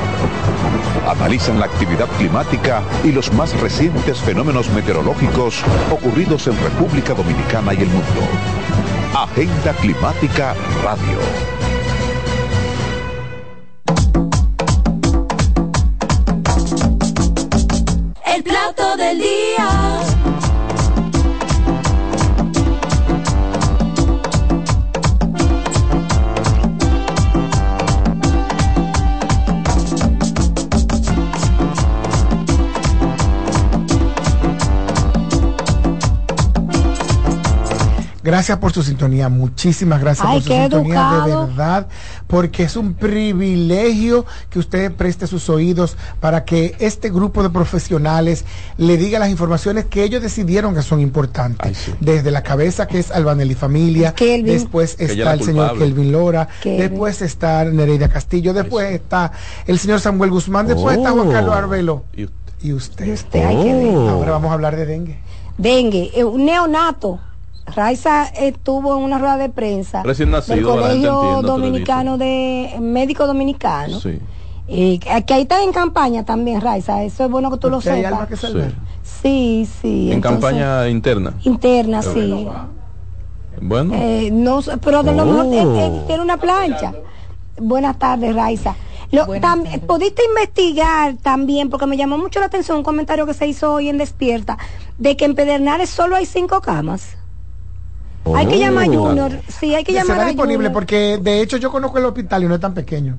Analizan 1.08 1.60
la 1.60 1.66
actividad 1.66 2.08
climática 2.18 2.82
y 3.04 3.12
los 3.12 3.34
más 3.34 3.60
recientes 3.60 4.20
fenómenos 4.20 4.70
meteorológicos 4.70 5.62
ocurridos 5.92 6.48
en 6.48 6.58
República 6.64 7.14
Dominicana 7.14 7.74
y 7.74 7.82
el 7.82 7.90
mundo. 7.90 8.22
Agenda 9.14 9.74
Climática 9.74 10.56
Radio. 10.84 11.51
Gracias 38.32 38.58
por 38.60 38.72
su 38.72 38.82
sintonía, 38.82 39.28
muchísimas 39.28 40.00
gracias 40.00 40.26
por 40.26 40.42
su 40.42 40.48
sintonía 40.48 41.24
de 41.26 41.36
verdad, 41.36 41.88
porque 42.28 42.64
es 42.64 42.78
un 42.78 42.94
privilegio 42.94 44.26
que 44.50 44.58
usted 44.58 44.94
preste 44.94 45.28
sus 45.28 45.50
oídos 45.50 45.98
para 46.22 46.46
que 46.46 46.74
este 46.80 47.10
grupo 47.10 47.44
de 47.44 47.50
profesionales 47.50 48.46
le 48.78 48.96
diga 48.96 49.20
las 49.20 49.30
informaciones 49.30 49.84
que 49.86 50.06
ellos 50.06 50.22
decidieron 50.22 50.74
que 50.74 50.82
son 50.82 51.02
importantes. 51.02 51.92
Desde 52.00 52.32
la 52.32 52.42
cabeza 52.42 52.88
que 52.88 53.00
es 53.00 53.12
Albanelli 53.12 53.54
Familia, 53.54 54.14
después 54.18 54.96
está 54.98 55.34
el 55.34 55.44
señor 55.44 55.78
Kelvin 55.78 56.14
Lora, 56.14 56.48
después 56.64 57.22
está 57.22 57.66
Nereida 57.66 58.08
Castillo, 58.08 58.54
después 58.54 58.94
está 58.94 59.34
el 59.68 59.78
señor 59.78 60.00
Samuel 60.00 60.32
Guzmán, 60.32 60.68
después 60.68 60.96
está 60.98 61.12
Juan 61.12 61.30
Carlos 61.32 61.52
Oh. 61.52 61.58
Arbelo. 61.58 62.06
Y 62.64 62.72
usted. 62.72 63.12
usted, 63.12 63.44
hay 63.44 63.62
que 63.62 63.74
ver. 63.74 63.96
Ahora 63.96 64.32
vamos 64.32 64.52
a 64.52 64.54
hablar 64.54 64.78
de 64.78 64.86
dengue. 64.86 65.20
Dengue, 65.58 66.12
eh, 66.16 66.24
un 66.24 66.46
neonato. 66.46 67.20
Raiza 67.66 68.26
estuvo 68.26 68.98
en 68.98 69.04
una 69.04 69.18
rueda 69.18 69.38
de 69.38 69.50
prensa 69.50 70.04
Recién 70.04 70.32
nacido, 70.32 70.56
del 70.76 70.82
Colegio 70.82 71.42
Dominicano 71.42 72.18
de 72.18 72.76
Médico 72.82 73.28
Dominicano. 73.28 74.00
Sí. 74.00 74.20
Y 74.68 75.00
que 75.00 75.24
que 75.26 75.34
ahí 75.34 75.42
está 75.44 75.62
en 75.64 75.72
campaña 75.72 76.24
también, 76.26 76.62
Raiza. 76.62 77.04
Eso 77.04 77.26
es 77.26 77.32
bueno 77.32 77.52
que 77.52 77.58
tú 77.58 77.70
lo 77.70 77.78
hay 77.78 77.82
sepas. 77.84 78.12
algo 78.14 78.28
que 78.28 78.38
salvar. 78.38 78.72
Sí, 79.04 79.68
sí. 79.82 80.08
En 80.08 80.18
entonces, 80.18 80.42
campaña 80.42 80.88
interna. 80.90 81.34
interna, 81.44 82.02
sí. 82.02 82.48
Bueno. 83.62 83.94
Eh, 83.96 84.30
no, 84.32 84.60
pero 84.84 85.04
de 85.04 85.14
lo 85.14 85.26
mejor 85.26 85.46
Oh. 85.46 85.54
eh, 85.54 85.86
eh, 85.86 86.02
tiene 86.08 86.22
una 86.24 86.38
plancha. 86.38 86.94
Buenas 87.60 87.98
tardes, 88.00 88.34
Raiza. 88.36 88.76
Lo, 89.12 89.26
tam- 89.28 89.66
¿Pudiste 89.82 90.24
investigar 90.26 91.16
también, 91.22 91.70
porque 91.70 91.86
me 91.86 91.98
llamó 91.98 92.18
mucho 92.18 92.40
la 92.40 92.46
atención 92.46 92.78
un 92.78 92.84
comentario 92.84 93.26
que 93.26 93.34
se 93.34 93.46
hizo 93.46 93.74
hoy 93.74 93.90
en 93.90 93.98
Despierta, 93.98 94.58
de 94.98 95.18
que 95.18 95.26
en 95.26 95.36
Pedernales 95.36 95.90
solo 95.90 96.16
hay 96.16 96.26
cinco 96.26 96.62
camas? 96.62 97.18
Hay 98.36 98.46
que 98.48 98.60
llamar 98.60 98.86
a 98.86 98.88
Oh. 98.90 99.08
Junior, 99.08 99.32
sí, 99.48 99.74
hay 99.76 99.84
que 99.84 99.94
llamar 99.94 100.16
Será 100.18 100.24
a 100.24 100.28
disponible 100.28 100.68
Junior. 100.68 100.74
porque 100.74 101.20
de 101.22 101.42
hecho 101.42 101.58
yo 101.58 101.72
conozco 101.72 101.98
el 101.98 102.06
hospital 102.06 102.44
y 102.44 102.48
no 102.48 102.56
es 102.56 102.62
tan 102.62 102.74
pequeño. 102.74 103.18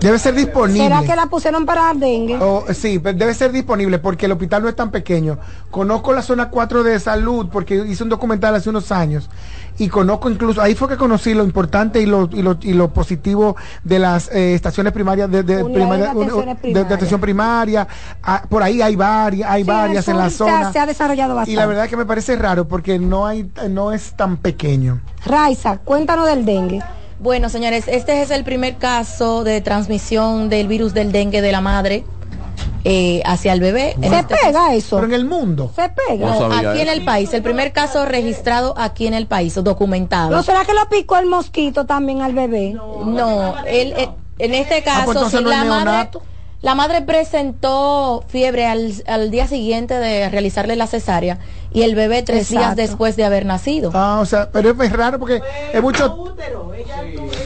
Debe 0.00 0.18
ser 0.18 0.34
disponible. 0.34 0.84
¿Será 0.84 1.02
que 1.02 1.14
la 1.14 1.26
pusieron 1.26 1.66
para 1.66 1.92
dengue? 1.94 2.38
Oh, 2.40 2.64
sí, 2.72 2.98
pero 2.98 3.18
debe 3.18 3.34
ser 3.34 3.52
disponible 3.52 3.98
porque 3.98 4.26
el 4.26 4.32
hospital 4.32 4.62
no 4.62 4.68
es 4.68 4.76
tan 4.76 4.90
pequeño. 4.90 5.38
Conozco 5.70 6.12
la 6.14 6.22
zona 6.22 6.48
4 6.48 6.82
de 6.82 6.98
salud 6.98 7.48
porque 7.52 7.76
hice 7.76 8.02
un 8.02 8.08
documental 8.08 8.54
hace 8.54 8.70
unos 8.70 8.90
años 8.92 9.28
y 9.78 9.88
conozco 9.88 10.30
incluso, 10.30 10.62
ahí 10.62 10.74
fue 10.74 10.88
que 10.88 10.96
conocí 10.96 11.34
lo 11.34 11.44
importante 11.44 12.00
y 12.00 12.06
lo, 12.06 12.30
y 12.32 12.40
lo, 12.40 12.56
y 12.62 12.72
lo 12.72 12.88
positivo 12.94 13.56
de 13.84 13.98
las 13.98 14.30
eh, 14.32 14.54
estaciones 14.54 14.94
primarias 14.94 15.30
de, 15.30 15.42
de, 15.42 15.62
primaria- 15.64 16.04
de 16.14 16.22
atenciones 16.22 16.46
de- 16.46 16.54
de 16.54 16.56
primarias. 16.72 16.92
atención 16.92 17.20
primaria. 17.20 17.88
Ah, 18.22 18.42
por 18.48 18.62
ahí 18.62 18.80
hay 18.80 18.96
varias, 18.96 19.50
hay 19.50 19.64
Sí, 19.64 19.68
varias 19.70 20.08
en 20.08 20.16
la 20.16 20.30
zona. 20.30 20.72
se 20.72 20.78
ha 20.78 20.86
desarrollado 20.86 21.34
bastante. 21.34 21.52
Y 21.52 21.56
la 21.56 21.66
verdad 21.66 21.84
es 21.84 21.90
que 21.90 21.96
me 21.98 22.06
parece 22.06 22.36
raro 22.36 22.66
porque 22.66 22.98
no 22.98 23.26
hay, 23.26 23.50
no 23.68 23.92
es 23.92 24.14
tan 24.14 24.38
pequeño. 24.38 25.00
Raiza, 25.26 25.76
cuéntanos 25.78 26.26
del 26.26 26.46
dengue. 26.46 26.82
Bueno, 27.18 27.48
señores, 27.48 27.84
este 27.88 28.20
es 28.22 28.30
el 28.30 28.44
primer 28.44 28.76
caso 28.76 29.42
de 29.42 29.60
transmisión 29.60 30.48
del 30.48 30.68
virus 30.68 30.92
del 30.92 31.12
dengue 31.12 31.40
de 31.40 31.50
la 31.50 31.60
madre 31.60 32.04
eh, 32.84 33.22
hacia 33.24 33.52
el 33.52 33.60
bebé. 33.60 33.96
¿Se 34.00 34.22
pega 34.24 34.74
eso? 34.74 34.96
Pero 34.96 35.06
en 35.08 35.14
el 35.14 35.24
mundo. 35.24 35.72
Se 35.74 35.88
pega. 35.88 36.26
No, 36.26 36.52
aquí 36.52 36.80
en 36.80 36.88
el 36.88 37.04
país, 37.04 37.32
el 37.32 37.42
primer 37.42 37.72
caso 37.72 38.04
registrado 38.04 38.74
aquí 38.76 39.06
en 39.06 39.14
el 39.14 39.26
país, 39.26 39.54
documentado. 39.54 40.30
¿No 40.30 40.42
será 40.42 40.64
que 40.64 40.74
lo 40.74 40.88
picó 40.88 41.16
el 41.16 41.26
mosquito 41.26 41.86
también 41.86 42.22
al 42.22 42.34
bebé? 42.34 42.74
No, 42.74 43.54
él, 43.66 43.94
eh, 43.96 44.08
en 44.38 44.54
este 44.54 44.84
Ah, 44.86 45.02
pues 45.04 45.16
caso, 45.18 45.38
es 45.38 45.44
la, 45.44 45.64
madre, 45.64 46.10
la 46.60 46.74
madre 46.74 47.02
presentó 47.02 48.24
fiebre 48.28 48.66
al, 48.66 48.92
al 49.06 49.30
día 49.30 49.46
siguiente 49.48 49.94
de 49.94 50.28
realizarle 50.28 50.76
la 50.76 50.86
cesárea 50.86 51.38
y 51.76 51.82
el 51.82 51.94
bebé 51.94 52.22
tres 52.22 52.48
días 52.48 52.74
después 52.74 53.16
de 53.16 53.24
haber 53.24 53.44
nacido. 53.44 53.90
Ah, 53.92 54.18
o 54.22 54.24
sea, 54.24 54.48
pero 54.50 54.70
es 54.82 54.92
raro 54.92 55.18
porque 55.18 55.42
es 55.74 55.82
mucho. 55.82 56.32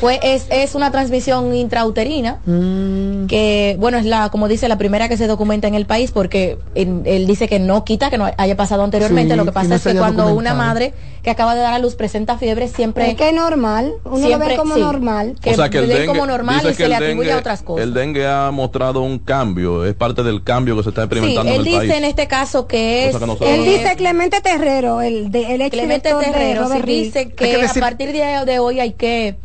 Fue, 0.00 0.20
es, 0.22 0.46
es 0.50 0.74
una 0.76 0.90
transmisión 0.92 1.52
intrauterina 1.54 2.38
Mm. 2.46 3.26
que, 3.26 3.76
bueno, 3.80 3.98
es 3.98 4.04
la, 4.06 4.28
como 4.30 4.46
dice, 4.46 4.68
la 4.68 4.78
primera 4.78 5.08
que 5.08 5.16
se 5.16 5.26
documenta 5.26 5.66
en 5.68 5.74
el 5.74 5.84
país 5.84 6.12
porque 6.12 6.58
en- 6.76 7.02
él 7.06 7.26
dice 7.26 7.48
que 7.48 7.58
no 7.58 7.84
quita 7.84 8.08
que 8.08 8.18
no 8.18 8.30
haya 8.36 8.56
pasado 8.56 8.84
anteriormente. 8.84 9.34
Sí, 9.34 9.36
Lo 9.36 9.44
que 9.44 9.52
pasa 9.52 9.68
no 9.68 9.74
es 9.74 9.82
que 9.82 9.94
cuando 9.96 10.32
una 10.34 10.54
madre 10.54 10.94
que 11.22 11.30
acaba 11.30 11.54
de 11.54 11.60
dar 11.60 11.74
a 11.74 11.78
luz 11.78 11.94
presenta 11.96 12.38
fiebre, 12.38 12.68
siempre... 12.68 13.10
Es 13.10 13.16
que 13.16 13.28
es 13.28 13.34
normal, 13.34 13.92
uno 14.04 14.28
lo 14.28 14.38
ve 14.38 14.56
como 14.56 14.76
normal. 14.76 15.36
Que, 15.40 15.50
o 15.50 15.54
sea 15.54 15.68
que 15.68 15.78
el 15.78 15.88
dengue, 15.88 16.06
como 16.06 16.26
normal 16.26 16.56
dice 16.60 16.68
y 16.68 16.70
que 16.72 16.76
se 16.76 16.82
el 16.84 16.88
le 16.90 16.96
atribuye 16.96 17.28
dengue- 17.28 17.34
a 17.34 17.38
otras 17.38 17.62
cosas. 17.62 17.84
El 17.84 17.92
dengue 17.94 18.26
ha 18.26 18.50
mostrado 18.50 19.02
un 19.02 19.18
cambio, 19.18 19.84
es 19.84 19.94
parte 19.94 20.22
del 20.22 20.42
cambio 20.42 20.76
que 20.76 20.82
se 20.82 20.88
está 20.88 21.02
Sí, 21.02 21.04
experimentando 21.06 21.50
él 21.50 21.54
en 21.54 21.60
el 21.60 21.64
dice 21.66 21.78
país. 21.78 21.92
en 21.92 22.04
este 22.04 22.26
caso 22.26 22.66
que 22.66 23.08
es... 23.08 23.16
Que 23.16 23.26
no 23.26 23.36
sabemos. 23.36 23.58
Él 23.58 23.64
dice 23.64 23.96
Clemente 23.96 24.40
Terrero, 24.40 25.00
el, 25.02 25.30
de, 25.30 25.54
el 25.54 25.60
ex 25.60 25.70
Clemente 25.70 26.08
director 26.08 26.24
de 26.24 26.32
Terrero 26.32 26.68
sí 26.68 26.80
dice 26.82 27.30
que, 27.32 27.64
a 27.64 27.72
partir 27.74 28.12
de, 28.12 28.44
de 28.46 28.58
hoy 28.58 28.80
hay 28.80 28.92
que 28.92 29.36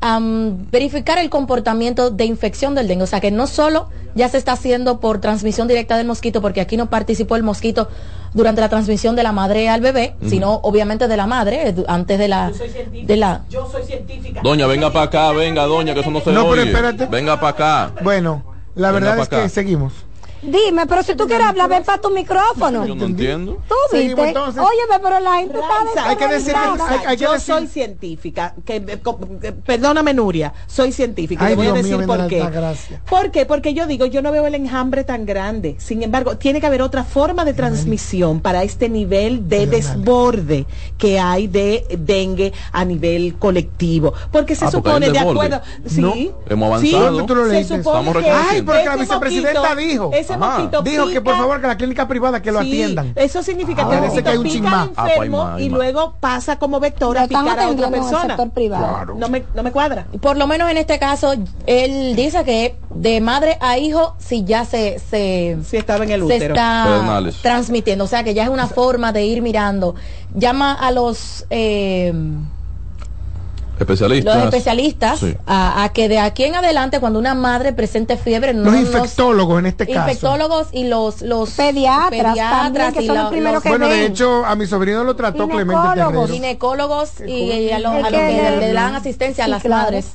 am, 0.00 0.70
verificar 0.70 1.18
el 1.18 1.30
comportamiento 1.30 2.10
de 2.10 2.24
infección 2.24 2.74
del 2.74 2.88
dengue. 2.88 3.04
O 3.04 3.06
sea 3.06 3.20
que 3.20 3.30
no 3.30 3.46
solo 3.46 3.88
ya 4.14 4.28
se 4.28 4.38
está 4.38 4.52
haciendo 4.52 5.00
por 5.00 5.20
transmisión 5.20 5.68
directa 5.68 5.96
del 5.96 6.06
mosquito, 6.06 6.40
porque 6.40 6.60
aquí 6.60 6.76
no 6.76 6.90
participó 6.90 7.36
el 7.36 7.42
mosquito 7.42 7.88
durante 8.34 8.60
la 8.60 8.68
transmisión 8.68 9.16
de 9.16 9.22
la 9.22 9.32
madre 9.32 9.68
al 9.68 9.80
bebé, 9.80 10.14
sino 10.26 10.54
obviamente 10.62 11.08
de 11.08 11.16
la 11.16 11.26
madre, 11.26 11.68
eh, 11.68 11.74
antes 11.88 12.18
de 12.18 12.28
la... 12.28 12.52
De 13.04 13.16
la 13.16 13.42
Yo 13.50 13.68
soy 13.70 13.82
científica. 13.82 14.40
Doña, 14.42 14.66
venga 14.66 14.92
para 14.92 15.06
acá, 15.06 15.32
venga, 15.32 15.64
doña, 15.64 15.94
que 15.94 16.00
eso 16.00 16.10
no 16.10 16.20
se 16.20 16.32
No, 16.32 16.48
pero 16.48 16.62
espérate. 16.62 17.06
Venga 17.06 17.40
para 17.40 17.48
acá. 17.88 17.92
Bueno, 18.02 18.42
la 18.74 18.92
Venga 18.92 19.14
verdad 19.14 19.22
es 19.22 19.28
que 19.28 19.48
seguimos. 19.48 19.92
Dime, 20.42 20.86
pero 20.86 21.02
si 21.02 21.14
tú 21.14 21.26
quieres 21.26 21.46
hablar, 21.46 21.68
ven 21.68 21.84
para 21.84 22.00
tu 22.00 22.10
micrófono. 22.10 22.86
Yo 22.86 22.94
no 22.94 23.04
entiendo. 23.06 23.58
Tú 23.68 23.74
viste. 23.92 24.28
entonces. 24.28 24.62
Óyeme, 24.62 24.98
pero 25.02 25.20
la 25.20 25.34
gente 25.36 25.58
está 25.58 26.08
Hay 26.08 26.16
que 26.16 26.28
decir 26.28 26.52
que- 26.54 26.58
hay- 26.82 26.98
hay 27.06 27.16
que 27.16 27.22
yo 27.24 27.32
decir- 27.32 27.54
soy 27.54 27.66
científica, 27.66 28.54
que, 28.64 28.76
eh, 28.76 28.98
co- 29.02 29.18
eh, 29.42 29.52
perdóname 29.52 30.14
Nuria, 30.14 30.52
soy 30.66 30.92
científica. 30.92 31.44
Ay, 31.44 31.50
Te 31.52 31.56
voy 31.56 31.66
Dios 31.66 31.72
a 31.78 31.82
mío, 31.82 31.98
decir 31.98 31.98
ven 31.98 32.06
por 32.18 32.26
qué. 32.28 32.98
¿Por 33.08 33.30
qué? 33.30 33.46
Porque 33.46 33.74
yo 33.74 33.86
digo, 33.86 34.06
yo 34.06 34.22
no 34.22 34.32
veo 34.32 34.46
el 34.46 34.54
enjambre 34.54 35.04
tan 35.04 35.26
grande. 35.26 35.76
Sin 35.78 36.02
embargo, 36.02 36.36
tiene 36.36 36.60
que 36.60 36.66
haber 36.66 36.82
otra 36.82 37.04
forma 37.04 37.44
de 37.44 37.52
transmisión 37.54 38.40
para 38.40 38.62
este 38.62 38.88
nivel 38.88 39.48
de 39.48 39.66
desborde 39.66 40.66
que 40.98 41.18
hay 41.20 41.46
de 41.48 41.84
dengue 41.98 42.52
a 42.72 42.84
nivel 42.84 43.36
colectivo. 43.38 44.14
Porque 44.32 44.54
se 44.54 44.64
Ah, 44.66 44.70
supone, 44.70 45.10
de 45.10 45.18
acuerdo, 45.18 45.60
sí, 45.86 46.00
No, 46.00 46.14
hemos 46.48 46.80
sí, 46.80 46.94
avanzado. 46.94 47.12
¿Dónde 47.12 47.26
tú 47.26 47.34
lo 47.34 47.50
se 47.50 47.64
supone 47.64 47.80
Estamos 48.10 48.16
que. 48.24 48.30
Ay, 48.30 48.62
porque 48.62 48.84
la 48.84 48.96
vicepresidenta 48.96 49.60
mosquito- 49.60 49.76
dijo. 49.76 50.10
Ese 50.30 50.38
mosquito 50.38 50.82
Dijo 50.82 51.06
que 51.08 51.20
por 51.20 51.36
favor 51.36 51.60
que 51.60 51.66
la 51.66 51.76
clínica 51.76 52.08
privada 52.08 52.42
que 52.42 52.52
lo 52.52 52.60
atiendan. 52.60 53.12
Eso 53.16 53.42
significa 53.42 53.88
que, 53.88 53.96
el 53.96 54.22
que 54.22 54.28
hay 54.28 54.36
un 54.36 54.44
pica 54.44 54.88
al 54.96 55.10
enfermo 55.10 55.58
y 55.58 55.68
luego 55.68 56.14
pasa 56.20 56.58
como 56.58 56.80
vector 56.80 57.18
a 57.18 57.26
picar 57.26 57.58
a 57.58 57.68
otra 57.68 57.90
persona. 57.90 58.36
No, 59.16 59.28
me, 59.28 59.44
no 59.54 59.62
me 59.62 59.72
cuadra. 59.72 60.06
Por 60.20 60.36
lo 60.36 60.46
menos 60.46 60.70
en 60.70 60.78
este 60.78 60.98
caso, 60.98 61.34
él 61.66 62.16
dice 62.16 62.44
que 62.44 62.76
de 62.94 63.20
madre 63.20 63.56
a 63.60 63.78
hijo, 63.78 64.14
si 64.18 64.44
ya 64.44 64.64
se, 64.64 64.98
se, 64.98 65.58
estaba 65.72 66.04
en 66.04 66.10
el 66.10 66.22
útero. 66.22 66.54
está 66.54 67.22
transmitiendo. 67.42 68.04
O 68.04 68.08
sea 68.08 68.24
que 68.24 68.34
ya 68.34 68.44
es 68.44 68.50
una 68.50 68.66
forma 68.66 69.12
de 69.12 69.24
ir 69.24 69.42
mirando. 69.42 69.94
Llama 70.34 70.72
a 70.72 70.90
los... 70.90 71.46
Eh, 71.50 72.12
especialistas. 73.80 74.36
Los 74.36 74.44
especialistas 74.44 75.20
a, 75.46 75.90
que 75.92 76.08
de 76.08 76.18
aquí 76.18 76.44
en 76.44 76.54
adelante 76.54 77.00
cuando 77.00 77.18
una 77.18 77.34
madre 77.34 77.72
presente 77.72 78.16
fiebre 78.16 78.52
los 78.52 78.74
infectólogos 78.74 79.58
en 79.58 79.66
este 79.66 79.86
caso. 79.86 80.00
infectólogos 80.00 80.68
y 80.72 80.84
los 80.84 81.22
los 81.22 81.50
pediatras, 81.50 82.36
también, 82.36 82.92
que 82.92 83.06
son 83.06 83.16
los 83.16 83.30
primeros 83.30 83.62
que 83.62 83.68
bueno 83.68 83.88
de 83.88 84.06
hecho 84.06 84.44
a 84.44 84.54
mi 84.56 84.66
sobrino 84.66 85.04
lo 85.04 85.16
trató 85.16 85.48
Clemente 85.48 85.82
Terrero 85.94 86.26
ginecólogos. 86.28 87.20
Y, 87.26 87.70
a 87.70 87.78
los, 87.78 88.08
que, 88.08 88.56
le, 88.60 88.72
dan 88.72 88.94
asistencia 88.94 89.44
a 89.44 89.48
las 89.48 89.64
madres. 89.64 90.14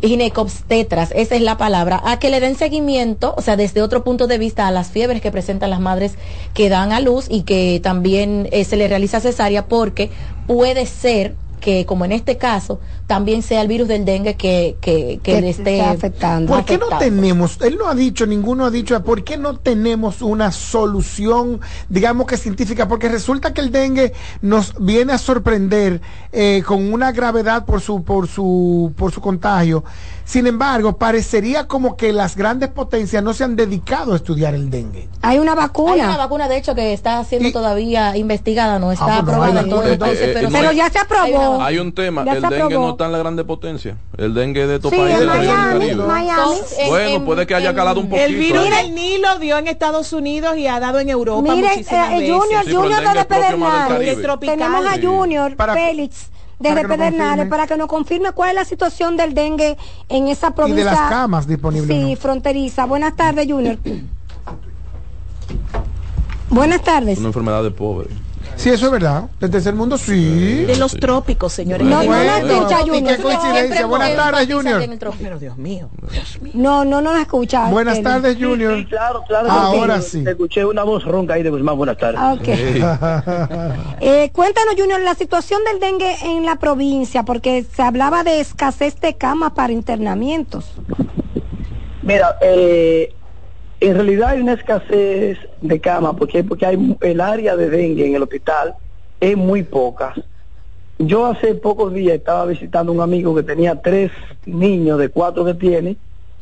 Ginecobstetras, 0.00 1.12
esa 1.14 1.34
es 1.34 1.42
la 1.42 1.56
palabra, 1.56 2.02
a 2.04 2.18
que 2.18 2.30
le 2.30 2.40
den 2.40 2.56
seguimiento, 2.56 3.34
o 3.36 3.42
sea, 3.42 3.56
desde 3.56 3.80
otro 3.82 4.02
punto 4.02 4.26
de 4.26 4.38
vista 4.38 4.66
a 4.66 4.70
las 4.70 4.88
fiebres 4.88 5.22
que 5.22 5.30
presentan 5.30 5.70
las 5.70 5.80
madres 5.80 6.14
que 6.52 6.68
dan 6.68 6.92
a 6.92 7.00
luz 7.00 7.26
y 7.28 7.42
que 7.42 7.80
también 7.82 8.48
eh, 8.50 8.64
se 8.64 8.76
le 8.76 8.88
realiza 8.88 9.20
cesárea 9.20 9.66
porque 9.66 10.10
puede 10.46 10.86
ser 10.86 11.36
que, 11.64 11.86
como 11.86 12.04
en 12.04 12.12
este 12.12 12.36
caso, 12.36 12.78
también 13.06 13.40
sea 13.40 13.62
el 13.62 13.68
virus 13.68 13.88
del 13.88 14.04
dengue 14.04 14.34
que, 14.34 14.76
que, 14.82 15.18
que, 15.22 15.40
le 15.40 15.48
esté 15.48 15.80
afectando. 15.80 16.52
¿Por 16.52 16.66
qué 16.66 16.76
no 16.76 16.98
tenemos, 16.98 17.58
él 17.62 17.78
no 17.78 17.88
ha 17.88 17.94
dicho, 17.94 18.26
ninguno 18.26 18.66
ha 18.66 18.70
dicho, 18.70 19.02
¿por 19.02 19.24
qué 19.24 19.38
no 19.38 19.56
tenemos 19.56 20.20
una 20.20 20.52
solución, 20.52 21.62
digamos 21.88 22.26
que 22.26 22.36
científica? 22.36 22.86
Porque 22.86 23.08
resulta 23.08 23.54
que 23.54 23.62
el 23.62 23.72
dengue 23.72 24.12
nos 24.42 24.74
viene 24.78 25.14
a 25.14 25.18
sorprender 25.18 26.02
eh, 26.32 26.62
con 26.66 26.92
una 26.92 27.12
gravedad 27.12 27.64
por 27.64 27.80
su, 27.80 28.04
por 28.04 28.28
su, 28.28 28.92
por 28.94 29.10
su 29.10 29.22
contagio 29.22 29.84
sin 30.24 30.46
embargo, 30.46 30.96
parecería 30.96 31.68
como 31.68 31.96
que 31.96 32.12
las 32.12 32.34
grandes 32.34 32.70
potencias 32.70 33.22
no 33.22 33.34
se 33.34 33.44
han 33.44 33.56
dedicado 33.56 34.14
a 34.14 34.16
estudiar 34.16 34.54
el 34.54 34.70
dengue. 34.70 35.08
Hay 35.20 35.38
una 35.38 35.54
vacuna. 35.54 35.92
Hay 35.92 36.00
una 36.00 36.16
vacuna, 36.16 36.48
de 36.48 36.56
hecho, 36.56 36.74
que 36.74 36.94
está 36.94 37.22
siendo 37.24 37.52
todavía 37.52 38.16
investigada, 38.16 38.78
no 38.78 38.90
está 38.90 39.16
ah, 39.16 39.18
aprobada 39.18 39.60
en 39.60 39.68
todo 39.68 39.82
el 39.82 39.98
país. 39.98 40.18
pero, 40.50 40.72
ya 40.72 40.88
se 40.88 40.98
aprobó. 40.98 41.62
Hay 41.62 41.78
un 41.78 41.92
tema, 41.92 42.22
el 42.22 42.40
dengue 42.40 42.74
no 42.74 42.90
está 42.90 43.06
en 43.06 43.12
la 43.12 43.18
grande 43.18 43.44
potencia. 43.44 43.98
El 44.16 44.32
dengue 44.32 44.66
de 44.66 44.76
estos 44.76 44.92
países 44.92 45.20
de 45.20 45.26
la 45.26 45.34
Miami, 45.34 45.94
Miami. 45.94 46.56
bueno, 46.88 47.24
puede 47.24 47.46
que 47.46 47.54
haya 47.54 47.74
calado 47.74 48.00
un 48.00 48.08
poquito. 48.08 48.26
El 48.26 48.36
virus 48.36 48.64
del 48.70 48.94
Nilo 48.94 49.38
dio 49.38 49.58
en 49.58 49.68
Estados 49.68 50.12
Unidos 50.12 50.56
y 50.56 50.66
ha 50.66 50.80
dado 50.80 51.00
en 51.00 51.10
Europa 51.10 51.54
Mire, 51.54 51.68
muchísimas 51.68 52.12
eh, 52.12 52.30
Junior, 52.30 52.64
Junior 52.64 53.14
de 53.14 53.24
Pedernal. 53.26 54.38
Tenemos 54.40 54.86
a 54.86 55.00
Junior 55.00 55.54
Félix 55.74 56.33
desde 56.58 56.86
Pedernales 56.88 57.48
para 57.48 57.66
que 57.66 57.76
nos 57.76 57.88
confirme 57.88 58.32
cuál 58.32 58.50
es 58.50 58.54
la 58.54 58.64
situación 58.64 59.16
del 59.16 59.34
dengue 59.34 59.76
en 60.08 60.28
esa 60.28 60.52
provincia. 60.54 60.82
Y 60.82 60.84
de 60.84 60.90
las 60.90 61.10
camas 61.10 61.46
disponibles. 61.46 61.96
Sí, 61.96 62.16
fronteriza. 62.16 62.84
Buenas 62.86 63.16
tardes, 63.16 63.46
Junior. 63.50 63.78
Buenas 66.50 66.82
tardes. 66.82 67.18
Una 67.18 67.28
enfermedad 67.28 67.62
de 67.62 67.70
pobre. 67.70 68.08
Sí, 68.56 68.70
eso 68.70 68.86
es 68.86 68.92
verdad. 68.92 69.24
Del 69.40 69.50
tercer 69.50 69.74
mundo, 69.74 69.98
sí. 69.98 70.64
De 70.64 70.76
los 70.76 70.92
trópicos, 70.92 71.52
señores. 71.52 71.86
No, 71.86 72.02
no, 72.02 72.12
no 72.12 72.36
escucha, 72.36 72.78
Junior. 72.80 73.16
Qué 73.16 73.22
coincidencia. 73.22 73.86
Buenas 73.86 74.16
tardes, 74.16 74.52
Junior. 74.52 74.82
Pero 75.20 75.38
Dios 75.38 75.56
mío, 75.56 75.88
Dios 76.10 76.42
mío. 76.42 76.52
No, 76.54 76.84
no, 76.84 77.00
no 77.00 77.12
la 77.12 77.22
escucha. 77.22 77.68
Buenas 77.68 78.02
tardes, 78.02 78.36
Junior. 78.40 78.78
Sí, 78.78 78.86
claro, 78.86 79.22
claro. 79.26 79.50
Ahora 79.50 80.00
sí. 80.00 80.24
Escuché 80.26 80.64
una 80.64 80.82
voz 80.84 81.04
ronca 81.04 81.34
ahí 81.34 81.42
de 81.42 81.50
Guzmán. 81.50 81.76
Buenas 81.76 81.98
tardes. 81.98 82.20
Ok. 82.20 82.48
eh, 84.00 84.30
cuéntanos, 84.32 84.74
Junior, 84.76 85.00
la 85.00 85.14
situación 85.14 85.60
del 85.64 85.80
dengue 85.80 86.16
en 86.22 86.44
la 86.44 86.56
provincia, 86.56 87.24
porque 87.24 87.64
se 87.74 87.82
hablaba 87.82 88.24
de 88.24 88.40
escasez 88.40 89.00
de 89.00 89.14
camas 89.14 89.52
para 89.52 89.72
internamientos. 89.72 90.72
Mira, 92.02 92.36
eh, 92.42 93.14
en 93.86 93.94
realidad 93.94 94.30
hay 94.30 94.40
una 94.40 94.54
escasez 94.54 95.38
de 95.60 95.80
cama 95.80 96.16
porque, 96.16 96.42
porque 96.42 96.66
hay 96.66 96.96
el 97.02 97.20
área 97.20 97.54
de 97.56 97.68
dengue 97.68 98.06
en 98.06 98.14
el 98.14 98.22
hospital 98.22 98.74
es 99.20 99.36
muy 99.36 99.62
poca. 99.62 100.14
Yo 100.98 101.26
hace 101.26 101.54
pocos 101.54 101.92
días 101.92 102.14
estaba 102.16 102.46
visitando 102.46 102.92
un 102.92 103.00
amigo 103.00 103.34
que 103.34 103.42
tenía 103.42 103.80
tres 103.80 104.10
niños 104.46 104.98
de 104.98 105.08
cuatro 105.08 105.44
que 105.44 105.54
tiene 105.54 105.96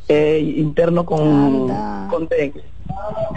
eh, 0.07 0.53
interno 0.57 1.05
con, 1.05 1.67
con 2.09 2.27
dengue. 2.27 2.63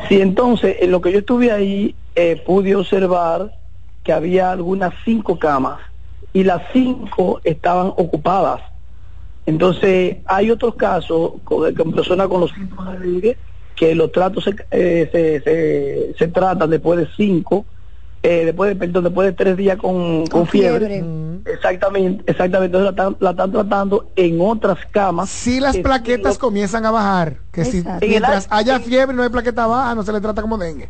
Sí, 0.09 0.21
entonces 0.21 0.77
en 0.81 0.91
lo 0.91 1.01
que 1.01 1.13
yo 1.13 1.21
estuve 1.21 1.51
ahí 1.51 1.95
eh, 2.15 2.41
pude 2.47 2.77
observar 2.77 3.57
que 4.05 4.13
había 4.13 4.53
algunas 4.53 4.95
cinco 5.05 5.39
camas 5.39 5.81
y 6.33 6.45
las 6.45 6.63
cinco 6.73 7.41
estaban 7.43 7.89
ocupadas. 7.89 8.61
Entonces 9.47 10.19
hay 10.27 10.51
otros 10.51 10.77
casos 10.77 11.33
con, 11.45 11.75
con 11.75 11.93
personas 11.93 12.29
con 12.29 12.41
los 12.41 12.53
síntomas 12.53 13.01
de 13.01 13.07
dengue 13.07 13.39
que 13.77 13.95
los 13.95 14.11
tratos 14.11 14.45
se, 14.45 14.57
eh, 14.71 15.09
se, 15.45 16.15
se, 16.19 16.29
tratan 16.29 16.71
después 16.71 16.99
de 16.99 17.09
cinco, 17.17 17.67
eh, 18.23 18.47
después, 18.47 18.71
de, 18.71 18.77
perdón, 18.77 19.05
después 19.05 19.27
de 19.27 19.33
tres 19.35 19.57
días 19.57 19.77
con, 19.77 20.27
con, 20.27 20.47
fiebre. 20.47 21.05
Exactamente, 21.45 22.25
exactamente. 22.27 22.77
Entonces 22.77 23.17
la, 23.21 23.31
están 23.31 23.53
tratando 23.53 24.11
en 24.17 24.41
otras 24.41 24.79
camas. 24.91 25.29
Si 25.29 25.61
las 25.61 25.77
plaquetas 25.77 26.39
comienzan 26.39 26.87
a 26.87 26.91
bajar, 26.91 27.37
que 27.53 27.65
si 27.65 27.85
mientras 28.01 28.49
haya 28.51 28.81
fiebre 28.81 29.15
no 29.15 29.23
hay 29.23 29.29
plaqueta 29.29 29.67
baja, 29.67 29.95
no 29.95 30.03
se 30.03 30.13
le 30.13 30.21
trata 30.21 30.43
como 30.43 30.59
dengue. 30.59 30.89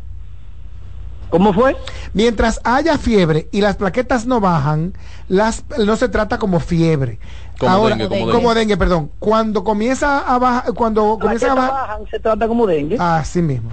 ¿Cómo 1.29 1.51
fue? 1.53 1.75
Mientras 2.13 2.61
haya 2.63 2.97
fiebre 2.97 3.49
y 3.51 3.59
las 3.59 3.75
plaquetas 3.75 4.25
no 4.25 4.39
bajan, 4.39 4.93
las 5.27 5.65
no 5.77 5.97
se 5.97 6.07
trata 6.07 6.37
como 6.37 6.61
fiebre. 6.61 7.19
Como 7.59 7.89
dengue, 7.89 8.07
como, 8.07 8.53
dengue. 8.53 8.77
perdón. 8.77 9.11
Cuando 9.19 9.63
comienza 9.63 10.19
a 10.19 10.37
bajar, 10.37 10.73
cuando 10.73 11.17
comienza 11.19 11.51
a 11.51 11.55
bajar, 11.55 11.99
se 12.11 12.19
trata 12.19 12.47
como 12.47 12.67
dengue. 12.67 12.97
Así 12.99 13.41
mismo. 13.41 13.71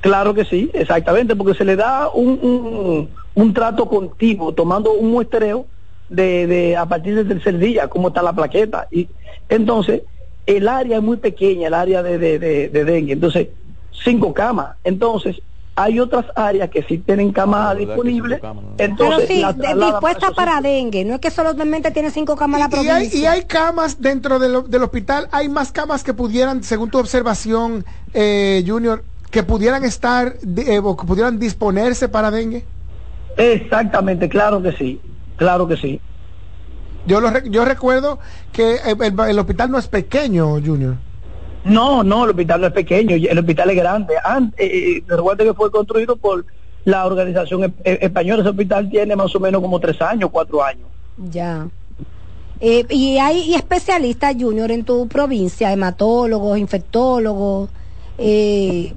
Claro 0.00 0.34
que 0.34 0.44
sí, 0.44 0.70
exactamente, 0.74 1.36
porque 1.36 1.56
se 1.56 1.64
le 1.64 1.76
da 1.76 2.08
un, 2.10 3.08
un, 3.34 3.54
trato 3.54 3.88
continuo, 3.88 4.52
tomando 4.52 4.92
un 4.92 5.12
muestreo 5.12 5.66
de, 6.08 6.46
de 6.46 6.76
a 6.76 6.86
partir 6.86 7.14
del 7.14 7.28
tercer 7.28 7.58
día, 7.58 7.88
cómo 7.88 8.08
está 8.08 8.20
la 8.20 8.32
plaqueta. 8.32 8.88
Y 8.90 9.08
entonces, 9.48 10.02
el 10.44 10.66
área 10.68 10.96
es 10.96 11.02
muy 11.02 11.18
pequeña, 11.18 11.68
el 11.68 11.74
área 11.74 12.02
de, 12.02 12.18
de, 12.18 12.38
de 12.38 12.84
dengue. 12.84 13.12
Entonces, 13.12 13.48
cinco 13.92 14.34
camas. 14.34 14.76
Entonces, 14.82 15.40
hay 15.74 16.00
otras 16.00 16.26
áreas 16.34 16.70
que 16.70 16.82
sí 16.82 16.98
tienen 16.98 17.32
camas 17.32 17.76
disponibles. 17.76 18.40
Entonces, 18.78 19.28
Pero 19.28 19.52
sí, 19.52 19.80
dispuestas 19.80 20.32
para 20.32 20.60
dengue, 20.60 21.04
no 21.04 21.14
es 21.14 21.20
que 21.20 21.30
solamente 21.30 21.90
tiene 21.90 22.10
cinco 22.10 22.36
camas 22.36 22.60
la 22.60 22.68
provincia. 22.68 23.02
Y 23.02 23.06
hay, 23.06 23.22
y 23.22 23.26
hay 23.26 23.44
camas 23.44 24.00
dentro 24.00 24.38
del 24.38 24.82
hospital, 24.82 25.28
hay 25.32 25.48
más 25.48 25.72
camas 25.72 26.04
que 26.04 26.12
pudieran, 26.12 26.62
según 26.62 26.90
tu 26.90 26.98
observación, 26.98 27.84
eh, 28.12 28.62
Junior, 28.66 29.02
que 29.30 29.42
pudieran 29.42 29.84
estar, 29.84 30.34
eh, 30.56 30.80
o 30.82 30.96
que 30.96 31.06
pudieran 31.06 31.38
disponerse 31.38 32.08
para 32.08 32.30
dengue. 32.30 32.64
Exactamente, 33.36 34.28
claro 34.28 34.62
que 34.62 34.72
sí, 34.72 35.00
claro 35.36 35.66
que 35.66 35.76
sí. 35.78 36.00
Yo, 37.06 37.20
lo, 37.20 37.36
yo 37.44 37.64
recuerdo 37.64 38.18
que 38.52 38.76
el 38.76 39.38
hospital 39.38 39.70
no 39.70 39.78
es 39.78 39.88
pequeño, 39.88 40.60
Junior. 40.60 40.96
No, 41.64 42.02
no, 42.02 42.24
el 42.24 42.30
hospital 42.30 42.60
no 42.60 42.66
es 42.66 42.72
pequeño, 42.72 43.16
el 43.16 43.38
hospital 43.38 43.70
es 43.70 43.76
grande. 43.76 44.14
Antes, 44.24 44.60
eh, 44.60 44.96
eh 44.96 45.04
recuerdo 45.06 45.44
que 45.44 45.54
fue 45.54 45.70
construido 45.70 46.16
por 46.16 46.44
la 46.84 47.06
organización 47.06 47.74
española. 47.84 48.42
Ese 48.42 48.50
hospital 48.50 48.90
tiene 48.90 49.14
más 49.14 49.34
o 49.34 49.40
menos 49.40 49.60
como 49.60 49.78
tres 49.78 50.00
años, 50.02 50.30
cuatro 50.32 50.62
años. 50.62 50.88
Ya. 51.30 51.68
Eh, 52.60 52.86
y 52.90 53.18
hay 53.18 53.54
especialistas, 53.54 54.36
Junior, 54.38 54.70
en 54.70 54.84
tu 54.84 55.08
provincia, 55.08 55.72
hematólogos, 55.72 56.58
infectólogos. 56.58 57.70
Eh, 58.18 58.92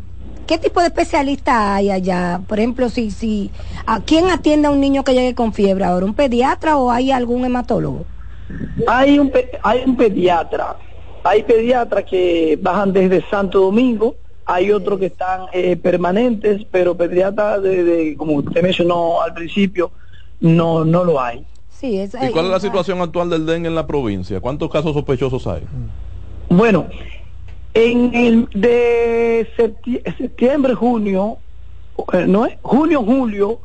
¿Qué 0.46 0.60
tipo 0.60 0.80
de 0.80 0.88
especialistas 0.88 1.56
hay 1.56 1.90
allá? 1.90 2.42
Por 2.48 2.60
ejemplo, 2.60 2.90
si, 2.90 3.10
si, 3.10 3.50
¿a 3.88 4.02
quién 4.02 4.30
atiende 4.30 4.68
a 4.68 4.72
un 4.72 4.80
niño 4.80 5.04
que 5.04 5.14
llegue 5.14 5.34
con 5.34 5.54
fiebre 5.54 5.86
ahora? 5.86 6.06
¿Un 6.06 6.14
pediatra 6.14 6.78
o 6.78 6.92
hay 6.92 7.12
algún 7.12 7.46
hematólogo? 7.46 8.06
Hay 8.88 9.18
un, 9.18 9.32
hay 9.64 9.82
un 9.84 9.96
pediatra 9.96 10.76
hay 11.26 11.42
pediatras 11.42 12.04
que 12.04 12.58
bajan 12.62 12.94
desde 12.94 13.28
Santo 13.28 13.60
Domingo, 13.60 14.16
hay 14.46 14.72
otros 14.72 15.00
que 15.00 15.08
están 15.08 15.48
eh, 15.54 15.76
permanentes, 15.76 16.64
pero 16.70 16.96
pediatras, 16.96 17.64
de, 17.64 18.14
como 18.16 18.34
usted 18.34 18.62
mencionó 18.62 19.24
al 19.24 19.34
principio, 19.34 19.90
no, 20.40 20.86
no 20.86 21.04
lo 21.04 21.20
hay. 21.20 21.44
Sí, 21.72 21.98
es, 21.98 22.14
¿Y 22.14 22.30
cuál 22.30 22.46
es 22.46 22.52
la 22.52 22.60
situación 22.60 23.02
actual 23.02 23.32
del 23.32 23.48
dengue 23.48 23.68
en 23.68 23.74
la 23.74 23.88
provincia? 23.88 24.40
¿Cuántos 24.40 24.70
casos 24.70 24.94
sospechosos 24.94 25.48
hay? 25.48 25.64
Bueno, 26.48 26.86
en 27.74 28.14
el 28.14 28.48
de 28.54 29.50
septiembre, 30.18 30.76
junio, 30.76 31.40
eh, 32.14 32.26
no 32.28 32.46
es 32.46 32.56
junio, 32.62 33.02
julio, 33.02 33.62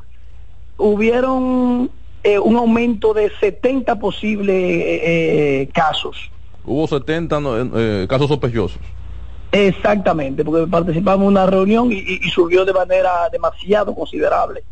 hubieron 0.79 1.91
eh, 2.25 2.39
un 2.39 2.57
aumento 2.57 3.13
de 3.13 3.31
70 3.39 3.99
posibles 3.99 5.69
casos. 5.75 6.31
Hubo 6.65 6.87
70 6.87 7.39
eh, 7.75 8.07
casos 8.09 8.29
sospechosos. 8.29 8.81
Exactamente, 9.53 10.45
porque 10.45 10.67
participamos 10.67 11.23
en 11.23 11.29
una 11.29 11.47
reunión 11.47 11.91
y, 11.91 12.19
subió 12.31 12.65
de 12.65 12.73
manera 12.73 13.29
demasiado 13.33 13.95
considerable. 13.95 14.63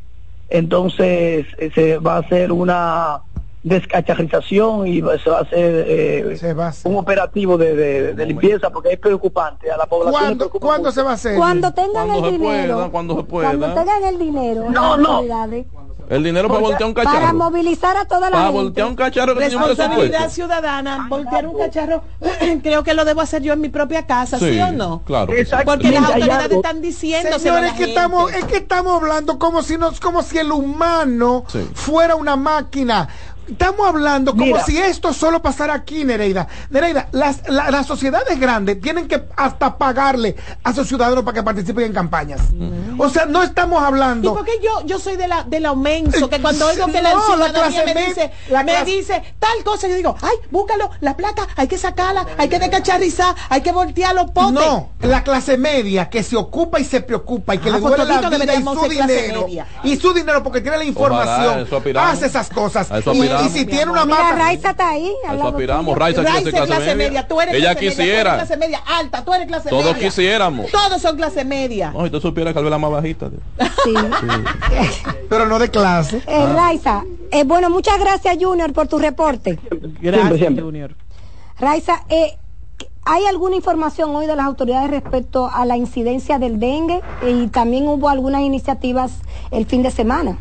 Entonces 0.48 1.46
se 1.74 1.98
va 1.98 2.16
a 2.16 2.18
hacer 2.18 2.52
una 2.52 3.20
descacharización 3.62 4.86
y 4.86 5.00
se 5.00 5.30
va 5.30 5.38
a 5.38 5.42
hacer, 5.42 5.84
eh, 5.88 6.38
un 6.84 6.96
operativo 6.96 7.58
de, 7.58 8.14
limpieza 8.26 8.70
porque 8.70 8.92
es 8.92 8.98
preocupante 8.98 9.70
a 9.70 9.76
la 9.76 9.86
población. 9.86 10.38
¿Cuándo, 10.60 10.92
se 10.92 11.02
va 11.02 11.10
a 11.10 11.14
hacer? 11.14 11.36
Cuando 11.36 11.72
tengan 11.72 12.10
el 12.10 12.32
dinero. 12.32 12.88
cuando 12.90 13.16
se 13.16 13.24
pueda. 13.24 13.48
Cuando 13.48 13.74
tengan 13.74 14.04
el 14.04 14.18
dinero. 14.18 14.70
No, 14.70 14.96
no. 14.96 15.22
El 16.08 16.22
dinero 16.24 16.48
para 16.48 16.60
voltear 16.60 16.88
un 16.88 16.94
cacharro. 16.94 17.18
Para 17.18 17.32
movilizar 17.32 17.96
a 17.96 18.04
toda 18.06 18.30
la 18.30 18.30
para 18.30 18.44
gente. 18.44 18.58
voltear 18.58 18.88
un 18.88 18.96
cacharro 18.96 19.34
que 19.34 19.44
Responsabilidad 19.44 20.30
ciudadana, 20.30 21.06
voltear 21.08 21.46
un 21.46 21.58
cacharro, 21.58 22.02
creo 22.62 22.82
que 22.82 22.94
lo 22.94 23.04
debo 23.04 23.20
hacer 23.20 23.42
yo 23.42 23.52
en 23.52 23.60
mi 23.60 23.68
propia 23.68 24.06
casa, 24.06 24.38
¿sí, 24.38 24.58
o 24.58 24.72
no? 24.72 25.02
Claro. 25.04 25.32
Porque 25.64 25.90
las 25.90 26.04
autoridades 26.04 26.50
están 26.50 26.80
diciendo. 26.80 27.38
Señores, 27.38 27.72
es 27.72 27.76
que 27.76 27.84
estamos, 27.84 28.32
es 28.32 28.44
que 28.44 28.56
estamos 28.56 29.00
hablando 29.00 29.38
como 29.38 29.62
si 29.62 29.76
nos, 29.76 30.00
como 30.00 30.22
si 30.22 30.38
el 30.38 30.50
humano 30.50 31.44
fuera 31.74 32.16
una 32.16 32.36
máquina. 32.36 33.08
Estamos 33.50 33.88
hablando 33.88 34.36
como 34.36 34.58
si 34.64 34.78
esto 34.78 35.12
solo 35.12 35.40
pasara 35.40 35.74
aquí, 35.74 36.04
Nereida. 36.04 36.46
Nereida, 36.70 37.08
las, 37.12 37.48
las 37.48 37.86
sociedades 37.86 38.38
grandes 38.38 38.80
tienen 38.80 39.08
que 39.08 39.22
hasta 39.36 39.76
pagarle 39.78 40.36
a 40.62 40.72
sus 40.74 40.88
ciudadanos 40.88 41.24
para 41.24 41.34
que 41.34 41.42
participen 41.42 41.84
en 41.84 41.92
campañas. 41.92 42.40
O 42.98 43.08
sea, 43.08 43.26
no 43.26 43.42
estamos 43.42 43.82
hablando. 43.82 44.32
¿Y 44.32 44.34
porque 44.34 44.52
yo, 44.62 44.84
yo 44.84 44.98
soy 44.98 45.16
de 45.16 45.28
la, 45.28 45.44
de 45.44 45.60
la 45.60 45.74
menso, 45.74 46.28
que 46.28 46.40
cuando 46.40 46.66
oigo 46.66 46.86
que 46.86 47.00
la 47.00 47.12
ciudadanía 47.20 47.84
me 47.84 48.06
dice, 48.06 48.32
me 48.64 48.84
dice 48.84 49.22
tal 49.38 49.64
cosa, 49.64 49.88
yo 49.88 49.94
digo, 49.94 50.16
ay, 50.20 50.36
búscalo, 50.50 50.90
la 51.00 51.16
placa, 51.16 51.46
hay 51.56 51.68
que 51.68 51.78
sacarla, 51.78 52.26
hay 52.36 52.48
que 52.48 52.58
decacharrizar, 52.58 53.34
hay 53.48 53.60
que 53.62 53.72
voltear 53.72 54.14
los 54.14 54.30
potes. 54.30 54.54
No, 54.54 54.90
la 55.00 55.22
clase 55.22 55.56
media 55.56 56.10
que 56.10 56.22
se 56.22 56.36
ocupa 56.36 56.80
y 56.80 56.84
se 56.84 57.00
preocupa 57.00 57.54
y 57.54 57.58
que 57.58 57.70
le 57.70 57.78
pues 57.78 57.96
duele 57.96 58.20
la 58.20 58.28
vida 58.28 58.54
y 58.54 58.62
su 58.62 58.88
dinero. 58.88 59.46
Y 59.84 59.96
su 59.96 60.12
dinero 60.12 60.42
porque 60.42 60.60
tiene 60.60 60.78
la 60.78 60.84
información. 60.84 61.66
hace 61.96 62.26
esas 62.26 62.50
cosas. 62.50 62.88
Y 62.90 63.28
si 63.48 63.64
tiene 63.64 63.90
una 63.90 64.04
mata. 64.04 64.36
Raiza 64.36 64.70
está 64.70 64.88
ahí. 64.90 65.12
Eso 65.24 65.48
aspiramos. 65.48 65.96
Raiza, 65.96 66.22
Raiza 66.22 66.50
clase, 66.50 66.66
clase 66.66 66.94
media. 66.94 67.28
Tú 67.28 67.40
eres 67.40 67.54
Ella 67.54 67.74
clase 67.74 67.88
quisiera. 67.88 68.32
Media, 68.32 68.46
clase 68.46 68.56
media 68.56 68.82
alta. 68.86 69.24
Tú 69.24 69.34
eres 69.34 69.46
clase 69.46 69.68
Todos 69.68 69.84
media. 69.84 69.94
Todos 69.94 70.04
quisiéramos. 70.04 70.70
Todos 70.70 71.02
son 71.02 71.16
clase 71.16 71.44
media. 71.44 71.90
No, 71.92 72.04
si 72.04 72.10
tú 72.10 72.20
supieras 72.20 72.54
que 72.54 72.62
la 72.62 72.78
más 72.78 72.90
bajita. 72.90 73.30
Sí. 73.84 73.94
Pero 75.28 75.46
no 75.46 75.58
de 75.58 75.70
clase. 75.70 76.22
Eh, 76.26 76.46
Raiza, 76.52 77.04
eh, 77.30 77.44
bueno, 77.44 77.70
muchas 77.70 77.98
gracias, 77.98 78.36
Junior, 78.40 78.72
por 78.72 78.88
tu 78.88 78.98
reporte. 78.98 79.58
Gracias, 80.00 80.54
Junior. 80.60 80.94
Raiza, 81.58 82.04
eh, 82.08 82.36
¿Hay 83.10 83.24
alguna 83.24 83.56
información 83.56 84.14
hoy 84.14 84.26
de 84.26 84.36
las 84.36 84.44
autoridades 84.44 84.90
respecto 84.90 85.48
a 85.48 85.64
la 85.64 85.78
incidencia 85.78 86.38
del 86.38 86.60
dengue? 86.60 87.00
Y 87.26 87.46
también 87.46 87.88
hubo 87.88 88.10
algunas 88.10 88.42
iniciativas 88.42 89.12
el 89.50 89.64
fin 89.64 89.82
de 89.82 89.90
semana. 89.90 90.36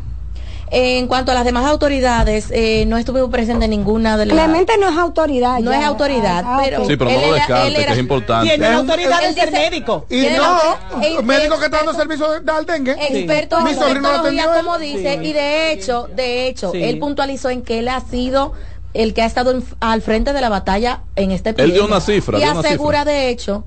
En 0.70 1.06
cuanto 1.06 1.32
a 1.32 1.34
las 1.34 1.44
demás 1.44 1.64
autoridades, 1.66 2.48
eh, 2.50 2.84
no 2.86 2.98
estuvo 2.98 3.30
presente 3.30 3.68
ninguna 3.68 4.16
de 4.16 4.26
las... 4.26 4.36
Clemente 4.36 4.76
no 4.78 4.88
es 4.88 4.96
autoridad. 4.96 5.60
No 5.60 5.72
es 5.72 5.84
autoridad, 5.84 6.44
ah, 6.46 6.60
pero... 6.62 6.84
Sí, 6.86 6.96
pero 6.96 7.10
no 7.10 7.26
lo 7.26 7.32
descarte, 7.34 7.74
que 7.74 7.92
es 7.92 7.98
importante. 7.98 8.48
Tiene 8.48 8.68
la 8.68 8.76
autoridad 8.76 9.20
de 9.22 9.32
ser 9.32 9.52
médico. 9.52 10.06
Y 10.10 10.26
no, 10.36 11.22
médico 11.22 11.58
que 11.58 11.64
está 11.66 11.78
dando 11.78 11.94
servicio 11.94 12.28
de 12.28 12.64
dengue. 12.66 12.92
Experto 12.92 13.58
en 13.58 13.78
tecnología, 13.78 14.46
como 14.56 14.78
dice, 14.78 15.18
y 15.22 15.32
de 15.32 15.72
hecho, 15.72 16.08
de 16.14 16.48
hecho, 16.48 16.72
él 16.74 16.98
puntualizó 16.98 17.50
en 17.50 17.62
que 17.62 17.78
él 17.80 17.88
ha 17.88 18.00
sido 18.00 18.52
el 18.94 19.14
que 19.14 19.22
ha 19.22 19.26
estado 19.26 19.54
al 19.80 20.02
frente 20.02 20.32
de 20.32 20.40
la 20.40 20.48
batalla 20.48 21.02
en 21.14 21.30
este 21.30 21.52
país. 21.52 21.68
Él 21.68 21.74
dio 21.74 21.86
una 21.86 22.00
cifra. 22.00 22.38
Y 22.38 22.42
asegura, 22.42 23.04
de 23.04 23.28
hecho, 23.28 23.64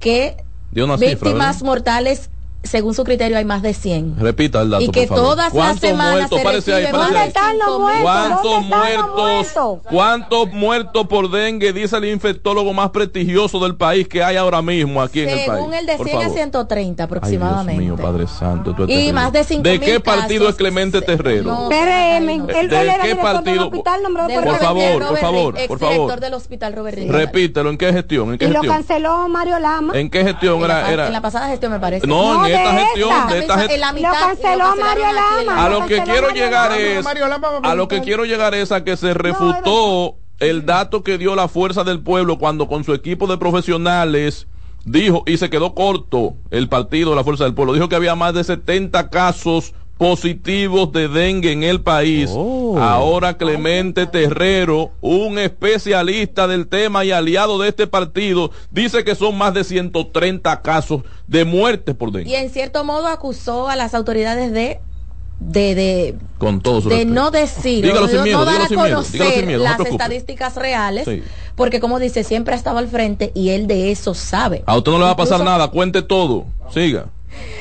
que 0.00 0.36
víctimas 0.98 1.62
mortales 1.62 2.30
según 2.64 2.94
su 2.94 3.04
criterio 3.04 3.36
hay 3.36 3.44
más 3.44 3.62
de 3.62 3.74
100. 3.74 4.16
Repita 4.18 4.62
el 4.62 4.70
dato, 4.70 4.82
Y 4.82 4.88
que 4.88 5.06
todas 5.06 5.52
las 5.54 5.78
semanas 5.78 6.30
muertos? 6.30 6.64
se 6.64 6.74
ahí, 6.74 6.86
¿Dónde 6.90 7.24
están 7.24 7.58
los 7.58 7.78
muertos? 7.78 8.02
¿Cuántos 8.02 8.64
muertos? 8.64 9.78
¿Cuántos 9.90 10.52
muertos 10.52 11.06
por 11.06 11.30
dengue 11.30 11.72
dice 11.72 11.96
el 11.96 12.06
infectólogo 12.06 12.72
más 12.72 12.90
prestigioso 12.90 13.60
del 13.60 13.76
país 13.76 14.08
que 14.08 14.22
hay 14.22 14.36
ahora 14.36 14.62
mismo 14.62 15.02
aquí 15.02 15.20
en 15.20 15.28
el 15.28 15.46
país? 15.46 15.50
Según 15.58 15.74
el 15.74 15.86
de 15.86 15.98
100 15.98 16.22
a 16.22 16.28
130 16.30 17.04
aproximadamente. 17.04 17.72
Ay, 17.72 17.86
Dios 17.86 17.98
mío, 17.98 18.04
Padre 18.04 18.26
Santo. 18.26 18.74
y 18.88 19.12
más 19.12 19.32
de 19.32 19.44
5 19.44 19.62
¿De 19.62 19.80
qué 19.80 20.00
partido 20.00 20.48
es 20.48 20.54
Clemente 20.56 21.00
Terrero? 21.02 21.44
No, 21.44 21.68
PRM. 21.68 22.46
¿De, 22.46 22.68
¿De 22.68 22.96
qué 23.02 23.16
partido? 23.16 23.66
Hospital, 23.68 24.00
por, 24.02 24.58
favor, 24.58 25.06
por 25.06 25.18
favor, 25.18 25.54
por 25.68 25.78
favor. 25.78 26.20
del 26.20 26.34
hospital 26.34 26.72
Robert 26.72 26.98
Repítelo, 27.08 27.70
¿en 27.70 27.78
qué 27.78 27.92
gestión? 27.92 28.32
¿En 28.32 28.38
qué 28.38 28.46
y 28.46 28.48
gestión? 28.48 28.66
lo 28.66 28.72
canceló 28.72 29.28
Mario 29.28 29.58
Lama. 29.58 29.92
¿En 29.94 30.10
qué 30.10 30.24
gestión 30.24 30.62
era? 30.62 31.06
En 31.06 31.12
la 31.12 31.20
pasada 31.20 31.48
gestión 31.48 31.72
me 31.72 31.80
parece. 31.80 32.06
No, 32.06 32.46
en 32.46 32.53
esta 32.54 33.58
gestión 33.58 34.02
lo 34.02 34.12
canceló 34.12 34.76
Mario 34.76 35.06
Lama. 35.12 35.64
A 35.64 35.68
lo 35.68 35.86
que 35.86 36.02
quiero 36.02 36.30
llegar 36.30 36.72
es 36.72 37.06
a 37.62 37.74
lo 37.74 37.88
que 37.88 38.00
quiero 38.00 38.24
llegar 38.24 38.54
es 38.54 38.72
a 38.72 38.84
que 38.84 38.96
se 38.96 39.14
refutó 39.14 40.16
el 40.40 40.66
dato 40.66 41.02
que 41.02 41.18
dio 41.18 41.34
la 41.34 41.48
fuerza 41.48 41.84
del 41.84 42.00
pueblo 42.00 42.38
cuando 42.38 42.66
con 42.68 42.84
su 42.84 42.92
equipo 42.92 43.26
de 43.26 43.38
profesionales 43.38 44.46
dijo 44.84 45.22
y 45.26 45.36
se 45.36 45.48
quedó 45.50 45.74
corto 45.74 46.34
el 46.50 46.68
partido 46.68 47.10
de 47.10 47.16
la 47.16 47.24
fuerza 47.24 47.44
del 47.44 47.54
pueblo. 47.54 47.72
Dijo 47.72 47.88
que 47.88 47.96
había 47.96 48.14
más 48.14 48.34
de 48.34 48.44
70 48.44 49.10
casos 49.10 49.74
positivos 49.98 50.92
de 50.92 51.08
dengue 51.08 51.52
en 51.52 51.62
el 51.62 51.80
país. 51.80 52.30
Oh. 52.32 52.78
Ahora 52.78 53.36
Clemente 53.36 54.06
Terrero, 54.06 54.90
un 55.00 55.38
especialista 55.38 56.46
del 56.46 56.66
tema 56.66 57.04
y 57.04 57.12
aliado 57.12 57.58
de 57.58 57.68
este 57.68 57.86
partido, 57.86 58.50
dice 58.70 59.04
que 59.04 59.14
son 59.14 59.38
más 59.38 59.54
de 59.54 59.64
130 59.64 60.62
casos 60.62 61.02
de 61.26 61.44
muerte 61.44 61.94
por 61.94 62.12
dengue. 62.12 62.30
Y 62.30 62.34
en 62.34 62.50
cierto 62.50 62.84
modo 62.84 63.06
acusó 63.06 63.68
a 63.68 63.76
las 63.76 63.94
autoridades 63.94 64.52
de 64.52 64.80
de, 65.40 65.74
de, 65.74 66.14
Con 66.38 66.60
de 66.60 67.04
no 67.04 67.30
decir, 67.30 67.84
no, 67.84 68.44
dar 68.44 68.62
a 68.62 68.68
conocer 68.68 69.58
las 69.58 69.80
estadísticas 69.80 70.56
reales, 70.56 71.06
porque 71.54 71.80
como 71.80 71.98
dice, 71.98 72.24
siempre 72.24 72.54
ha 72.54 72.56
estado 72.56 72.78
al 72.78 72.88
frente 72.88 73.32
y 73.34 73.50
él 73.50 73.66
de 73.66 73.90
eso 73.90 74.14
sabe. 74.14 74.62
A 74.66 74.76
usted 74.76 74.92
no 74.92 74.98
le 74.98 75.04
va 75.04 75.10
a 75.10 75.16
pasar 75.16 75.44
nada, 75.44 75.68
cuente 75.68 76.02
todo, 76.02 76.46
siga. 76.72 77.06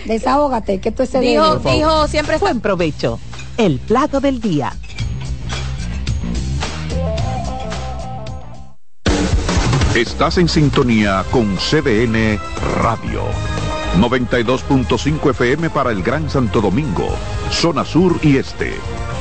Desahógate, 0.06 0.80
que 0.80 0.90
esto 0.90 1.06
se 1.06 1.20
dijo, 1.20 1.56
dijo 1.58 2.08
siempre 2.08 2.38
buen 2.38 2.60
provecho. 2.62 3.20
El 3.58 3.80
plato 3.80 4.20
del 4.20 4.42
día. 4.42 4.74
Estás 9.96 10.40
en 10.40 10.50
sintonía 10.50 11.24
con 11.30 11.56
CDN 11.56 12.40
Radio. 12.82 13.22
92.5 14.00 15.30
FM 15.30 15.70
para 15.70 15.92
el 15.92 16.02
Gran 16.02 16.32
Santo 16.32 16.62
Domingo, 16.62 17.10
zona 17.52 17.86
sur 17.86 18.18
y 18.24 18.38
este. 18.38 18.74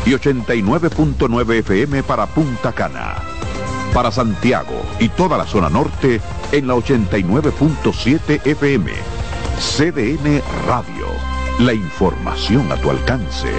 Y 0.07 0.13
89.9 0.13 1.59
FM 1.59 2.03
para 2.03 2.27
Punta 2.27 2.73
Cana. 2.73 3.17
Para 3.93 4.11
Santiago 4.11 4.83
y 4.99 5.11
toda 5.11 5.37
la 5.37 5.47
zona 5.47 5.69
norte 5.69 6.23
en 6.53 6.67
la 6.67 6.75
89.7 6.75 8.47
FM 8.47 9.22
CDN 9.59 10.43
Radio. 10.67 11.07
La 11.59 11.73
información 11.73 12.71
a 12.73 12.77
tu 12.77 12.91
alcance. 12.91 13.53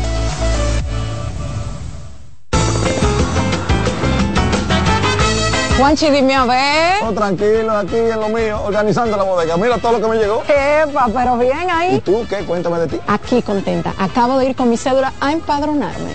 Juanchi, 5.79 6.11
dime 6.11 6.35
a 6.35 6.45
ver. 6.45 7.03
Oh, 7.03 7.13
tranquilo, 7.13 7.73
aquí 7.73 7.97
en 7.97 8.21
lo 8.21 8.29
mío, 8.29 8.61
organizando 8.65 9.17
la 9.17 9.25
bodega. 9.25 9.57
Mira 9.57 9.79
todo 9.79 9.93
lo 9.93 10.01
que 10.01 10.07
me 10.07 10.17
llegó. 10.17 10.43
Epa, 10.47 11.09
pero 11.13 11.37
bien 11.39 11.69
ahí. 11.71 11.97
¿Y 11.97 12.01
tú 12.01 12.25
qué? 12.29 12.45
Cuéntame 12.45 12.79
de 12.79 12.87
ti. 12.87 13.01
Aquí 13.09 13.43
contenta. 13.43 13.93
Acabo 13.99 14.39
de 14.39 14.51
ir 14.51 14.57
con 14.57 14.71
mi 14.71 14.77
cédula 14.77 15.13
a 15.21 15.33
empadronarme. 15.33 16.15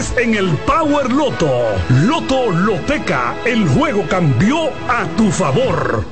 en 0.17 0.33
el 0.33 0.49
Power 0.65 1.11
Loto. 1.11 1.47
Loto 2.05 2.51
Loteca, 2.51 3.35
el 3.45 3.67
juego 3.67 4.03
cambió 4.09 4.69
a 4.89 5.05
tu 5.15 5.29
favor. 5.31 6.03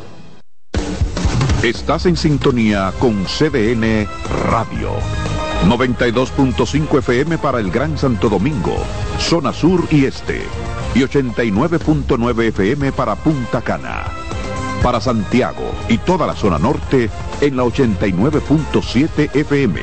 Estás 1.63 2.05
en 2.05 2.15
sintonía 2.15 2.93
con 2.99 3.25
CDN 3.25 4.07
Radio. 4.45 4.91
92.5 5.65 6.99
FM 6.99 7.39
para 7.39 7.59
el 7.59 7.71
Gran 7.71 7.97
Santo 7.97 8.29
Domingo, 8.29 8.77
zona 9.17 9.51
sur 9.51 9.83
y 9.89 10.05
este. 10.05 10.43
Y 10.93 10.99
89.9 10.99 12.43
FM 12.49 12.91
para 12.91 13.15
Punta 13.15 13.61
Cana. 13.61 14.03
Para 14.83 15.01
Santiago 15.01 15.73
y 15.89 15.97
toda 15.97 16.27
la 16.27 16.35
zona 16.35 16.59
norte 16.59 17.09
en 17.41 17.57
la 17.57 17.63
89.7 17.63 19.35
FM. 19.35 19.81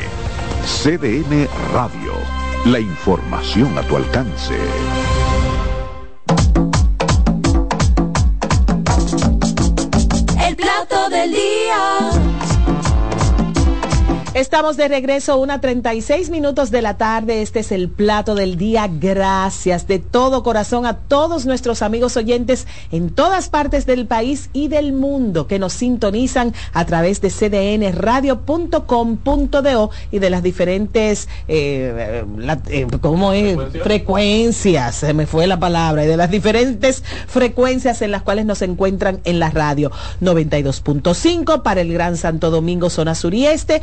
CDN 0.64 1.48
Radio 1.74 2.45
la 2.66 2.80
información 2.80 3.78
a 3.78 3.82
tu 3.82 3.96
alcance. 3.96 4.58
El 10.40 10.56
plato 10.56 11.08
del 11.10 11.30
día. 11.30 12.15
Estamos 14.36 14.76
de 14.76 14.86
regreso, 14.86 15.38
una 15.38 15.60
36 15.62 16.28
minutos 16.28 16.70
de 16.70 16.82
la 16.82 16.98
tarde. 16.98 17.40
Este 17.40 17.60
es 17.60 17.72
el 17.72 17.88
plato 17.88 18.34
del 18.34 18.58
día. 18.58 18.86
Gracias 18.86 19.88
de 19.88 19.98
todo 19.98 20.42
corazón 20.42 20.84
a 20.84 20.98
todos 20.98 21.46
nuestros 21.46 21.80
amigos 21.80 22.18
oyentes 22.18 22.66
en 22.92 23.08
todas 23.08 23.48
partes 23.48 23.86
del 23.86 24.06
país 24.06 24.50
y 24.52 24.68
del 24.68 24.92
mundo 24.92 25.46
que 25.46 25.58
nos 25.58 25.72
sintonizan 25.72 26.52
a 26.74 26.84
través 26.84 27.22
de 27.22 27.30
cdnradio.com.do 27.30 29.90
y 30.10 30.18
de 30.18 30.28
las 30.28 30.42
diferentes, 30.42 31.30
eh, 31.48 32.22
eh, 32.68 32.86
¿cómo 33.00 33.32
es? 33.32 33.56
Frecuencias, 33.82 34.96
se 34.96 35.14
me 35.14 35.26
fue 35.26 35.46
la 35.46 35.58
palabra, 35.58 36.04
y 36.04 36.08
de 36.08 36.18
las 36.18 36.30
diferentes 36.30 37.02
frecuencias 37.26 38.02
en 38.02 38.10
las 38.10 38.20
cuales 38.20 38.44
nos 38.44 38.60
encuentran 38.60 39.18
en 39.24 39.38
la 39.38 39.48
radio. 39.48 39.90
92.5 40.20 41.62
para 41.62 41.80
el 41.80 41.90
Gran 41.90 42.18
Santo 42.18 42.50
Domingo, 42.50 42.90
zona 42.90 43.14
sur 43.14 43.32
y 43.32 43.46
este, 43.46 43.80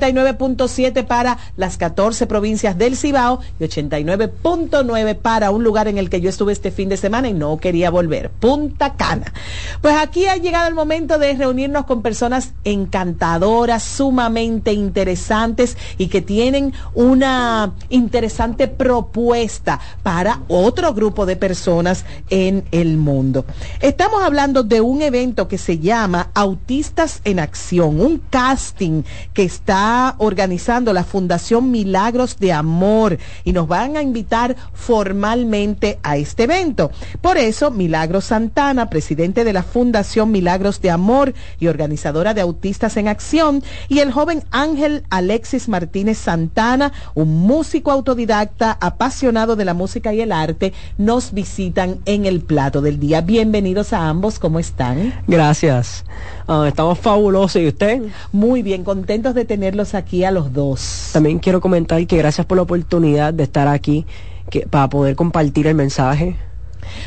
89.7 0.00 1.06
para 1.06 1.38
las 1.56 1.76
14 1.76 2.26
provincias 2.26 2.78
del 2.78 2.96
Cibao 2.96 3.40
y 3.58 3.64
89.9 3.64 5.16
para 5.16 5.50
un 5.50 5.64
lugar 5.64 5.88
en 5.88 5.98
el 5.98 6.10
que 6.10 6.20
yo 6.20 6.30
estuve 6.30 6.52
este 6.52 6.70
fin 6.70 6.88
de 6.88 6.96
semana 6.96 7.28
y 7.28 7.32
no 7.32 7.56
quería 7.58 7.90
volver, 7.90 8.30
Punta 8.30 8.94
Cana. 8.94 9.32
Pues 9.80 9.94
aquí 9.96 10.26
ha 10.26 10.36
llegado 10.36 10.68
el 10.68 10.74
momento 10.74 11.18
de 11.18 11.34
reunirnos 11.34 11.86
con 11.86 12.02
personas 12.02 12.52
encantadoras, 12.64 13.82
sumamente 13.82 14.72
interesantes 14.72 15.76
y 15.98 16.08
que 16.08 16.22
tienen 16.22 16.72
una 16.94 17.72
interesante 17.88 18.68
propuesta 18.68 19.80
para 20.02 20.40
otro 20.48 20.94
grupo 20.94 21.26
de 21.26 21.36
personas 21.36 22.04
en 22.30 22.64
el 22.70 22.96
mundo. 22.96 23.44
Estamos 23.80 24.22
hablando 24.22 24.62
de 24.62 24.80
un 24.80 25.02
evento 25.02 25.48
que 25.48 25.58
se 25.58 25.78
llama 25.78 26.30
Autistas 26.34 27.20
en 27.24 27.38
Acción, 27.38 28.00
un 28.00 28.18
casting 28.30 29.02
que 29.32 29.42
está 29.42 29.81
organizando 30.18 30.92
la 30.92 31.04
Fundación 31.04 31.70
Milagros 31.70 32.38
de 32.38 32.52
Amor 32.52 33.18
y 33.44 33.52
nos 33.52 33.66
van 33.68 33.96
a 33.96 34.02
invitar 34.02 34.56
formalmente 34.72 35.98
a 36.02 36.16
este 36.16 36.44
evento. 36.44 36.90
Por 37.20 37.38
eso, 37.38 37.70
Milagros 37.70 38.26
Santana, 38.26 38.90
presidente 38.90 39.44
de 39.44 39.52
la 39.52 39.62
Fundación 39.62 40.30
Milagros 40.30 40.80
de 40.80 40.90
Amor 40.90 41.34
y 41.58 41.66
organizadora 41.66 42.34
de 42.34 42.40
Autistas 42.40 42.96
en 42.96 43.08
Acción, 43.08 43.62
y 43.88 44.00
el 44.00 44.12
joven 44.12 44.44
Ángel 44.50 45.04
Alexis 45.10 45.68
Martínez 45.68 46.18
Santana, 46.18 46.92
un 47.14 47.40
músico 47.40 47.90
autodidacta 47.90 48.76
apasionado 48.80 49.56
de 49.56 49.64
la 49.64 49.74
música 49.74 50.12
y 50.12 50.20
el 50.20 50.32
arte, 50.32 50.72
nos 50.98 51.32
visitan 51.32 51.98
en 52.04 52.26
el 52.26 52.40
plato 52.42 52.80
del 52.80 52.98
día. 52.98 53.20
Bienvenidos 53.20 53.92
a 53.92 54.08
ambos, 54.08 54.38
¿cómo 54.38 54.58
están? 54.58 55.12
Gracias. 55.26 56.04
Ah, 56.46 56.66
estamos 56.68 56.98
fabulosos. 56.98 57.62
¿Y 57.62 57.68
usted? 57.68 58.02
Muy 58.32 58.62
bien, 58.62 58.84
contentos 58.84 59.34
de 59.34 59.44
tenerlos 59.72 59.94
aquí 59.94 60.24
a 60.24 60.30
los 60.30 60.52
dos. 60.52 61.10
También 61.14 61.38
quiero 61.38 61.62
comentar 61.62 62.06
que 62.06 62.18
gracias 62.18 62.46
por 62.46 62.56
la 62.56 62.62
oportunidad 62.62 63.32
de 63.32 63.44
estar 63.44 63.68
aquí 63.68 64.04
que, 64.50 64.66
para 64.66 64.90
poder 64.90 65.16
compartir 65.16 65.66
el 65.66 65.74
mensaje. 65.74 66.36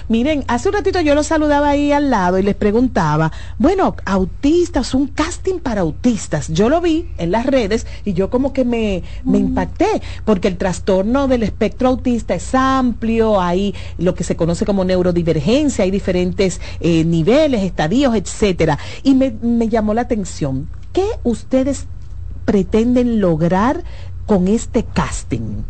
Miren, 0.09 0.43
hace 0.47 0.69
un 0.69 0.73
ratito 0.73 0.99
yo 1.01 1.13
los 1.13 1.27
saludaba 1.27 1.69
ahí 1.69 1.91
al 1.91 2.09
lado 2.09 2.39
y 2.39 2.43
les 2.43 2.55
preguntaba, 2.55 3.31
bueno, 3.59 3.95
autistas, 4.05 4.95
un 4.95 5.07
casting 5.07 5.59
para 5.59 5.81
autistas. 5.81 6.47
Yo 6.47 6.69
lo 6.69 6.81
vi 6.81 7.07
en 7.19 7.29
las 7.29 7.45
redes 7.45 7.85
y 8.03 8.13
yo 8.13 8.31
como 8.31 8.51
que 8.51 8.65
me, 8.65 9.03
me 9.23 9.37
impacté, 9.37 10.01
porque 10.23 10.47
el 10.47 10.57
trastorno 10.57 11.27
del 11.27 11.43
espectro 11.43 11.89
autista 11.89 12.33
es 12.33 12.55
amplio, 12.55 13.39
hay 13.39 13.75
lo 13.99 14.15
que 14.15 14.23
se 14.23 14.35
conoce 14.35 14.65
como 14.65 14.85
neurodivergencia, 14.85 15.83
hay 15.83 15.91
diferentes 15.91 16.59
eh, 16.79 17.03
niveles, 17.03 17.61
estadios, 17.61 18.15
etcétera. 18.15 18.79
Y 19.03 19.13
me, 19.13 19.35
me 19.43 19.69
llamó 19.69 19.93
la 19.93 20.01
atención. 20.01 20.67
¿Qué 20.93 21.05
ustedes 21.25 21.87
pretenden 22.45 23.19
lograr 23.19 23.83
con 24.25 24.47
este 24.47 24.83
casting? 24.83 25.63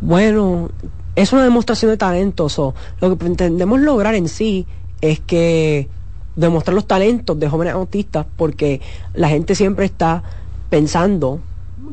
Bueno, 0.00 0.70
es 1.16 1.32
una 1.32 1.42
demostración 1.42 1.90
de 1.90 1.96
talentos. 1.96 2.56
Lo 2.58 3.10
que 3.10 3.16
pretendemos 3.16 3.80
lograr 3.80 4.14
en 4.14 4.28
sí 4.28 4.66
es 5.00 5.20
que 5.20 5.88
demostrar 6.36 6.74
los 6.74 6.86
talentos 6.86 7.38
de 7.38 7.48
jóvenes 7.48 7.74
autistas, 7.74 8.26
porque 8.36 8.80
la 9.14 9.28
gente 9.28 9.54
siempre 9.56 9.84
está 9.84 10.22
pensando, 10.70 11.40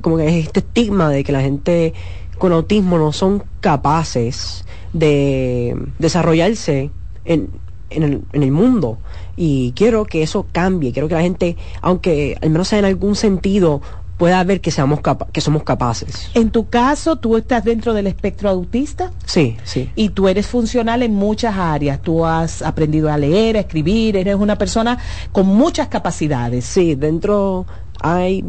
como 0.01 0.17
que 0.17 0.27
es 0.27 0.45
este 0.45 0.59
estigma 0.59 1.09
de 1.09 1.23
que 1.23 1.31
la 1.31 1.41
gente 1.41 1.93
con 2.37 2.51
autismo 2.51 2.97
no 2.97 3.11
son 3.11 3.43
capaces 3.61 4.65
de 4.93 5.75
desarrollarse 5.97 6.91
en, 7.23 7.49
en, 7.89 8.03
el, 8.03 8.21
en 8.33 8.43
el 8.43 8.51
mundo. 8.51 8.99
Y 9.37 9.73
quiero 9.75 10.05
que 10.05 10.23
eso 10.23 10.45
cambie, 10.51 10.93
quiero 10.93 11.07
que 11.07 11.15
la 11.15 11.21
gente, 11.21 11.57
aunque 11.81 12.37
al 12.41 12.49
menos 12.49 12.67
sea 12.69 12.79
en 12.79 12.85
algún 12.85 13.15
sentido, 13.15 13.81
pueda 14.17 14.43
ver 14.43 14.61
que, 14.61 14.71
seamos 14.71 14.99
que 15.31 15.41
somos 15.41 15.63
capaces. 15.63 16.29
En 16.33 16.49
tu 16.49 16.69
caso, 16.69 17.17
tú 17.17 17.35
estás 17.37 17.63
dentro 17.63 17.93
del 17.93 18.07
espectro 18.07 18.49
autista. 18.49 19.11
Sí, 19.25 19.57
sí. 19.63 19.89
Y 19.95 20.09
tú 20.09 20.27
eres 20.27 20.47
funcional 20.47 21.03
en 21.03 21.13
muchas 21.13 21.55
áreas. 21.55 22.01
Tú 22.01 22.25
has 22.25 22.61
aprendido 22.61 23.11
a 23.11 23.17
leer, 23.17 23.57
a 23.57 23.61
escribir, 23.61 24.15
eres 24.15 24.35
una 24.35 24.57
persona 24.57 24.97
con 25.31 25.47
muchas 25.47 25.89
capacidades. 25.89 26.65
Sí, 26.65 26.95
dentro 26.95 27.65
hay 28.01 28.43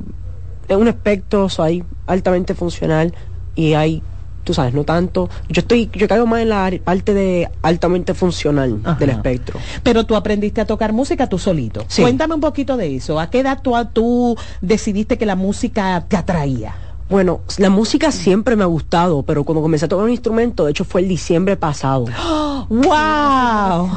un 0.69 0.89
espectro, 0.89 1.49
soy 1.49 1.85
altamente 2.07 2.55
funcional 2.55 3.15
y 3.55 3.75
hay 3.75 4.03
tú 4.47 4.55
sabes, 4.55 4.73
no 4.73 4.85
tanto. 4.85 5.29
Yo 5.49 5.61
estoy, 5.61 5.91
yo 5.93 6.07
caigo 6.07 6.25
más 6.25 6.41
en 6.41 6.51
la 6.51 6.73
parte 6.85 7.13
de 7.13 7.51
altamente 7.63 8.15
funcional 8.15 8.81
del 8.99 9.11
espectro. 9.11 9.59
Pero 9.83 10.05
tú 10.05 10.15
aprendiste 10.15 10.61
a 10.61 10.65
tocar 10.65 10.93
música 10.93 11.29
tú 11.29 11.39
solito. 11.39 11.85
Cuéntame 11.95 12.35
un 12.35 12.41
poquito 12.41 12.77
de 12.77 12.95
eso. 12.95 13.19
¿A 13.19 13.29
qué 13.29 13.41
edad 13.41 13.61
tú, 13.61 13.75
tú 13.93 14.39
decidiste 14.61 15.19
que 15.19 15.27
la 15.27 15.35
música 15.35 16.07
te 16.09 16.17
atraía? 16.17 16.75
Bueno, 17.11 17.41
la 17.59 17.71
música 17.71 18.11
siempre 18.13 18.57
me 18.57 18.63
ha 18.63 18.67
gustado, 18.67 19.23
pero 19.25 19.45
cuando 19.45 19.63
comencé 19.63 19.85
a 19.85 19.89
tocar 19.89 20.05
un 20.05 20.11
instrumento, 20.11 20.65
de 20.65 20.71
hecho 20.71 20.85
fue 20.85 21.01
el 21.03 21.09
diciembre 21.09 21.57
pasado. 21.57 22.07
¡Wow! 22.69 23.91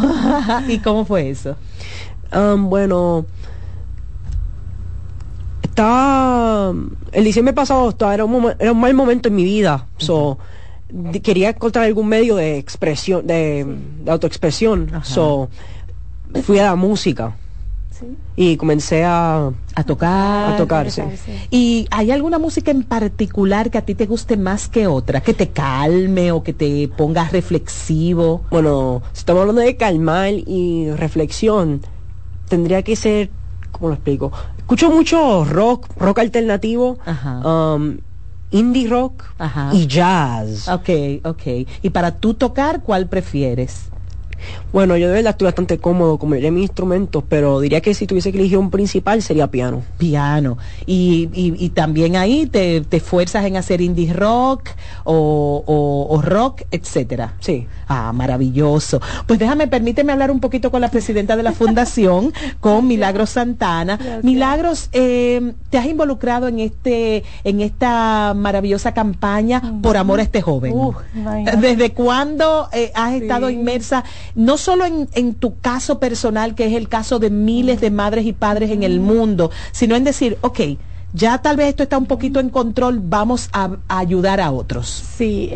¿Y 0.67 0.79
cómo 0.79 1.05
fue 1.05 1.29
eso? 1.29 1.55
Um, 2.33 2.69
bueno, 2.69 3.25
estaba 5.80 6.73
el 7.13 7.23
diciembre 7.23 7.53
pasado 7.53 7.89
estaba, 7.89 8.13
era, 8.13 8.25
un 8.25 8.53
era 8.59 8.71
un 8.73 8.80
mal 8.80 8.93
momento 8.93 9.30
en 9.30 9.36
mi 9.36 9.45
vida. 9.45 9.88
So, 9.97 10.38
quería 11.23 11.49
encontrar 11.49 11.86
algún 11.86 12.07
medio 12.07 12.36
de 12.36 12.57
expresión, 12.57 13.25
de, 13.25 13.65
autoexpresión. 14.07 14.91
So, 15.03 15.49
fui 16.43 16.59
a 16.59 16.63
la 16.63 16.75
música. 16.75 17.36
Y 18.36 18.55
comencé 18.55 19.03
a, 19.03 19.51
a 19.75 19.84
tocar. 19.84 20.53
A 20.53 20.57
tocarse. 20.57 21.03
¿Y 21.49 21.86
hay 21.91 22.11
alguna 22.11 22.39
música 22.39 22.71
en 22.71 22.84
particular 22.84 23.69
que 23.69 23.77
a 23.77 23.82
ti 23.82 23.95
te 23.95 24.05
guste 24.05 24.38
más 24.38 24.69
que 24.69 24.88
otra? 24.88 25.21
Que 25.21 25.34
te 25.34 25.49
calme 25.49 26.32
o 26.32 26.43
que 26.43 26.53
te 26.53 26.88
pongas 26.88 27.32
reflexivo. 27.34 28.43
Bueno, 28.51 29.01
si 29.11 29.19
estamos 29.19 29.41
hablando 29.41 29.61
de 29.61 29.75
calmar 29.75 30.32
y 30.34 30.91
reflexión, 30.91 31.82
tendría 32.47 32.84
que 32.84 32.95
ser, 32.95 33.30
¿cómo 33.80 33.89
lo 33.89 33.95
explico? 33.95 34.32
Escucho 34.57 34.91
mucho 34.91 35.45
rock, 35.45 35.88
rock 35.97 36.19
alternativo. 36.19 36.97
Um, 37.43 37.97
indie 38.51 38.88
rock 38.88 39.23
y 39.73 39.88
jazz. 39.88 40.67
Ok, 40.67 40.89
ok. 41.23 41.43
Y 41.82 41.89
para 41.89 42.11
tú 42.17 42.34
tocar, 42.34 42.82
¿cuál 42.84 43.07
prefieres? 43.07 43.89
Bueno, 44.71 44.97
yo 44.97 45.07
de 45.07 45.13
verdad 45.13 45.31
estoy 45.31 45.45
bastante 45.45 45.77
cómodo 45.77 46.17
con 46.17 46.29
mis 46.29 46.43
instrumentos, 46.43 47.23
pero 47.27 47.59
diría 47.59 47.81
que 47.81 47.93
si 47.93 48.07
tuviese 48.07 48.31
que 48.31 48.39
elegir 48.39 48.57
un 48.57 48.71
principal 48.71 49.21
sería 49.21 49.47
piano. 49.47 49.83
Piano. 49.97 50.57
Y, 50.85 51.29
y, 51.33 51.69
también 51.69 52.15
ahí 52.15 52.45
te, 52.45 52.81
te 52.81 52.97
esfuerzas 52.97 53.45
en 53.45 53.57
hacer 53.57 53.81
indie 53.81 54.13
rock 54.13 54.69
o, 55.03 56.21
rock, 56.23 56.63
etcétera. 56.71 57.33
Sí. 57.39 57.67
Ah, 57.87 58.11
maravilloso. 58.13 59.01
Pues 59.25 59.39
déjame, 59.39 59.67
permíteme 59.67 60.11
hablar 60.11 60.31
un 60.31 60.39
poquito 60.39 60.71
con 60.71 60.81
la 60.81 60.89
presidenta 60.89 61.35
de 61.35 61.43
la 61.43 61.51
fundación, 61.51 62.33
con 62.59 62.87
Milagros 62.87 63.31
Santana. 63.31 63.99
Milagros, 64.23 64.89
eh, 64.91 65.53
te 65.69 65.77
has 65.77 65.85
involucrado 65.85 66.47
en 66.47 66.59
este, 66.59 67.23
en 67.43 67.61
esta 67.61 68.33
maravillosa 68.35 68.93
campaña 68.93 69.61
por 69.81 69.97
amor 69.97 70.19
a 70.19 70.23
este 70.23 70.41
joven. 70.41 70.73
¿Desde 71.59 71.93
cuándo 71.93 72.69
eh, 72.73 72.91
has 72.95 73.13
estado 73.13 73.49
inmersa? 73.49 74.03
No 74.36 74.57
solo 74.57 74.86
en, 74.86 75.34
tu 75.34 75.57
caso 75.59 75.99
personal, 75.99 76.55
que 76.55 76.65
es 76.65 76.73
el 76.73 76.89
caso 76.89 77.19
de 77.19 77.30
miles 77.30 77.82
de 77.82 77.91
madres 77.91 78.25
y 78.25 78.34
padres 78.34 78.71
en 78.71 78.84
el 78.84 78.99
mundo, 78.99 79.51
sino 79.71 79.95
en 79.95 80.03
decir, 80.03 80.38
ok, 80.41 80.59
ya 81.13 81.39
tal 81.39 81.57
vez 81.57 81.69
esto 81.69 81.84
está 81.84 81.97
un 81.97 82.05
poquito 82.05 82.39
en 82.39 82.49
control, 82.49 82.99
vamos 83.03 83.49
a, 83.53 83.77
ayudar 83.88 84.39
a 84.39 84.51
otros. 84.51 84.88
Sí, 85.17 85.49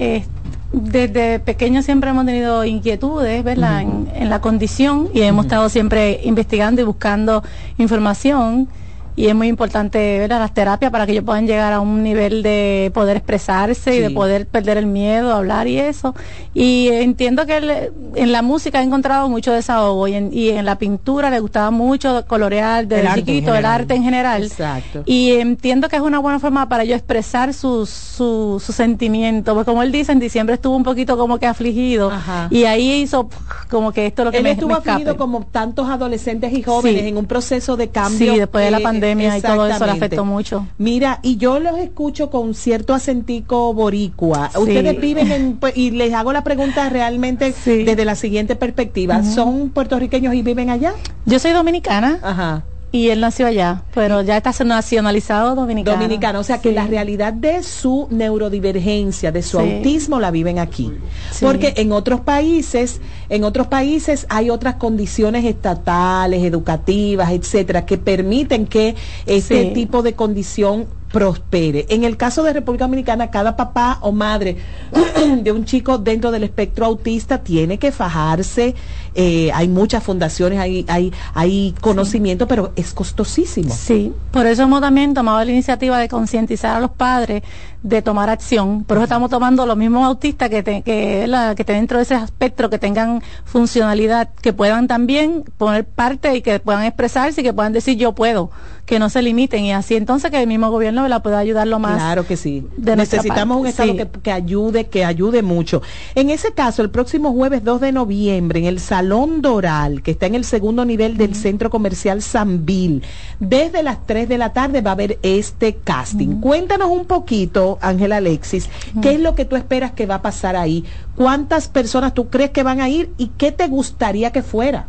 desde 0.71 1.39
pequeños 1.39 1.85
siempre 1.85 2.09
hemos 2.09 2.25
tenido 2.25 2.65
inquietudes, 2.65 3.43
¿verdad? 3.43 3.81
en, 3.81 4.29
la 4.29 4.41
condición 4.41 5.09
y 5.13 5.21
hemos 5.21 5.45
estado 5.45 5.69
siempre 5.69 6.21
investigando 6.23 6.81
y 6.81 6.83
buscando 6.83 7.43
información 7.77 8.67
y 9.15 9.27
es 9.27 9.35
muy 9.35 9.47
importante 9.47 10.19
ver 10.19 10.29
las 10.29 10.53
terapias 10.53 10.91
para 10.91 11.05
que 11.05 11.11
ellos 11.11 11.23
puedan 11.23 11.45
llegar 11.45 11.71
a 11.71 11.79
un 11.79 12.01
nivel 12.01 12.41
de 12.41 12.91
poder 12.93 13.17
expresarse 13.17 13.95
y 13.95 13.99
de 13.99 14.09
poder 14.09 14.47
perder 14.47 14.77
el 14.77 14.87
miedo, 14.87 15.33
hablar 15.33 15.67
y 15.67 15.77
eso. 15.77 16.15
Y 16.55 16.89
entiendo 16.91 17.45
que 17.45 17.91
en 18.15 18.31
la 18.31 18.41
música 18.41 18.79
ha 18.79 18.83
encontrado 18.83 19.29
mucho 19.29 19.51
desahogo 19.51 20.07
y 20.07 20.15
en, 20.15 20.33
y 20.33 20.49
en 20.49 20.65
la 20.65 20.77
pintura 20.79 21.29
le 21.29 21.39
gustaba 21.39 21.69
mucho 21.69 22.25
colorear 22.27 22.87
desde 22.87 23.07
el 23.07 23.13
chiquito, 23.13 23.53
el 23.53 23.65
arte 23.65 23.93
en 23.93 24.03
general. 24.03 24.43
Exacto. 24.43 25.03
Y 25.05 25.33
entiendo 25.33 25.89
que 25.89 25.95
es 25.95 26.01
una 26.01 26.19
buena 26.19 26.39
forma 26.39 26.67
para 26.67 26.83
ellos 26.83 26.97
expresar 26.97 27.53
sus 27.53 27.89
su, 27.89 28.61
su 28.63 28.73
sentimientos. 28.73 29.53
Pues 29.53 29.65
como 29.65 29.83
él 29.83 29.91
dice, 29.91 30.11
en 30.11 30.19
diciembre 30.19 30.55
estuvo 30.55 30.75
un 30.75 30.83
poquito 30.83 31.17
como 31.17 31.37
que 31.37 31.45
afligido 31.45 32.11
y 32.49 32.63
ahí 32.63 33.03
hizo 33.03 33.29
como 33.69 33.91
que 33.91 34.07
esto 34.07 34.23
es 34.23 34.25
lo 34.25 34.31
que 34.31 34.37
él 34.37 34.43
me, 34.43 34.51
estuvo 34.51 34.73
afligido 34.73 35.17
como 35.17 35.45
tantos 35.45 35.87
adolescentes 35.87 36.51
y 36.53 36.63
jóvenes 36.63 37.03
en 37.03 37.17
un 37.17 37.25
proceso 37.25 37.77
de 37.77 37.89
cambio. 37.89 38.33
Sí, 38.33 38.39
después 38.39 38.65
de 38.65 38.71
la 38.71 38.79
pandemia 38.79 39.02
y 39.11 39.41
todo 39.41 39.67
eso 39.67 39.85
le 39.85 39.91
afectó 39.91 40.25
mucho. 40.25 40.67
Mira, 40.77 41.19
y 41.21 41.37
yo 41.37 41.59
los 41.59 41.77
escucho 41.77 42.29
con 42.29 42.53
cierto 42.53 42.93
acentico 42.93 43.73
boricua. 43.73 44.51
Ustedes 44.57 44.99
viven 44.99 45.31
en, 45.31 45.57
pues, 45.57 45.75
y 45.77 45.91
les 45.91 46.13
hago 46.13 46.33
la 46.33 46.43
pregunta 46.43 46.89
realmente 46.89 47.53
desde 47.65 48.05
la 48.05 48.15
siguiente 48.15 48.55
perspectiva. 48.55 49.23
¿Son 49.23 49.69
puertorriqueños 49.69 50.33
y 50.33 50.41
viven 50.41 50.69
allá? 50.69 50.93
Yo 51.25 51.39
soy 51.39 51.51
dominicana. 51.51 52.19
Ajá 52.21 52.63
y 52.93 53.09
él 53.09 53.21
nació 53.21 53.47
allá, 53.47 53.81
pero 53.95 54.21
ya 54.21 54.37
está 54.37 54.51
nacionalizado 54.63 55.55
dominicano. 55.55 55.97
Dominicano, 55.97 56.41
o 56.41 56.43
sea 56.43 56.61
que 56.61 56.71
la 56.71 56.85
realidad 56.85 57.33
de 57.33 57.63
su 57.63 58.07
neurodivergencia, 58.11 59.31
de 59.31 59.41
su 59.41 59.57
autismo 59.57 60.19
la 60.19 60.29
viven 60.29 60.59
aquí. 60.59 60.93
Porque 61.41 61.73
en 61.77 61.91
otros 61.91 62.19
países, 62.19 63.01
en 63.29 63.45
otros 63.45 63.65
países 63.65 64.27
hay 64.29 64.51
otras 64.51 64.75
condiciones 64.75 65.43
estatales, 65.43 66.43
educativas, 66.43 67.31
etcétera, 67.31 67.83
que 67.83 67.97
permiten 67.97 68.67
que 68.67 68.95
este 69.25 69.71
tipo 69.71 70.03
de 70.03 70.13
condición 70.13 70.85
prospere. 71.13 71.85
En 71.89 72.03
el 72.03 72.17
caso 72.17 72.43
de 72.43 72.53
República 72.53 72.85
Dominicana, 72.85 73.29
cada 73.29 73.55
papá 73.55 73.99
o 74.01 74.11
madre 74.11 74.57
de 75.41 75.51
un 75.51 75.63
chico 75.63 75.99
dentro 75.99 76.31
del 76.31 76.43
espectro 76.43 76.87
autista 76.87 77.37
tiene 77.37 77.77
que 77.77 77.91
fajarse. 77.91 78.73
Eh, 79.15 79.51
hay 79.53 79.67
muchas 79.67 80.03
fundaciones, 80.03 80.59
hay, 80.59 80.85
hay, 80.87 81.13
hay 81.33 81.75
conocimiento, 81.81 82.47
pero 82.47 82.71
es 82.75 82.93
costosísimo. 82.93 83.73
Sí, 83.73 84.13
por 84.31 84.45
eso 84.47 84.63
hemos 84.63 84.81
también 84.81 85.13
tomado 85.13 85.43
la 85.43 85.51
iniciativa 85.51 85.99
de 85.99 86.09
concientizar 86.09 86.77
a 86.77 86.79
los 86.79 86.91
padres 86.91 87.43
de 87.83 88.01
tomar 88.01 88.29
acción. 88.29 88.85
Por 88.85 88.97
eso 88.97 89.03
estamos 89.03 89.29
tomando 89.29 89.65
los 89.65 89.77
mismos 89.77 90.05
autistas 90.05 90.49
que, 90.49 90.63
que, 90.63 91.27
la, 91.27 91.53
que 91.53 91.63
dentro 91.65 91.97
de 91.97 92.03
ese 92.03 92.15
espectro, 92.15 92.69
que 92.69 92.79
tengan 92.79 93.21
funcionalidad, 93.43 94.29
que 94.41 94.53
puedan 94.53 94.87
también 94.87 95.43
poner 95.57 95.85
parte 95.85 96.35
y 96.35 96.41
que 96.41 96.59
puedan 96.59 96.83
expresarse 96.85 97.41
y 97.41 97.43
que 97.43 97.53
puedan 97.53 97.73
decir 97.73 97.97
yo 97.97 98.13
puedo 98.13 98.49
que 98.85 98.99
no 98.99 99.09
se 99.09 99.21
limiten 99.21 99.63
y 99.63 99.71
así 99.71 99.95
entonces 99.95 100.29
que 100.29 100.41
el 100.41 100.47
mismo 100.47 100.69
gobierno 100.69 101.07
la 101.07 101.21
pueda 101.23 101.39
ayudar 101.39 101.67
lo 101.67 101.79
más. 101.79 101.95
Claro 101.95 102.27
que 102.27 102.35
sí. 102.35 102.67
Necesitamos 102.77 103.61
un 103.61 103.67
Estado 103.67 103.93
que, 104.21 104.31
ayude, 104.31 104.87
que 104.87 105.05
ayude 105.05 105.41
mucho. 105.41 105.81
En 106.15 106.29
ese 106.29 106.51
caso, 106.51 106.81
el 106.81 106.89
próximo 106.89 107.31
jueves 107.31 107.63
2 107.63 107.79
de 107.79 107.91
noviembre, 107.93 108.59
en 108.59 108.65
el 108.65 108.81
Salón 108.81 109.02
Doral, 109.41 110.01
que 110.01 110.11
está 110.11 110.25
en 110.25 110.35
el 110.35 110.45
segundo 110.45 110.85
nivel 110.85 111.17
del 111.17 111.35
Centro 111.35 111.69
Comercial 111.69 112.21
Sanvil, 112.21 113.03
desde 113.39 113.83
las 113.83 114.05
3 114.05 114.27
de 114.29 114.37
la 114.37 114.53
tarde 114.53 114.81
va 114.81 114.91
a 114.91 114.93
haber 114.93 115.19
este 115.21 115.75
casting. 115.75 116.39
Cuéntanos 116.39 116.89
un 116.89 117.05
poquito, 117.05 117.77
Ángela 117.81 118.17
Alexis, 118.17 118.69
qué 119.01 119.15
es 119.15 119.19
lo 119.19 119.35
que 119.35 119.45
tú 119.45 119.55
esperas 119.55 119.91
que 119.91 120.05
va 120.05 120.15
a 120.15 120.21
pasar 120.21 120.55
ahí, 120.55 120.85
cuántas 121.15 121.67
personas 121.67 122.13
tú 122.13 122.29
crees 122.29 122.51
que 122.51 122.63
van 122.63 122.81
a 122.81 122.89
ir 122.89 123.11
y 123.17 123.27
qué 123.37 123.51
te 123.51 123.67
gustaría 123.67 124.31
que 124.31 124.41
fuera. 124.41 124.87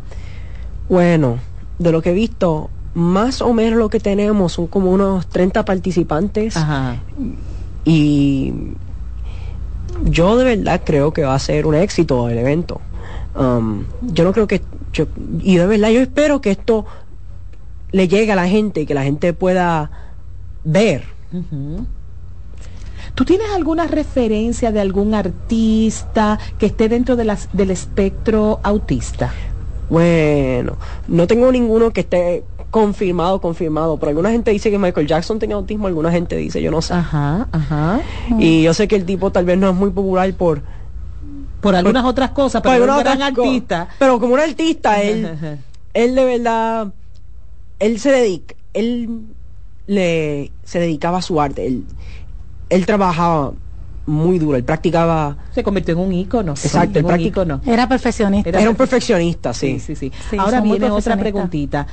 Bueno, 0.89 1.39
de 1.79 1.91
lo 1.91 2.01
que 2.01 2.11
he 2.11 2.13
visto, 2.13 2.69
más 2.93 3.41
o 3.41 3.53
menos 3.53 3.77
lo 3.77 3.89
que 3.89 3.99
tenemos 3.99 4.53
son 4.53 4.67
como 4.67 4.91
unos 4.91 5.27
30 5.27 5.65
participantes. 5.65 6.55
Y 7.83 8.53
yo 10.03 10.37
de 10.37 10.55
verdad 10.55 10.81
creo 10.83 11.13
que 11.13 11.23
va 11.23 11.35
a 11.35 11.39
ser 11.39 11.67
un 11.67 11.75
éxito 11.75 12.29
el 12.29 12.37
evento. 12.37 12.81
Um, 13.35 13.85
yo 14.01 14.23
no 14.23 14.31
creo 14.31 14.47
que... 14.47 14.61
y 15.41 15.57
de 15.57 15.67
verdad 15.67 15.89
yo 15.89 16.01
espero 16.01 16.39
que 16.39 16.51
esto 16.51 16.85
le 17.91 18.07
llegue 18.07 18.31
a 18.31 18.35
la 18.35 18.47
gente 18.47 18.81
y 18.81 18.85
que 18.85 18.93
la 18.93 19.03
gente 19.03 19.33
pueda 19.33 19.91
ver. 20.63 21.03
¿Tú 23.13 23.23
tienes 23.23 23.47
alguna 23.55 23.87
referencia 23.87 24.71
de 24.71 24.81
algún 24.81 25.13
artista 25.13 26.39
que 26.57 26.65
esté 26.65 26.89
dentro 26.89 27.15
de 27.15 27.25
las, 27.25 27.49
del 27.53 27.71
espectro 27.71 28.59
autista? 28.63 29.33
Bueno, 29.89 30.77
no 31.07 31.27
tengo 31.27 31.51
ninguno 31.51 31.91
que 31.91 32.01
esté 32.01 32.43
confirmado, 32.71 33.39
confirmado. 33.39 33.97
Pero 33.97 34.09
alguna 34.09 34.31
gente 34.31 34.51
dice 34.51 34.69
que 34.69 34.77
Michael 34.77 35.07
Jackson 35.07 35.39
tiene 35.39 35.53
autismo, 35.53 35.87
alguna 35.87 36.11
gente 36.11 36.35
dice, 36.35 36.61
yo 36.61 36.71
no 36.71 36.81
sé. 36.81 36.93
Ajá, 36.93 37.47
ajá. 37.53 38.01
Y 38.37 38.63
yo 38.63 38.73
sé 38.73 38.89
que 38.89 38.97
el 38.97 39.05
tipo 39.05 39.31
tal 39.31 39.45
vez 39.45 39.57
no 39.57 39.69
es 39.69 39.75
muy 39.75 39.91
popular 39.91 40.33
por 40.33 40.61
por 41.59 41.75
algunas 41.75 42.05
otras 42.05 42.31
cosas, 42.31 42.61
pero 42.61 42.83
un 42.83 42.99
gran 42.99 43.21
artista. 43.21 43.89
Pero 43.99 44.19
como 44.19 44.33
un 44.33 44.39
artista, 44.39 45.01
él, 45.01 45.59
él 45.93 46.15
de 46.15 46.25
verdad, 46.25 46.93
él 47.79 47.99
se 47.99 48.11
dedica, 48.11 48.55
él 48.73 49.23
le 49.87 50.51
se 50.63 50.79
dedicaba 50.79 51.19
a 51.19 51.21
su 51.21 51.39
arte, 51.39 51.65
él, 51.65 51.85
él 52.69 52.85
trabajaba 52.85 53.53
muy 54.05 54.37
duro, 54.37 54.57
él 54.57 54.63
practicaba. 54.63 55.37
Se 55.51 55.63
convirtió 55.63 55.93
en 55.93 55.99
un 55.99 56.13
ícono. 56.13 56.51
Exacto, 56.51 56.99
el 56.99 57.05
práctico 57.05 57.45
no. 57.45 57.61
Era 57.65 57.87
perfeccionista. 57.87 58.49
Era, 58.49 58.69
un 58.69 58.75
perfeccionista, 58.75 59.53
sí. 59.53 59.79
Sí, 59.79 59.95
sí, 59.95 60.11
sí. 60.11 60.37
Ahora 60.37 60.61
viene 60.61 60.89
otra 60.91 61.17
preguntita 61.17 61.87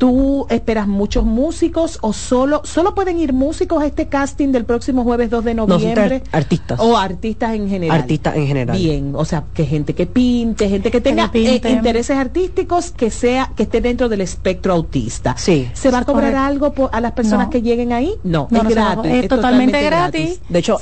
¿Tú 0.00 0.46
esperas 0.48 0.88
muchos 0.88 1.26
músicos 1.26 1.98
o 2.00 2.14
solo 2.14 2.62
solo 2.64 2.94
pueden 2.94 3.20
ir 3.20 3.34
músicos 3.34 3.82
a 3.82 3.86
este 3.86 4.08
casting 4.08 4.48
del 4.50 4.64
próximo 4.64 5.04
jueves 5.04 5.28
2 5.28 5.44
de 5.44 5.54
noviembre? 5.54 6.22
artistas. 6.32 6.80
O 6.80 6.96
artistas 6.96 7.52
en 7.52 7.68
general. 7.68 8.00
Artistas 8.00 8.34
en 8.34 8.46
general. 8.46 8.78
Bien, 8.78 9.12
o 9.14 9.26
sea, 9.26 9.44
que 9.52 9.66
gente 9.66 9.94
que 9.94 10.06
pinte, 10.06 10.70
gente 10.70 10.90
que 10.90 11.02
tenga 11.02 11.30
eh, 11.34 11.60
intereses 11.68 12.16
artísticos 12.16 12.92
que 12.92 13.10
sea 13.10 13.52
que 13.54 13.64
esté 13.64 13.82
dentro 13.82 14.08
del 14.08 14.22
espectro 14.22 14.72
autista. 14.72 15.34
Sí. 15.36 15.68
¿Se 15.74 15.90
va 15.90 15.98
a 15.98 16.04
cobrar 16.06 16.34
algo 16.34 16.72
a 16.90 17.00
las 17.02 17.12
personas 17.12 17.48
que 17.48 17.60
lleguen 17.60 17.92
ahí? 17.92 18.14
No, 18.24 18.48
es 18.50 18.68
gratis. 18.68 19.12
Es, 19.12 19.28
totalmente, 19.28 19.82
gratis. 19.82 20.40
De 20.48 20.60
hecho, 20.60 20.78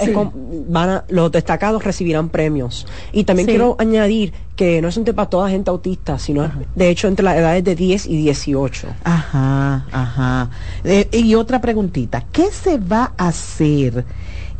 van 0.69 0.91
a, 0.91 1.05
los 1.09 1.33
destacados 1.33 1.83
recibirán 1.83 2.29
premios. 2.29 2.87
Y 3.11 3.25
también 3.25 3.49
quiero 3.49 3.75
añadir 3.81 4.33
que 4.59 4.83
no 4.83 4.89
es 4.89 4.97
un 4.97 5.05
tema 5.05 5.15
para 5.15 5.31
toda 5.31 5.49
gente 5.49 5.71
autista, 5.71 6.19
sino 6.19 6.51
de 6.75 6.91
hecho 6.91 7.07
entre 7.07 7.25
las 7.25 7.37
edades 7.37 7.63
de 7.63 7.77
10 7.77 8.07
y 8.07 8.17
18. 8.17 8.89
Ajá, 9.05 9.87
ajá. 9.93 10.51
Eh, 10.83 11.09
y 11.13 11.37
otra 11.37 11.61
preguntita, 11.61 12.25
¿qué 12.33 12.51
se 12.51 12.77
va 12.77 13.13
a 13.17 13.29
hacer? 13.29 14.05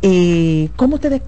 Eh, 0.01 0.69
¿Cómo 0.77 0.95
ustedes, 0.95 1.21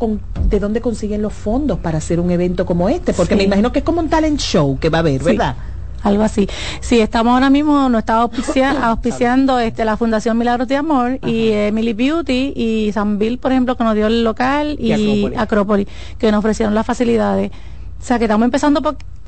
de 0.47 0.59
dónde 0.61 0.79
consiguen 0.79 1.21
los 1.21 1.33
fondos 1.33 1.79
para 1.79 1.97
hacer 1.97 2.21
un 2.21 2.31
evento 2.31 2.65
como 2.65 2.87
este? 2.87 3.11
Porque 3.13 3.35
me 3.35 3.43
imagino 3.43 3.73
que 3.73 3.79
es 3.79 3.85
como 3.85 3.99
un 3.99 4.07
talent 4.07 4.39
show 4.39 4.79
que 4.79 4.89
va 4.89 4.99
a 4.99 5.01
haber, 5.01 5.21
¿verdad? 5.21 5.57
algo 6.03 6.23
así. 6.23 6.47
Sí, 6.79 6.99
estamos 6.99 7.33
ahora 7.33 7.49
mismo, 7.49 7.89
nos 7.89 7.99
está 7.99 8.21
auspiciando 8.83 9.59
este, 9.59 9.83
la 9.83 9.97
Fundación 9.97 10.37
Milagros 10.37 10.69
de 10.69 10.77
Amor 10.77 11.19
y 11.25 11.49
Emily 11.49 11.93
Beauty 11.93 12.53
y 12.55 12.91
San 12.93 13.19
Bill, 13.19 13.37
por 13.37 13.51
ejemplo, 13.51 13.75
que 13.75 13.83
nos 13.83 13.95
dio 13.95 14.07
el 14.07 14.23
local 14.23 14.77
y, 14.79 15.25
Acrópolis. 15.35 15.87
que 16.17 16.31
nos 16.31 16.39
ofrecieron 16.39 16.73
las 16.73 16.85
facilidades. 16.85 17.51
O 18.01 18.03
sea 18.03 18.17
que 18.17 18.25
estamos 18.25 18.45
empezando 18.45 18.81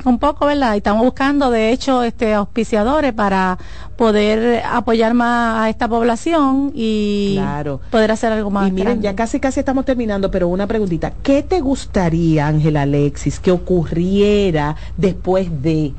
un 0.04 0.18
poco, 0.18 0.48
¿verdad? 0.48 0.74
Y 0.74 0.78
estamos 0.78 1.04
buscando, 1.04 1.52
de 1.52 1.72
hecho, 1.72 2.02
este 2.02 2.34
auspiciadores 2.34 3.14
para 3.14 3.60
poder 3.96 4.64
apoyar 4.66 5.14
más 5.14 5.62
a 5.64 5.70
esta 5.70 5.88
población 5.88 6.72
y 6.74 7.40
poder 7.92 8.12
hacer 8.12 8.34
algo 8.34 8.50
más. 8.50 8.70
Y 8.70 8.72
miren, 8.72 9.02
ya 9.02 9.16
casi 9.16 9.40
casi 9.40 9.60
estamos 9.60 9.86
terminando, 9.86 10.32
pero 10.32 10.48
una 10.48 10.66
preguntita. 10.66 11.14
¿Qué 11.22 11.44
te 11.44 11.62
gustaría, 11.62 12.48
Ángela 12.48 12.82
Alexis, 12.82 13.40
que 13.40 13.52
ocurriera 13.52 14.76
después 14.98 15.62
de 15.62 15.94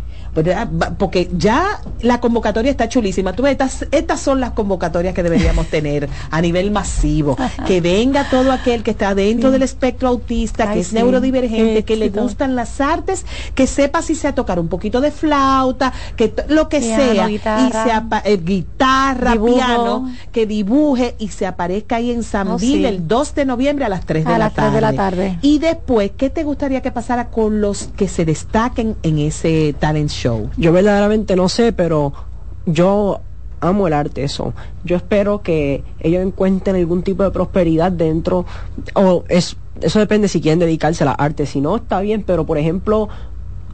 porque 0.99 1.31
ya 1.37 1.81
la 2.01 2.21
convocatoria 2.21 2.71
está 2.71 2.89
chulísima. 2.89 3.35
Tú 3.35 3.45
ves, 3.45 3.53
estas, 3.53 3.87
estas 3.93 4.21
son 4.21 4.41
las 4.41 4.51
convocatorias 4.51 5.15
que 5.15 5.23
deberíamos 5.23 5.69
tener 5.69 6.09
a 6.31 6.41
nivel 6.41 6.71
masivo. 6.71 7.37
Que 7.67 7.81
venga 7.81 8.29
todo 8.29 8.53
aquel 8.53 8.83
que 8.83 8.91
está 8.91 9.15
dentro 9.15 9.51
del 9.51 9.63
espectro 9.63 10.09
autista, 10.09 10.73
que 10.73 10.81
es 10.81 10.93
neurodivergente, 10.93 11.85
que 11.85 11.97
le 11.97 12.09
gustan 12.09 12.57
las 12.57 12.81
artes, 12.81 13.25
que 13.55 13.67
sepa 13.67 14.03
si 14.03 14.15
se 14.15 14.29
a 14.29 14.35
tocar 14.35 14.59
un 14.59 14.69
poquito 14.69 15.01
de 15.01 15.11
flauta, 15.11 15.93
que 16.17 16.33
lo 16.49 16.69
que 16.69 16.81
sea, 16.81 17.27
guitarra, 17.27 17.69
y 18.25 18.25
se 18.25 18.33
eh, 18.33 18.37
guitarra 18.39 19.33
piano, 19.33 20.11
que 20.33 20.47
dibuje 20.47 21.15
y 21.19 21.29
se 21.29 21.47
aparezca 21.47 21.97
ahí 21.97 22.11
en 22.11 22.23
San 22.23 22.49
oh, 22.49 22.59
el 22.61 23.07
2 23.07 23.35
de 23.35 23.45
noviembre 23.45 23.85
a 23.85 23.89
las 23.89 24.05
3 24.05 24.25
de, 24.25 24.39
la, 24.39 24.51
tarde. 24.51 24.75
de 24.75 24.81
la 24.81 24.93
tarde. 24.93 25.39
Y 25.43 25.59
después, 25.59 26.11
¿qué 26.17 26.31
te 26.31 26.43
gustaría 26.43 26.81
que 26.81 26.91
pasara 26.91 27.29
con 27.29 27.61
los 27.61 27.91
que 27.97 28.09
se 28.09 28.25
destaquen 28.25 28.97
en 29.03 29.19
ese 29.19 29.75
talent 29.79 30.11
show? 30.11 30.24
Yo 30.57 30.73
verdaderamente 30.73 31.37
no 31.37 31.49
sé, 31.49 31.73
pero 31.73 32.13
yo 32.67 33.21
amo 33.61 33.87
el 33.87 33.93
arte 33.93 34.25
eso. 34.25 34.55
Yo 34.85 34.97
espero 34.97 35.43
que 35.43 35.83
ellos 36.01 36.23
encuentren 36.23 36.77
algún 36.77 37.03
tipo 37.03 37.23
de 37.23 37.31
prosperidad 37.31 37.93
dentro, 37.93 38.45
o 38.95 39.25
es, 39.29 39.57
eso 39.81 39.99
depende 39.99 40.29
si 40.29 40.41
quieren 40.41 40.59
dedicarse 40.59 41.05
a 41.05 41.07
la 41.07 41.13
arte, 41.13 41.47
si 41.47 41.61
no 41.61 41.77
está 41.77 42.01
bien, 42.01 42.23
pero 42.23 42.47
por 42.47 42.59
ejemplo, 42.59 43.09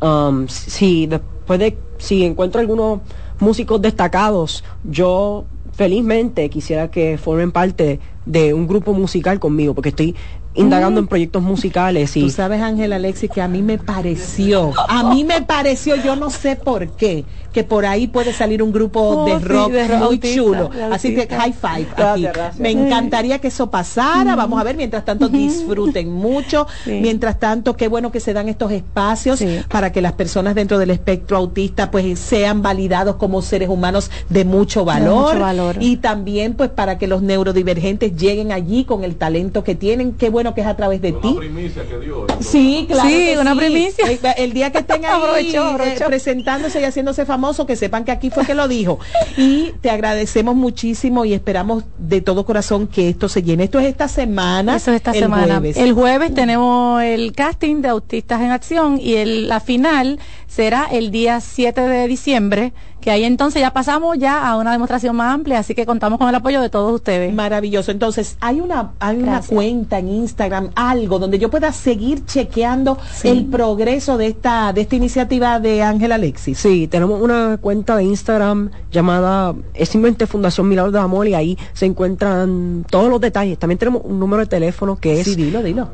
um, 0.01 0.47
si 0.49 1.07
después 1.07 1.59
de, 1.59 1.77
si 1.99 2.25
encuentro 2.25 2.61
algunos 2.61 3.01
músicos 3.39 3.81
destacados, 3.81 4.65
yo 4.85 5.45
felizmente 5.73 6.49
quisiera 6.51 6.91
que 6.91 7.17
formen 7.17 7.53
parte 7.53 8.01
de 8.27 8.55
un 8.55 8.67
grupo 8.67 8.93
musical 8.93 9.41
conmigo, 9.41 9.75
porque 9.75 9.91
estoy 9.91 10.15
indagando 10.55 11.01
en 11.01 11.07
proyectos 11.07 11.43
musicales 11.43 12.17
y 12.17 12.23
tú 12.23 12.31
sabes 12.31 12.61
Ángel 12.61 12.93
Alexis 12.93 13.31
que 13.31 13.41
a 13.41 13.49
mí 13.49 13.63
me 13.63 13.79
pareció 13.79 14.73
a 14.89 15.15
mí 15.15 15.25
me 15.25 15.43
pareció 15.43 15.97
yo 15.97 16.17
no 16.17 16.31
sé 16.31 16.57
por 16.57 16.89
qué 16.89 17.25
que 17.53 17.65
por 17.65 17.87
ahí 17.87 18.07
puede 18.07 18.33
salir 18.33 18.63
un 18.63 18.73
grupo 18.73 19.01
oh, 19.01 19.27
de, 19.27 19.39
rock 19.39 19.73
muy 19.99 20.21
chulo. 20.21 20.71
así 20.93 21.15
que 21.15 21.27
high 21.27 21.53
five 21.53 21.89
aquí. 21.97 22.27
me 22.59 22.71
encantaría 22.71 23.39
que 23.39 23.49
eso 23.49 23.71
pasara. 23.71 24.37
Vamos 24.37 24.61
a 24.61 24.65
ver 24.65 24.77
mientras 24.77 25.05
tanto 25.05 25.29
disfruten 25.29 26.11
mucho. 26.11 26.67
Mientras 26.87 27.39
tanto 27.39 27.77
qué 27.77 27.89
bueno 27.89 28.13
que 28.13 28.21
se 28.21 28.33
dan 28.33 28.49
estos 28.49 28.73
espacios 28.73 29.43
para 29.69 29.93
que 29.93 30.01
las 30.01 30.13
personas 30.13 30.55
dentro 30.55 30.79
del 30.79 30.91
espectro 30.91 31.37
autista 31.37 31.91
pues 31.91 32.19
sean 32.19 32.63
validados 32.63 33.17
como 33.17 33.43
seres 33.43 33.69
humanos 33.69 34.11
de 34.29 34.45
mucho 34.45 34.85
valor, 34.85 35.35
mucho 35.35 35.41
valor. 35.41 35.77
y 35.81 35.97
también 35.97 36.55
pues 36.55 36.71
para 36.71 36.99
que 36.99 37.07
los 37.07 37.23
neurodivergentes 37.23 38.17
lleguen 38.17 38.53
allí 38.53 38.85
con 38.85 39.05
el 39.05 39.17
talento 39.17 39.65
que 39.65 39.75
tienen. 39.75 40.13
Qué 40.13 40.31
bueno 40.31 40.40
que 40.55 40.61
es 40.61 40.67
a 40.67 40.77
través 40.77 41.01
de 41.01 41.13
ti. 41.13 41.35
Primicia 41.39 41.85
que 41.87 41.99
dio, 41.99 42.27
sí, 42.41 42.87
claro. 42.89 43.09
Sí, 43.09 43.35
una 43.39 43.55
primicia. 43.55 44.05
El, 44.37 44.53
día 44.53 44.73
que 44.73 44.79
estén 44.79 45.05
ahí 45.35 45.55
eh, 45.55 46.01
presentándose 46.07 46.81
y 46.81 46.85
haciéndose 46.85 47.25
famoso, 47.27 47.67
que 47.67 47.77
sepan 47.77 48.05
que 48.05 48.13
aquí 48.13 48.31
fue 48.31 48.45
que 48.45 48.55
lo 48.55 48.69
dijo. 48.69 48.99
Y 49.37 49.73
te 49.81 49.91
agradecemos 49.91 50.57
muchísimo 50.57 51.25
y 51.25 51.35
esperamos 51.35 51.85
de 51.99 52.21
todo 52.21 52.45
corazón 52.45 52.87
que 52.87 53.09
esto 53.09 53.29
se 53.29 53.43
llene. 53.43 53.65
Esto 53.65 53.79
es 53.79 53.87
esta 53.87 54.09
semana. 54.09 54.77
Eso 54.77 54.91
es 54.91 54.97
esta 54.97 55.13
semana. 55.13 55.61
El 55.65 55.93
jueves 55.93 56.35
tenemos 56.35 57.03
el 57.03 57.33
casting 57.33 57.83
de 57.83 57.89
Autistas 57.89 58.41
en 58.41 58.51
Acción 58.51 58.99
y 59.01 59.15
el, 59.15 59.49
la 59.49 59.61
final 59.61 60.19
será 60.51 60.87
el 60.91 61.13
día 61.13 61.41
7 61.41 61.81
de 61.81 62.09
diciembre 62.09 62.73
que 63.01 63.11
ahí 63.11 63.25
entonces 63.25 63.63
ya 63.63 63.73
pasamos 63.73 64.19
ya 64.19 64.47
a 64.47 64.57
una 64.59 64.73
demostración 64.73 65.17
más 65.17 65.33
amplia, 65.33 65.61
así 65.61 65.75
que 65.75 65.87
contamos 65.87 66.19
con 66.19 66.29
el 66.29 66.35
apoyo 66.35 66.61
de 66.61 66.69
todos 66.69 66.93
ustedes. 66.93 67.33
Maravilloso. 67.33 67.91
Entonces, 67.93 68.37
hay 68.41 68.61
una 68.61 68.93
hay 68.99 69.17
una 69.17 69.41
cuenta 69.41 70.01
en 70.01 70.09
Instagram, 70.09 70.71
algo 70.75 71.19
donde 71.19 71.39
yo 71.39 71.51
pueda 71.51 71.73
seguir 71.73 72.27
chequeando 72.27 72.99
el 73.23 73.47
progreso 73.47 74.19
de 74.19 74.27
esta 74.27 74.73
de 74.73 74.83
esta 74.83 74.97
iniciativa 74.97 75.61
de 75.61 75.83
Ángel 75.83 76.13
Alexis. 76.13 76.59
Sí, 76.59 76.89
tenemos 76.89 77.23
una 77.23 77.57
cuenta 77.59 77.97
de 77.97 78.05
Instagram 78.05 78.71
llamada 78.91 79.55
es 79.73 79.89
simplemente 79.89 80.27
Fundación 80.27 80.69
Milagros 80.69 80.93
de 80.93 81.01
Amor 81.01 81.29
y 81.29 81.35
ahí 81.35 81.59
se 81.73 81.87
encuentran 81.87 82.85
todos 82.91 83.09
los 83.09 83.21
detalles. 83.21 83.59
También 83.59 83.79
tenemos 83.79 84.03
un 84.05 84.19
número 84.19 84.43
de 84.43 84.47
teléfono 84.49 84.97
que 84.97 85.21
es 85.21 85.25
Sí, 85.25 85.37
dilo, 85.37 85.63
dilo. 85.63 85.89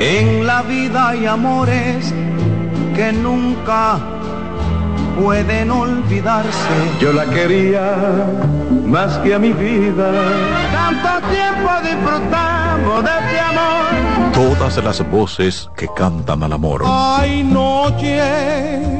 En 0.00 0.46
la 0.46 0.62
vida 0.62 1.10
hay 1.10 1.26
amores 1.26 2.12
que 2.94 3.12
nunca 3.12 3.98
pueden 5.20 5.70
olvidarse. 5.70 6.68
Yo 7.00 7.12
la 7.12 7.26
quería 7.26 8.26
más 8.86 9.18
que 9.18 9.34
a 9.34 9.38
mi 9.38 9.52
vida. 9.52 10.10
Tanto 10.72 11.28
tiempo 11.28 11.70
disfrutamos 11.82 13.04
de 13.04 13.10
este 13.10 13.40
amor. 13.40 14.32
Todas 14.32 14.82
las 14.82 15.10
voces 15.10 15.68
que 15.76 15.88
cantan 15.94 16.42
al 16.42 16.52
amor. 16.52 16.82
Hay 16.86 17.42
noches 17.44 18.00
que 18.00 18.99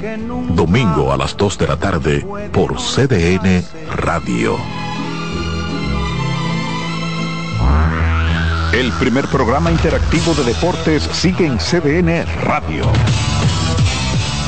Domingo 0.00 1.12
a 1.12 1.16
las 1.18 1.36
2 1.36 1.58
de 1.58 1.66
la 1.66 1.76
tarde 1.76 2.26
por 2.52 2.76
CDN 2.76 3.62
Radio. 3.96 4.56
El 8.72 8.90
primer 8.92 9.26
programa 9.26 9.70
interactivo 9.70 10.32
de 10.32 10.44
deportes 10.44 11.02
sigue 11.12 11.44
en 11.44 11.58
CDN 11.58 12.24
Radio. 12.44 12.84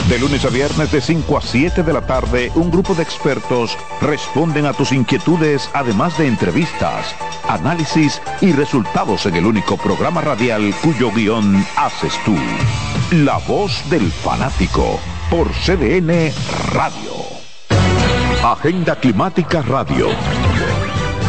De 0.09 0.18
lunes 0.18 0.42
a 0.46 0.48
viernes 0.48 0.90
de 0.90 1.03
5 1.03 1.36
a 1.36 1.42
7 1.42 1.82
de 1.82 1.92
la 1.92 2.07
tarde, 2.07 2.50
un 2.55 2.70
grupo 2.70 2.94
de 2.94 3.03
expertos 3.03 3.76
responden 4.00 4.64
a 4.64 4.72
tus 4.72 4.92
inquietudes, 4.92 5.68
además 5.74 6.16
de 6.16 6.28
entrevistas, 6.28 7.14
análisis 7.46 8.22
y 8.40 8.53
resultados 8.53 9.26
en 9.26 9.36
el 9.36 9.44
único 9.44 9.76
programa 9.76 10.22
radial 10.22 10.74
cuyo 10.82 11.11
guion 11.12 11.62
haces 11.76 12.14
tú. 12.24 12.34
La 13.11 13.36
voz 13.46 13.82
del 13.90 14.11
fanático 14.11 14.98
por 15.33 15.51
CDN 15.51 16.30
Radio. 16.74 17.14
Agenda 18.45 18.95
Climática 18.97 19.62
Radio. 19.62 20.09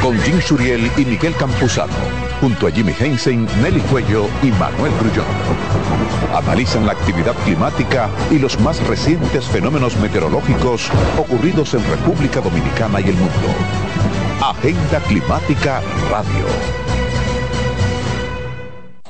Con 0.01 0.19
Jim 0.23 0.41
Suriel 0.41 0.91
y 0.97 1.05
Miguel 1.05 1.33
Campuzano 1.37 1.93
junto 2.41 2.67
a 2.67 2.71
Jimmy 2.71 2.93
Hensen, 2.99 3.47
Nelly 3.61 3.79
Cuello 3.89 4.27
y 4.41 4.47
Manuel 4.47 4.91
Grullón. 4.99 5.25
Analizan 6.35 6.85
la 6.85 6.91
actividad 6.91 7.33
climática 7.45 8.09
y 8.29 8.39
los 8.39 8.59
más 8.59 8.85
recientes 8.87 9.45
fenómenos 9.45 9.95
meteorológicos 9.95 10.89
ocurridos 11.17 11.73
en 11.73 11.89
República 11.89 12.41
Dominicana 12.41 12.99
y 12.99 13.05
el 13.05 13.15
mundo. 13.15 13.47
Agenda 14.41 14.99
Climática 15.07 15.81
Radio. 16.11 16.45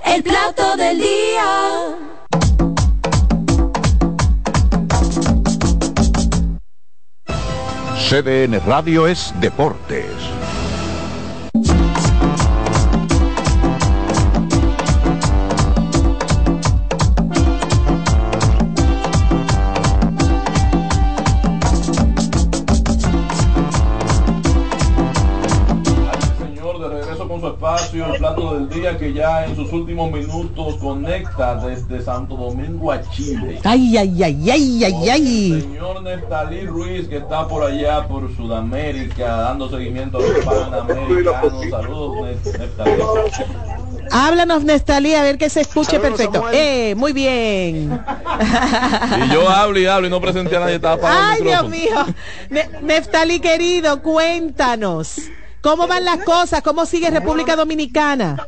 El 0.06 0.22
plato 0.22 0.78
del 0.78 1.00
día. 1.00 2.13
CDN 8.14 8.60
Radio 8.68 9.08
es 9.08 9.34
Deportes. 9.42 10.53
El 27.46 28.18
plato 28.18 28.54
del 28.54 28.70
día 28.70 28.98
que 28.98 29.12
ya 29.12 29.46
en 29.46 29.56
sus 29.56 29.72
últimos 29.74 30.12
minutos 30.12 30.76
conecta 30.76 31.56
desde 31.56 32.02
Santo 32.02 32.36
Domingo 32.36 32.92
a 32.92 33.02
Chile. 33.10 33.60
Ay, 33.64 33.98
ay, 33.98 34.24
ay, 34.24 34.50
ay, 34.50 34.84
ay, 34.84 35.10
ay. 35.10 35.52
El 35.52 35.62
señor 35.62 36.04
Neftalí 36.04 36.66
Ruiz 36.66 37.08
que 37.08 37.18
está 37.18 37.48
por 37.48 37.64
allá 37.64 38.08
por 38.08 38.34
Sudamérica 38.36 39.28
dando 39.28 39.70
seguimiento 39.70 40.20
a 40.20 40.22
los 40.22 40.46
panamericanos. 40.46 41.70
Saludos, 41.70 42.38
Neftalí. 42.46 43.02
Háblanos, 44.12 44.64
Nestalí, 44.64 45.16
a 45.16 45.24
ver 45.24 45.38
que 45.38 45.50
se 45.50 45.62
escuche 45.62 46.00
perfecto. 46.00 46.46
Eh, 46.52 46.94
muy 46.96 47.14
bien. 47.14 48.00
Y 49.26 49.34
yo 49.34 49.50
hablo 49.50 49.80
y 49.80 49.86
hablo 49.86 50.08
y 50.08 50.10
no 50.10 50.22
presenté 50.22 50.56
a 50.56 50.62
nadie. 50.62 50.76
Estaba 50.76 51.32
Ay, 51.32 51.42
Dios 51.42 51.70
mío. 51.70 52.06
Neftalí, 52.82 53.40
querido, 53.40 54.02
cuéntanos. 54.02 55.18
¿Cómo 55.64 55.88
van 55.88 56.04
las 56.04 56.18
cosas? 56.26 56.62
¿Cómo 56.62 56.86
sigue 56.86 57.10
República 57.10 57.56
Dominicana? 57.56 58.48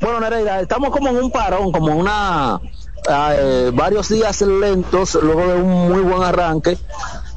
Bueno, 0.00 0.20
Nereida, 0.20 0.60
estamos 0.60 0.90
como 0.90 1.08
en 1.08 1.16
un 1.16 1.30
parón, 1.32 1.72
como 1.72 1.96
una 1.96 2.60
eh, 3.08 3.72
varios 3.74 4.08
días 4.08 4.40
lentos 4.42 5.18
luego 5.20 5.44
de 5.44 5.54
un 5.60 5.88
muy 5.88 6.02
buen 6.02 6.22
arranque. 6.22 6.78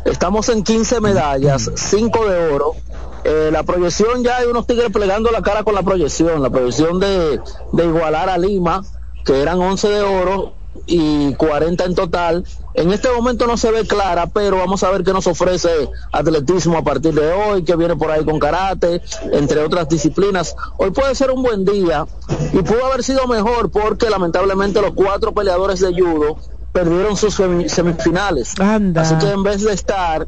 Estamos 0.06 0.48
en 0.50 0.64
15 0.64 1.02
medallas, 1.02 1.72
5 1.74 2.30
de 2.30 2.54
oro. 2.54 2.76
Eh, 3.24 3.50
la 3.52 3.64
proyección 3.64 4.24
ya 4.24 4.38
hay 4.38 4.46
unos 4.46 4.68
tigres 4.68 4.92
plegando 4.92 5.32
la 5.32 5.42
cara 5.42 5.64
con 5.64 5.74
la 5.74 5.82
proyección, 5.82 6.44
la 6.44 6.52
proyección 6.52 7.00
de, 7.00 7.42
de 7.72 7.84
igualar 7.84 8.30
a 8.30 8.38
Lima, 8.38 8.84
que 9.26 9.42
eran 9.42 9.60
11 9.60 9.90
de 9.90 10.02
oro, 10.02 10.54
y 10.86 11.34
40 11.36 11.86
en 11.86 11.96
total. 11.96 12.46
En 12.74 12.92
este 12.92 13.10
momento 13.12 13.48
no 13.48 13.58
se 13.58 13.72
ve 13.72 13.86
clara, 13.86 14.28
pero 14.28 14.58
vamos 14.58 14.84
a 14.84 14.90
ver 14.90 15.04
qué 15.04 15.14
nos 15.14 15.28
ofrece 15.28 15.70
atletismo 16.12 16.78
a 16.78 16.84
partir 16.84 17.14
de 17.14 17.32
hoy, 17.32 17.64
que 17.64 17.76
viene 17.76 17.96
por 17.96 18.12
ahí 18.12 18.24
con 18.24 18.40
karate, 18.40 19.02
entre 19.32 19.62
otras 19.64 19.90
disciplinas. 19.90 20.56
Hoy 20.78 20.92
puede 20.92 21.16
ser 21.16 21.32
un 21.32 21.44
buen 21.44 21.66
día 21.66 22.06
y 22.54 22.62
pudo 22.62 22.86
haber 22.86 23.04
sido 23.04 23.28
mejor 23.28 23.70
porque 23.72 24.10
lamentablemente 24.10 24.82
los 24.82 24.94
cuatro 24.94 25.34
peleadores 25.34 25.80
de 25.80 25.94
judo 25.94 26.38
perdieron 26.72 27.18
sus 27.18 27.36
semifinales. 27.36 28.54
Así 28.96 29.16
que 29.16 29.30
en 29.32 29.44
vez 29.44 29.64
de 29.64 29.74
estar 29.74 30.28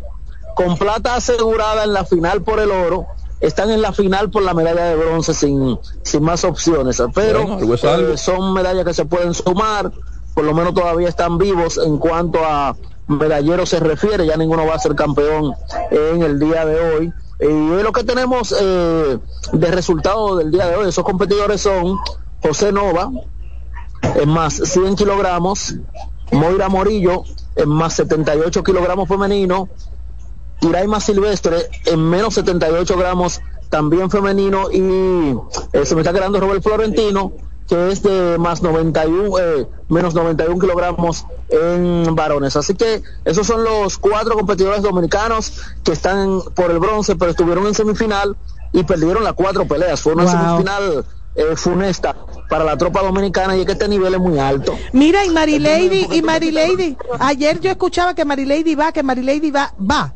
con 0.56 0.78
plata 0.78 1.16
asegurada 1.16 1.84
en 1.84 1.94
la 1.94 2.06
final 2.06 2.42
por 2.42 2.60
el 2.60 2.72
oro, 2.72 3.08
están 3.40 3.72
en 3.72 3.82
la 3.82 3.92
final 3.94 4.30
por 4.30 4.44
la 4.44 4.54
medalla 4.54 4.86
de 4.86 4.96
bronce 4.96 5.34
sin, 5.34 5.80
sin 6.04 6.24
más 6.24 6.44
opciones. 6.44 7.02
Pero 7.14 7.60
eh, 7.60 8.18
son 8.18 8.54
medallas 8.54 8.86
que 8.86 8.94
se 8.94 9.06
pueden 9.06 9.34
sumar 9.34 9.92
por 10.34 10.44
lo 10.44 10.54
menos 10.54 10.74
todavía 10.74 11.10
están 11.10 11.38
vivos 11.38 11.78
en 11.78 11.98
cuanto 11.98 12.40
a 12.46 12.76
medalleros 13.08 13.70
se 13.70 13.80
refiere, 13.80 14.26
ya 14.26 14.38
ninguno 14.38 14.66
va 14.66 14.76
a 14.76 14.80
ser 14.80 14.96
campeón 14.96 15.54
en 15.92 16.24
el 16.24 16.40
día 16.40 16.66
de 16.66 16.80
hoy. 16.80 17.14
Y 17.40 17.74
es 17.78 17.84
lo 17.84 17.92
que 17.92 18.04
tenemos 18.04 18.56
eh, 18.60 19.18
de 19.52 19.72
resultado 19.72 20.38
del 20.38 20.52
día 20.52 20.68
de 20.68 20.76
hoy. 20.76 20.90
Esos 20.90 21.04
competidores 21.04 21.62
son 21.62 21.98
José 22.42 22.72
Nova, 22.72 23.12
en 24.16 24.30
más 24.30 24.54
100 24.54 24.96
kilogramos, 24.96 25.76
Moira 26.32 26.70
Morillo, 26.70 27.24
en 27.56 27.70
más 27.70 27.94
78 27.94 28.64
kilogramos 28.64 29.08
femenino, 29.08 29.70
Iraima 30.62 31.00
Silvestre, 31.00 31.68
en 31.86 32.00
menos 32.08 32.36
78 32.36 32.98
gramos 32.98 33.42
también 33.70 34.10
femenino, 34.10 34.70
y 34.72 35.36
eh, 35.74 35.86
se 35.86 35.96
me 35.96 36.02
está 36.02 36.14
quedando 36.14 36.40
Robert 36.40 36.62
Florentino, 36.62 37.32
que 37.72 37.90
es 37.90 38.04
de 38.04 38.38
más 38.38 38.62
91, 38.62 39.40
eh, 39.40 39.66
menos 39.88 40.14
91 40.14 40.60
kilogramos 40.60 41.26
en 41.48 42.14
varones. 42.16 42.58
Así 42.58 42.76
que 42.76 43.02
esos 43.24 43.48
son 43.48 43.64
los 43.64 43.98
cuatro 43.98 44.36
competidores 44.36 44.82
dominicanos 44.82 45.54
que 45.82 45.94
están 45.94 46.42
por 46.54 46.70
el 46.70 46.80
bronce, 46.80 47.16
pero 47.16 47.32
estuvieron 47.32 47.66
en 47.68 47.74
semifinal 47.74 48.36
y 48.74 48.84
perdieron 48.84 49.24
las 49.24 49.36
cuatro 49.36 49.66
peleas. 49.70 50.02
Fue 50.02 50.12
una 50.12 50.28
semifinal 50.28 51.06
eh, 51.36 51.56
funesta 51.56 52.14
para 52.50 52.66
la 52.66 52.76
tropa 52.76 53.04
dominicana 53.04 53.56
y 53.56 53.62
es 53.62 53.66
que 53.66 53.72
este 53.72 53.88
nivel 53.88 54.16
es 54.16 54.20
muy 54.20 54.38
alto. 54.38 54.78
Mira, 54.92 55.26
y 55.26 55.30
Marilady, 55.30 56.08
y 56.12 56.22
Marilady, 56.22 56.98
ayer 57.20 57.62
yo 57.62 57.72
escuchaba 57.72 58.14
que 58.14 58.26
Marilady 58.26 58.76
va, 58.76 58.92
que 58.92 59.02
Marilady 59.02 59.50
va, 59.50 59.74
va. 59.80 60.14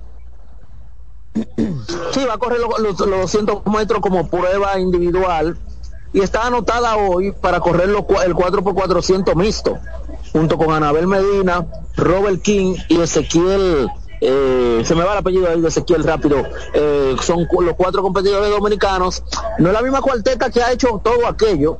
Sí, 1.33 2.25
va 2.27 2.33
a 2.33 2.37
correr 2.37 2.59
los, 2.59 2.79
los, 2.79 2.99
los 2.99 3.21
200 3.21 3.65
metros 3.67 4.01
como 4.01 4.27
prueba 4.29 4.77
individual 4.77 5.57
y 6.15 6.21
está 6.21 6.47
anotada 6.47 6.95
hoy 6.95 7.33
para 7.33 7.59
correr 7.59 7.89
el 7.89 7.95
4x400 7.97 9.35
mixto, 9.35 9.77
junto 10.31 10.57
con 10.57 10.71
Anabel 10.73 11.07
Medina, 11.07 11.65
Robert 11.97 12.41
King 12.41 12.75
y 12.87 13.01
Ezequiel. 13.01 13.89
Eh, 14.21 14.81
se 14.85 14.95
me 14.95 15.03
va 15.03 15.11
el 15.11 15.17
apellido 15.17 15.49
ahí 15.49 15.59
de 15.59 15.67
Ezequiel 15.67 16.05
rápido. 16.05 16.41
Eh, 16.73 17.17
son 17.21 17.45
los 17.59 17.75
cuatro 17.75 18.01
competidores 18.01 18.49
dominicanos. 18.49 19.25
No 19.59 19.67
es 19.67 19.73
la 19.73 19.81
misma 19.81 20.01
cuarteta 20.01 20.49
que 20.49 20.63
ha 20.63 20.71
hecho 20.71 21.01
todo 21.03 21.27
aquello. 21.27 21.79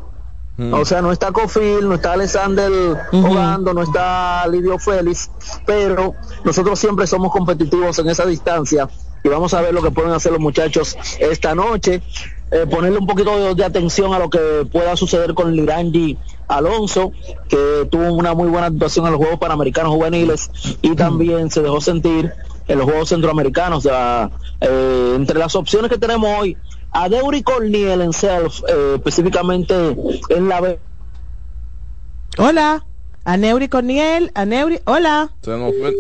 Mm. 0.57 0.73
O 0.73 0.83
sea, 0.83 1.01
no 1.01 1.13
está 1.13 1.31
Cofil, 1.31 1.87
no 1.87 1.95
está 1.95 2.11
Alexander 2.11 3.07
jugando, 3.11 3.73
no 3.73 3.83
está 3.83 4.45
Lidio 4.47 4.77
Félix, 4.79 5.31
pero 5.65 6.13
nosotros 6.43 6.77
siempre 6.77 7.07
somos 7.07 7.31
competitivos 7.31 7.99
en 7.99 8.09
esa 8.09 8.25
distancia 8.25 8.89
y 9.23 9.29
vamos 9.29 9.53
a 9.53 9.61
ver 9.61 9.73
lo 9.73 9.81
que 9.81 9.91
pueden 9.91 10.11
hacer 10.11 10.33
los 10.33 10.41
muchachos 10.41 10.97
esta 11.19 11.55
noche. 11.55 12.03
Eh, 12.51 12.67
ponerle 12.69 12.99
un 12.99 13.07
poquito 13.07 13.55
de, 13.55 13.65
atención 13.65 14.13
a 14.13 14.19
lo 14.19 14.29
que 14.29 14.67
pueda 14.71 14.95
suceder 14.95 15.33
con 15.33 15.55
Lirangi 15.55 16.17
Alonso, 16.47 17.11
que 17.49 17.87
tuvo 17.89 18.13
una 18.13 18.35
muy 18.35 18.49
buena 18.49 18.67
actuación 18.67 19.05
en 19.07 19.13
los 19.13 19.19
Juegos 19.19 19.39
Panamericanos 19.39 19.91
Juveniles 19.91 20.51
y 20.81 20.95
también 20.95 21.49
se 21.49 21.61
dejó 21.61 21.81
sentir 21.81 22.31
en 22.67 22.77
los 22.77 22.85
Juegos 22.85 23.09
Centroamericanos. 23.09 23.87
Eh, 24.61 25.13
entre 25.15 25.39
las 25.39 25.55
opciones 25.55 25.89
que 25.89 25.97
tenemos 25.97 26.29
hoy, 26.39 26.55
a 26.91 27.09
Deuri 27.09 27.41
Corniel 27.41 28.01
en 28.01 28.13
self, 28.13 28.61
eh, 28.67 28.93
específicamente 28.95 29.97
en 30.29 30.47
la 30.47 30.61
B. 30.61 30.79
Hola. 33.25 33.33
Aneuri 33.33 33.67
Corniel, 33.67 34.31
Aneuri, 34.35 34.79
hola. 34.85 35.31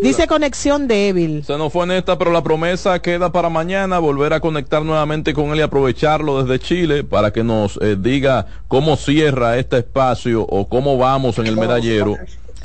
Dice 0.03 0.27
conexión 0.27 0.87
débil. 0.87 1.43
Se 1.43 1.57
nos 1.57 1.73
fue 1.73 1.85
en 1.85 1.91
esta, 1.91 2.17
pero 2.17 2.31
la 2.31 2.43
promesa 2.43 3.01
queda 3.01 3.31
para 3.31 3.49
mañana, 3.49 3.99
volver 3.99 4.33
a 4.33 4.39
conectar 4.39 4.83
nuevamente 4.83 5.33
con 5.33 5.49
él 5.51 5.57
y 5.57 5.61
aprovecharlo 5.61 6.43
desde 6.43 6.63
Chile 6.63 7.03
para 7.03 7.33
que 7.33 7.43
nos 7.43 7.77
eh, 7.81 7.95
diga 7.99 8.45
cómo 8.67 8.95
cierra 8.95 9.57
este 9.57 9.79
espacio 9.79 10.43
o 10.43 10.67
cómo 10.69 10.97
vamos 10.97 11.39
en 11.39 11.47
el 11.47 11.57
medallero. 11.57 12.15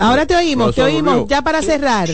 Ahora 0.00 0.26
te 0.26 0.34
oímos, 0.34 0.74
te 0.74 0.82
oímos, 0.82 1.28
ya 1.28 1.42
para 1.42 1.62
cerrar. 1.62 2.08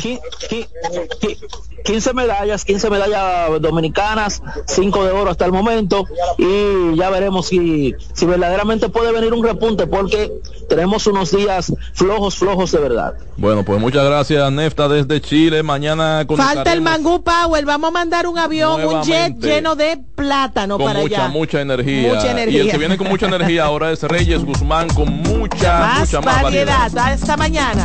15 1.87 2.14
medallas, 2.14 2.64
15 2.64 2.91
medallas 2.91 3.62
dominicanas, 3.62 4.43
5 4.66 5.05
de 5.05 5.11
oro 5.12 5.30
hasta 5.30 5.45
el 5.45 5.53
momento 5.53 6.05
y 6.37 6.97
ya 6.97 7.11
veremos 7.11 7.47
si, 7.47 7.95
si 8.12 8.26
verdaderamente 8.26 8.89
puede 8.89 9.12
venir 9.12 9.32
un 9.32 9.45
repunte 9.45 9.87
porque 9.87 10.32
tenemos 10.68 11.07
unos 11.07 11.30
días 11.30 11.72
flojos, 11.93 12.37
flojos 12.37 12.72
de 12.72 12.80
verdad. 12.80 13.14
Bueno, 13.37 13.64
pues 13.64 13.80
muchas 13.80 14.05
gracias 14.05 14.51
Nefta 14.51 14.89
desde 14.89 15.20
Chile. 15.20 15.62
Mañana 15.62 16.26
Falta 16.37 16.72
el 16.72 16.80
Mangú 16.80 17.22
Power, 17.22 17.64
vamos 17.64 17.89
a 17.89 17.93
mandar 17.93 18.26
un 18.26 18.39
avión, 18.39 18.84
un 18.84 19.03
jet 19.03 19.39
lleno 19.39 19.76
de 19.76 19.99
plátano 20.16 20.78
para 20.78 21.01
mucha, 21.01 21.24
allá. 21.24 21.28
Mucha 21.28 21.61
energía. 21.61 22.14
Mucha 22.14 22.30
energía. 22.32 22.59
Y 22.59 22.66
el 22.66 22.70
que 22.72 22.78
viene 22.78 22.97
con 22.97 23.09
mucha 23.09 23.26
energía 23.26 23.64
ahora 23.64 23.93
es 23.93 24.03
Reyes 24.03 24.45
Guzmán 24.45 24.89
con 24.89 25.09
mucha, 25.09 25.78
más 25.80 26.01
mucha 26.01 26.20
más 26.20 26.43
variedad. 26.43 26.91
variedad. 26.91 27.12
Hasta 27.12 27.37
mañana. 27.37 27.76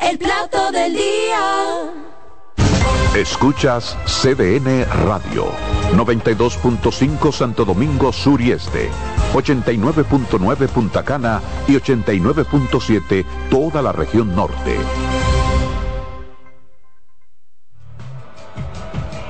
El 0.00 0.18
plato 0.18 0.70
del 0.72 0.92
día. 0.92 1.92
Escuchas 3.16 3.96
CDN 4.04 4.84
Radio, 5.06 5.46
92.5 5.94 7.32
Santo 7.32 7.64
Domingo 7.64 8.12
Sur 8.12 8.40
y 8.40 8.52
Este, 8.52 8.90
89.9 9.32 10.68
Punta 10.68 11.02
Cana 11.02 11.40
y 11.66 11.72
89.7 11.76 13.24
toda 13.50 13.80
la 13.80 13.92
región 13.92 14.36
norte. 14.36 14.76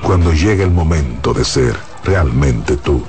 Cuando 0.03 0.33
llega 0.33 0.63
el 0.63 0.71
momento 0.71 1.33
de 1.33 1.45
ser 1.45 1.75
realmente 2.03 2.77
tú, 2.77 3.05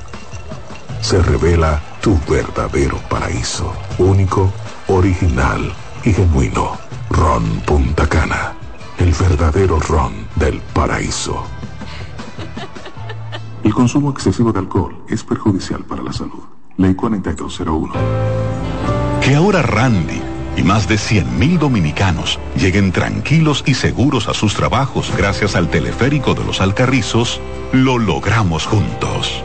se 1.00 1.20
revela 1.20 1.80
tu 2.00 2.18
verdadero 2.28 2.98
paraíso, 3.08 3.72
único, 3.98 4.52
original 4.90 5.72
y 6.04 6.12
genuino. 6.12 6.76
Ron 7.10 7.44
Punta 7.66 8.08
Cana, 8.08 8.54
el 8.98 9.12
verdadero 9.12 9.78
ron 9.80 10.12
del 10.36 10.60
paraíso. 10.72 11.44
El 13.62 13.74
consumo 13.74 14.10
excesivo 14.10 14.52
de 14.52 14.60
alcohol 14.60 14.96
es 15.08 15.22
perjudicial 15.22 15.84
para 15.84 16.02
la 16.02 16.12
salud. 16.12 16.42
Ley 16.76 16.94
4201. 16.94 17.92
Que 19.20 19.34
ahora 19.34 19.62
Randy 19.62 20.22
y 20.56 20.62
más 20.62 20.88
de 20.88 20.96
100.000 20.96 21.58
dominicanos 21.58 22.38
lleguen 22.56 22.92
tranquilos 22.92 23.62
y 23.66 23.74
seguros 23.74 24.28
a 24.28 24.34
sus 24.34 24.54
trabajos 24.54 25.12
gracias 25.16 25.56
al 25.56 25.68
teleférico 25.68 26.34
de 26.34 26.44
los 26.44 26.60
Alcarrizos, 26.60 27.40
lo 27.72 27.98
logramos 27.98 28.66
juntos. 28.66 29.44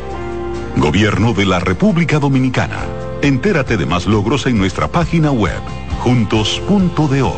Gobierno 0.77 1.33
de 1.33 1.45
la 1.45 1.59
República 1.59 2.19
Dominicana. 2.19 2.79
Entérate 3.25 3.75
de 3.75 3.87
más 3.87 4.05
logros 4.05 4.45
en 4.45 4.55
nuestra 4.55 4.87
página 4.87 5.31
web, 5.31 5.59
juntos.do. 6.01 7.33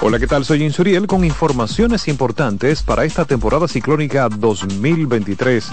Hola, 0.00 0.18
¿qué 0.18 0.26
tal? 0.26 0.44
Soy 0.44 0.64
Insuriel 0.64 1.06
con 1.06 1.24
informaciones 1.24 2.08
importantes 2.08 2.82
para 2.82 3.04
esta 3.04 3.24
temporada 3.26 3.68
ciclónica 3.68 4.28
2023. 4.28 5.68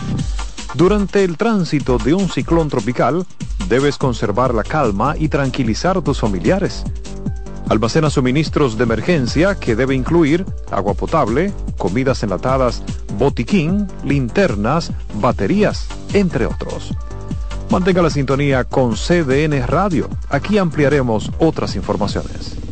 Durante 0.75 1.23
el 1.23 1.35
tránsito 1.35 1.97
de 1.97 2.13
un 2.13 2.29
ciclón 2.29 2.69
tropical, 2.69 3.25
debes 3.67 3.97
conservar 3.97 4.53
la 4.53 4.61
calma 4.61 5.15
y 5.17 5.27
tranquilizar 5.27 5.97
a 5.97 6.01
tus 6.01 6.19
familiares. 6.19 6.83
Almacena 7.69 8.09
suministros 8.09 8.77
de 8.77 8.83
emergencia 8.83 9.55
que 9.55 9.75
debe 9.75 9.93
incluir 9.93 10.45
agua 10.71 10.93
potable, 10.93 11.51
comidas 11.77 12.23
enlatadas, 12.23 12.81
botiquín, 13.17 13.87
linternas, 14.05 14.91
baterías, 15.15 15.87
entre 16.13 16.45
otros. 16.45 16.93
Mantenga 17.69 18.01
la 18.01 18.09
sintonía 18.09 18.63
con 18.63 18.95
CDN 18.95 19.67
Radio. 19.67 20.09
Aquí 20.29 20.57
ampliaremos 20.57 21.31
otras 21.39 21.75
informaciones. 21.75 22.66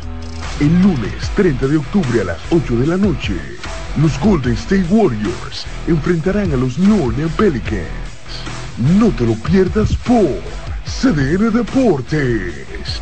El 0.61 0.81
lunes 0.81 1.29
30 1.35 1.67
de 1.67 1.75
octubre 1.75 2.21
a 2.21 2.23
las 2.23 2.39
8 2.49 2.77
de 2.77 2.87
la 2.87 2.95
noche, 2.95 3.35
los 4.01 4.17
Golden 4.21 4.53
State 4.53 4.85
Warriors 4.89 5.65
enfrentarán 5.85 6.53
a 6.53 6.55
los 6.55 6.79
New 6.79 7.07
Orleans 7.07 7.33
Pelicans. 7.33 7.89
No 8.97 9.09
te 9.09 9.25
lo 9.25 9.35
pierdas 9.35 9.97
por 9.97 10.39
CDN 10.85 11.51
Deportes. 11.51 13.01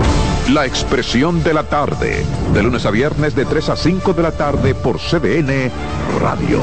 La 0.53 0.65
expresión 0.65 1.41
de 1.43 1.53
la 1.53 1.63
tarde, 1.63 2.25
de 2.53 2.61
lunes 2.61 2.85
a 2.85 2.91
viernes 2.91 3.35
de 3.35 3.45
3 3.45 3.69
a 3.69 3.75
5 3.77 4.11
de 4.11 4.21
la 4.21 4.31
tarde 4.31 4.75
por 4.75 4.97
CDN 4.99 5.71
Radio. 6.19 6.59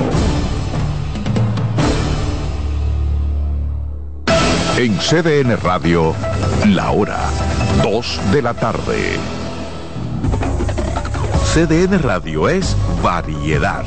En 4.77 4.95
CDN 4.99 5.57
Radio, 5.63 6.15
la 6.67 6.91
hora 6.91 7.31
2 7.83 8.21
de 8.31 8.43
la 8.43 8.53
tarde. 8.53 9.17
CDN 11.55 12.03
Radio 12.03 12.47
es 12.51 12.77
variedad. 13.03 13.87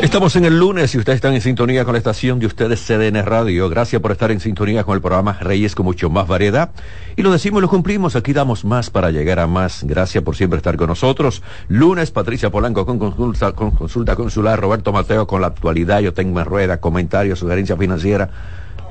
Estamos 0.00 0.36
en 0.36 0.44
el 0.44 0.56
lunes 0.56 0.94
y 0.94 0.98
ustedes 0.98 1.16
están 1.16 1.34
en 1.34 1.40
sintonía 1.40 1.84
con 1.84 1.92
la 1.92 1.98
estación 1.98 2.38
de 2.38 2.46
ustedes 2.46 2.86
CDN 2.86 3.20
Radio. 3.24 3.68
Gracias 3.68 4.00
por 4.00 4.12
estar 4.12 4.30
en 4.30 4.38
sintonía 4.38 4.84
con 4.84 4.94
el 4.94 5.00
programa 5.00 5.32
Reyes 5.40 5.74
con 5.74 5.86
mucho 5.86 6.08
más 6.08 6.28
variedad. 6.28 6.70
Y 7.16 7.22
lo 7.22 7.32
decimos 7.32 7.60
lo 7.62 7.68
cumplimos. 7.68 8.14
Aquí 8.14 8.32
damos 8.32 8.64
más 8.64 8.90
para 8.90 9.10
llegar 9.10 9.40
a 9.40 9.48
más. 9.48 9.82
Gracias 9.82 10.22
por 10.22 10.36
siempre 10.36 10.58
estar 10.58 10.76
con 10.76 10.86
nosotros. 10.86 11.42
Lunes, 11.66 12.12
Patricia 12.12 12.48
Polanco 12.48 12.86
con 12.86 13.00
consulta, 13.00 13.50
con 13.52 13.72
consulta 13.72 14.14
consular. 14.14 14.60
Roberto 14.60 14.92
Mateo 14.92 15.26
con 15.26 15.40
la 15.40 15.48
actualidad. 15.48 15.98
Yo 15.98 16.14
tengo 16.14 16.38
en 16.38 16.46
rueda, 16.46 16.80
comentarios, 16.80 17.40
sugerencia 17.40 17.76
financiera. 17.76 18.30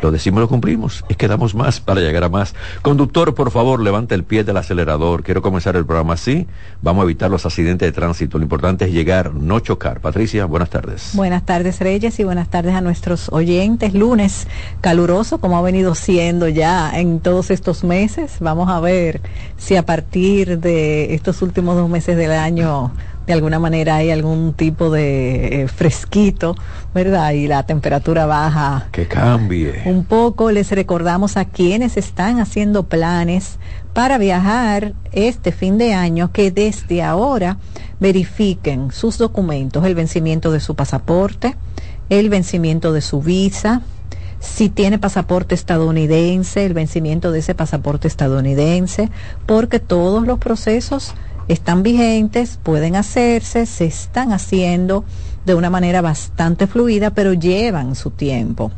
Lo 0.02 0.12
decimos, 0.12 0.41
lo 0.41 0.48
cumplimos. 0.48 1.04
Es 1.10 1.18
que 1.18 1.28
damos 1.28 1.56
más 1.56 1.80
para 1.80 2.02
llegar 2.02 2.24
a 2.24 2.30
más. 2.30 2.54
Conductor, 2.82 3.34
por 3.34 3.52
favor, 3.52 3.80
levante 3.80 4.16
el 4.16 4.24
pie 4.24 4.43
del 4.43 4.58
acelerador. 4.58 5.24
Quiero 5.24 5.41
comenzar 5.41 5.76
el 5.76 5.86
programa 5.86 6.14
así. 6.14 6.48
Vamos 6.82 7.02
a 7.02 7.06
evitar 7.06 7.32
los 7.32 7.45
accidentes 7.45 7.88
de 7.88 7.91
tránsito. 7.91 8.38
Lo 8.38 8.43
importante 8.43 8.86
es 8.86 8.91
llegar, 8.91 9.34
no 9.34 9.60
chocar. 9.60 10.00
Patricia, 10.00 10.45
buenas 10.45 10.70
tardes. 10.70 11.12
Buenas 11.14 11.45
tardes, 11.45 11.80
Reyes, 11.80 12.20
y 12.20 12.24
buenas 12.24 12.50
tardes 12.50 12.76
a 12.76 12.82
nuestros 12.82 13.30
oyentes. 13.32 13.93
Lunes 13.93 14.48
caluroso, 14.82 15.39
como 15.39 15.58
ha 15.58 15.62
venido 15.62 15.95
siendo 15.95 16.48
ya 16.48 16.98
en 16.98 17.20
todos 17.20 17.50
estos 17.50 17.84
meses. 17.84 18.38
Vamos 18.39 18.70
a 18.70 18.80
ver 18.80 19.22
si 19.58 19.76
a 19.76 19.86
partir 19.86 20.60
de 20.60 21.14
estos 21.16 21.41
últimos 21.41 21.76
dos 21.76 21.89
meses 21.89 22.18
del 22.18 22.32
año 22.32 22.91
de 23.28 23.34
alguna 23.34 23.59
manera 23.59 23.97
hay 23.97 24.09
algún 24.09 24.53
tipo 24.53 24.89
de 24.89 25.63
eh, 25.63 25.67
fresquito, 25.67 26.55
¿verdad? 26.95 27.32
Y 27.32 27.47
la 27.47 27.63
temperatura 27.63 28.25
baja. 28.25 28.88
Que 28.93 29.05
cambie. 29.05 29.82
Un 29.86 30.05
poco 30.05 30.49
les 30.51 30.71
recordamos 30.71 31.36
a 31.36 31.43
quienes 31.43 31.97
están 31.97 32.39
haciendo 32.39 32.84
planes 32.88 33.59
para 33.93 34.17
viajar 34.17 34.93
este 35.11 35.51
fin 35.51 35.78
de 35.78 35.93
año 35.93 36.32
que 36.32 36.51
desde 36.51 37.03
ahora 37.03 37.57
verifiquen 37.99 38.91
sus 38.91 39.17
documentos, 39.17 39.84
el 39.86 39.95
vencimiento 39.95 40.51
de 40.51 40.61
su 40.61 40.75
pasaporte, 40.75 41.57
el 42.09 42.30
vencimiento 42.30 42.93
de 42.93 43.01
su 43.01 43.21
visa, 43.21 43.82
si 44.39 44.69
tiene 44.69 44.99
pasaporte 44.99 45.53
estadounidense, 45.53 46.65
el 46.65 46.73
vencimiento 46.73 47.32
de 47.32 47.39
ese 47.39 47.55
pasaporte 47.55 48.07
estadounidense, 48.07 49.09
porque 49.45 49.80
todos 49.80 50.25
los 50.25 50.39
procesos 50.39 51.13
están 51.48 51.84
vigentes, 51.84 52.60
pueden 52.62 52.95
hacerse, 52.95 53.66
se 53.66 53.86
están 53.86 54.34
haciendo 54.34 55.04
de 55.45 55.56
una 55.56 55.70
manera 55.70 56.02
bastante 56.02 56.68
fluida, 56.68 57.12
pero 57.12 57.34
llevan 57.34 57.95
su 57.95 58.12
tiempo. 58.12 58.72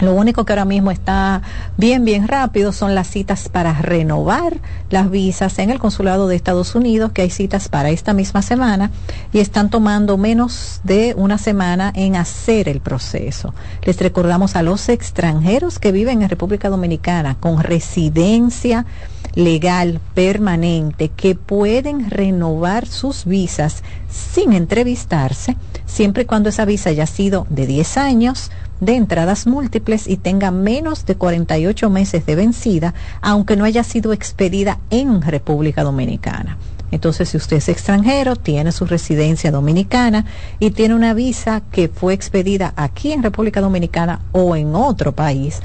Lo 0.00 0.12
único 0.12 0.44
que 0.44 0.52
ahora 0.52 0.64
mismo 0.64 0.90
está 0.90 1.42
bien, 1.76 2.04
bien 2.04 2.26
rápido 2.26 2.72
son 2.72 2.96
las 2.96 3.06
citas 3.06 3.48
para 3.48 3.80
renovar 3.80 4.58
las 4.90 5.08
visas 5.08 5.60
en 5.60 5.70
el 5.70 5.78
consulado 5.78 6.26
de 6.26 6.34
Estados 6.34 6.74
Unidos, 6.74 7.12
que 7.12 7.22
hay 7.22 7.30
citas 7.30 7.68
para 7.68 7.90
esta 7.90 8.12
misma 8.12 8.42
semana 8.42 8.90
y 9.32 9.38
están 9.38 9.70
tomando 9.70 10.18
menos 10.18 10.80
de 10.82 11.14
una 11.16 11.38
semana 11.38 11.92
en 11.94 12.16
hacer 12.16 12.68
el 12.68 12.80
proceso. 12.80 13.54
Les 13.84 13.96
recordamos 14.00 14.56
a 14.56 14.64
los 14.64 14.88
extranjeros 14.88 15.78
que 15.78 15.92
viven 15.92 16.22
en 16.22 16.28
República 16.28 16.70
Dominicana 16.70 17.36
con 17.38 17.62
residencia 17.62 18.86
legal 19.34 20.00
permanente 20.14 21.08
que 21.08 21.34
pueden 21.34 22.10
renovar 22.10 22.86
sus 22.86 23.24
visas 23.24 23.82
sin 24.08 24.52
entrevistarse, 24.52 25.56
siempre 25.86 26.22
y 26.22 26.26
cuando 26.26 26.48
esa 26.48 26.64
visa 26.64 26.90
haya 26.90 27.06
sido 27.06 27.46
de 27.50 27.66
10 27.66 27.96
años, 27.96 28.50
de 28.80 28.96
entradas 28.96 29.46
múltiples 29.46 30.08
y 30.08 30.16
tenga 30.16 30.50
menos 30.50 31.06
de 31.06 31.16
48 31.16 31.90
meses 31.90 32.26
de 32.26 32.36
vencida, 32.36 32.94
aunque 33.22 33.56
no 33.56 33.64
haya 33.64 33.84
sido 33.84 34.12
expedida 34.12 34.78
en 34.90 35.22
República 35.22 35.82
Dominicana. 35.82 36.58
Entonces, 36.90 37.30
si 37.30 37.36
usted 37.36 37.56
es 37.56 37.68
extranjero, 37.68 38.36
tiene 38.36 38.70
su 38.70 38.86
residencia 38.86 39.50
dominicana 39.50 40.26
y 40.60 40.70
tiene 40.70 40.94
una 40.94 41.12
visa 41.12 41.62
que 41.72 41.88
fue 41.88 42.14
expedida 42.14 42.72
aquí 42.76 43.10
en 43.10 43.22
República 43.22 43.60
Dominicana 43.60 44.20
o 44.30 44.54
en 44.54 44.76
otro 44.76 45.12
país, 45.12 45.60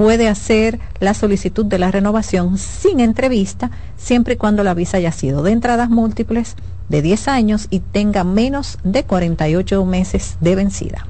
puede 0.00 0.28
hacer 0.28 0.80
la 0.98 1.12
solicitud 1.12 1.66
de 1.66 1.78
la 1.78 1.90
renovación 1.90 2.56
sin 2.56 3.00
entrevista, 3.00 3.70
siempre 3.98 4.32
y 4.32 4.36
cuando 4.38 4.64
la 4.64 4.72
visa 4.72 4.96
haya 4.96 5.12
sido 5.12 5.42
de 5.42 5.52
entradas 5.52 5.90
múltiples 5.90 6.56
de 6.88 7.02
10 7.02 7.28
años 7.28 7.66
y 7.68 7.80
tenga 7.80 8.24
menos 8.24 8.78
de 8.82 9.04
48 9.04 9.84
meses 9.84 10.38
de 10.40 10.54
vencida. 10.56 11.06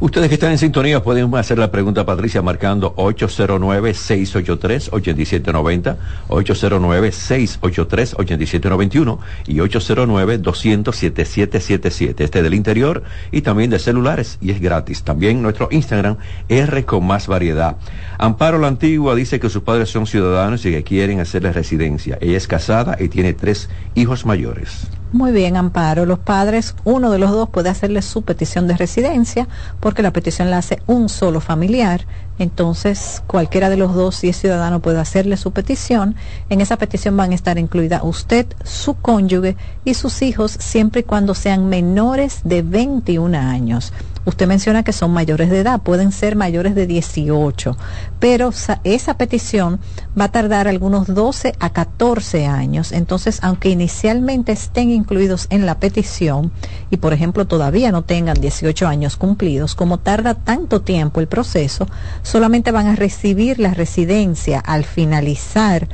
Ustedes 0.00 0.28
que 0.28 0.34
están 0.34 0.52
en 0.52 0.58
sintonía 0.58 1.02
pueden 1.02 1.34
hacer 1.34 1.58
la 1.58 1.70
pregunta 1.70 2.02
a 2.02 2.06
Patricia 2.06 2.42
marcando 2.42 2.94
809-683-8790, 2.96 5.96
809-683-8791 6.28 9.18
y 9.46 9.54
809-200-7777. 9.56 12.20
Este 12.20 12.42
del 12.42 12.54
interior 12.54 13.02
y 13.32 13.40
también 13.42 13.70
de 13.70 13.78
celulares 13.78 14.38
y 14.40 14.50
es 14.50 14.60
gratis. 14.60 15.02
También 15.02 15.42
nuestro 15.42 15.68
Instagram 15.70 16.16
R 16.48 16.84
con 16.84 17.06
más 17.06 17.26
variedad. 17.26 17.76
Amparo 18.18 18.58
la 18.58 18.68
Antigua 18.68 19.14
dice 19.14 19.40
que 19.40 19.50
sus 19.50 19.62
padres 19.62 19.90
son 19.90 20.06
ciudadanos 20.06 20.64
y 20.66 20.70
que 20.70 20.82
quieren 20.82 21.20
hacerle 21.20 21.52
residencia. 21.52 22.18
Ella 22.20 22.36
es 22.36 22.46
casada 22.46 22.96
y 23.00 23.08
tiene 23.08 23.32
tres 23.32 23.70
hijos 23.94 24.26
mayores. 24.26 24.88
Muy 25.12 25.32
bien, 25.32 25.56
Amparo. 25.56 26.04
Los 26.04 26.18
padres, 26.18 26.74
uno 26.84 27.10
de 27.10 27.18
los 27.18 27.30
dos 27.30 27.48
puede 27.48 27.68
hacerle 27.70 28.02
su 28.02 28.22
petición 28.22 28.66
de 28.66 28.76
residencia 28.76 29.48
porque 29.80 30.02
la 30.02 30.12
petición 30.12 30.50
la 30.50 30.58
hace 30.58 30.82
un 30.86 31.08
solo 31.08 31.40
familiar. 31.40 32.06
Entonces, 32.38 33.22
cualquiera 33.26 33.70
de 33.70 33.76
los 33.76 33.94
dos, 33.94 34.16
si 34.16 34.28
es 34.28 34.36
ciudadano, 34.36 34.80
puede 34.80 35.00
hacerle 35.00 35.36
su 35.36 35.52
petición. 35.52 36.16
En 36.50 36.60
esa 36.60 36.76
petición 36.76 37.16
van 37.16 37.32
a 37.32 37.34
estar 37.34 37.58
incluida 37.58 38.02
usted, 38.02 38.46
su 38.64 38.94
cónyuge 38.94 39.56
y 39.84 39.94
sus 39.94 40.22
hijos, 40.22 40.52
siempre 40.52 41.00
y 41.00 41.04
cuando 41.04 41.34
sean 41.34 41.68
menores 41.68 42.40
de 42.44 42.62
21 42.62 43.36
años. 43.38 43.92
Usted 44.26 44.48
menciona 44.48 44.82
que 44.82 44.92
son 44.92 45.12
mayores 45.12 45.50
de 45.50 45.60
edad, 45.60 45.80
pueden 45.80 46.10
ser 46.10 46.34
mayores 46.34 46.74
de 46.74 46.88
18, 46.88 47.76
pero 48.18 48.50
esa 48.82 49.16
petición 49.16 49.78
va 50.18 50.24
a 50.24 50.32
tardar 50.32 50.66
algunos 50.66 51.06
12 51.06 51.54
a 51.60 51.70
14 51.70 52.44
años. 52.44 52.90
Entonces, 52.90 53.38
aunque 53.42 53.68
inicialmente 53.68 54.50
estén 54.50 54.90
incluidos 54.90 55.46
en 55.50 55.64
la 55.64 55.78
petición 55.78 56.50
y, 56.90 56.96
por 56.96 57.12
ejemplo, 57.12 57.46
todavía 57.46 57.92
no 57.92 58.02
tengan 58.02 58.40
18 58.40 58.88
años 58.88 59.16
cumplidos, 59.16 59.76
como 59.76 59.98
tarda 59.98 60.34
tanto 60.34 60.82
tiempo 60.82 61.20
el 61.20 61.28
proceso, 61.28 61.86
solamente 62.26 62.72
van 62.72 62.88
a 62.88 62.96
recibir 62.96 63.60
la 63.60 63.72
residencia 63.72 64.58
al 64.58 64.84
finalizar 64.84 65.88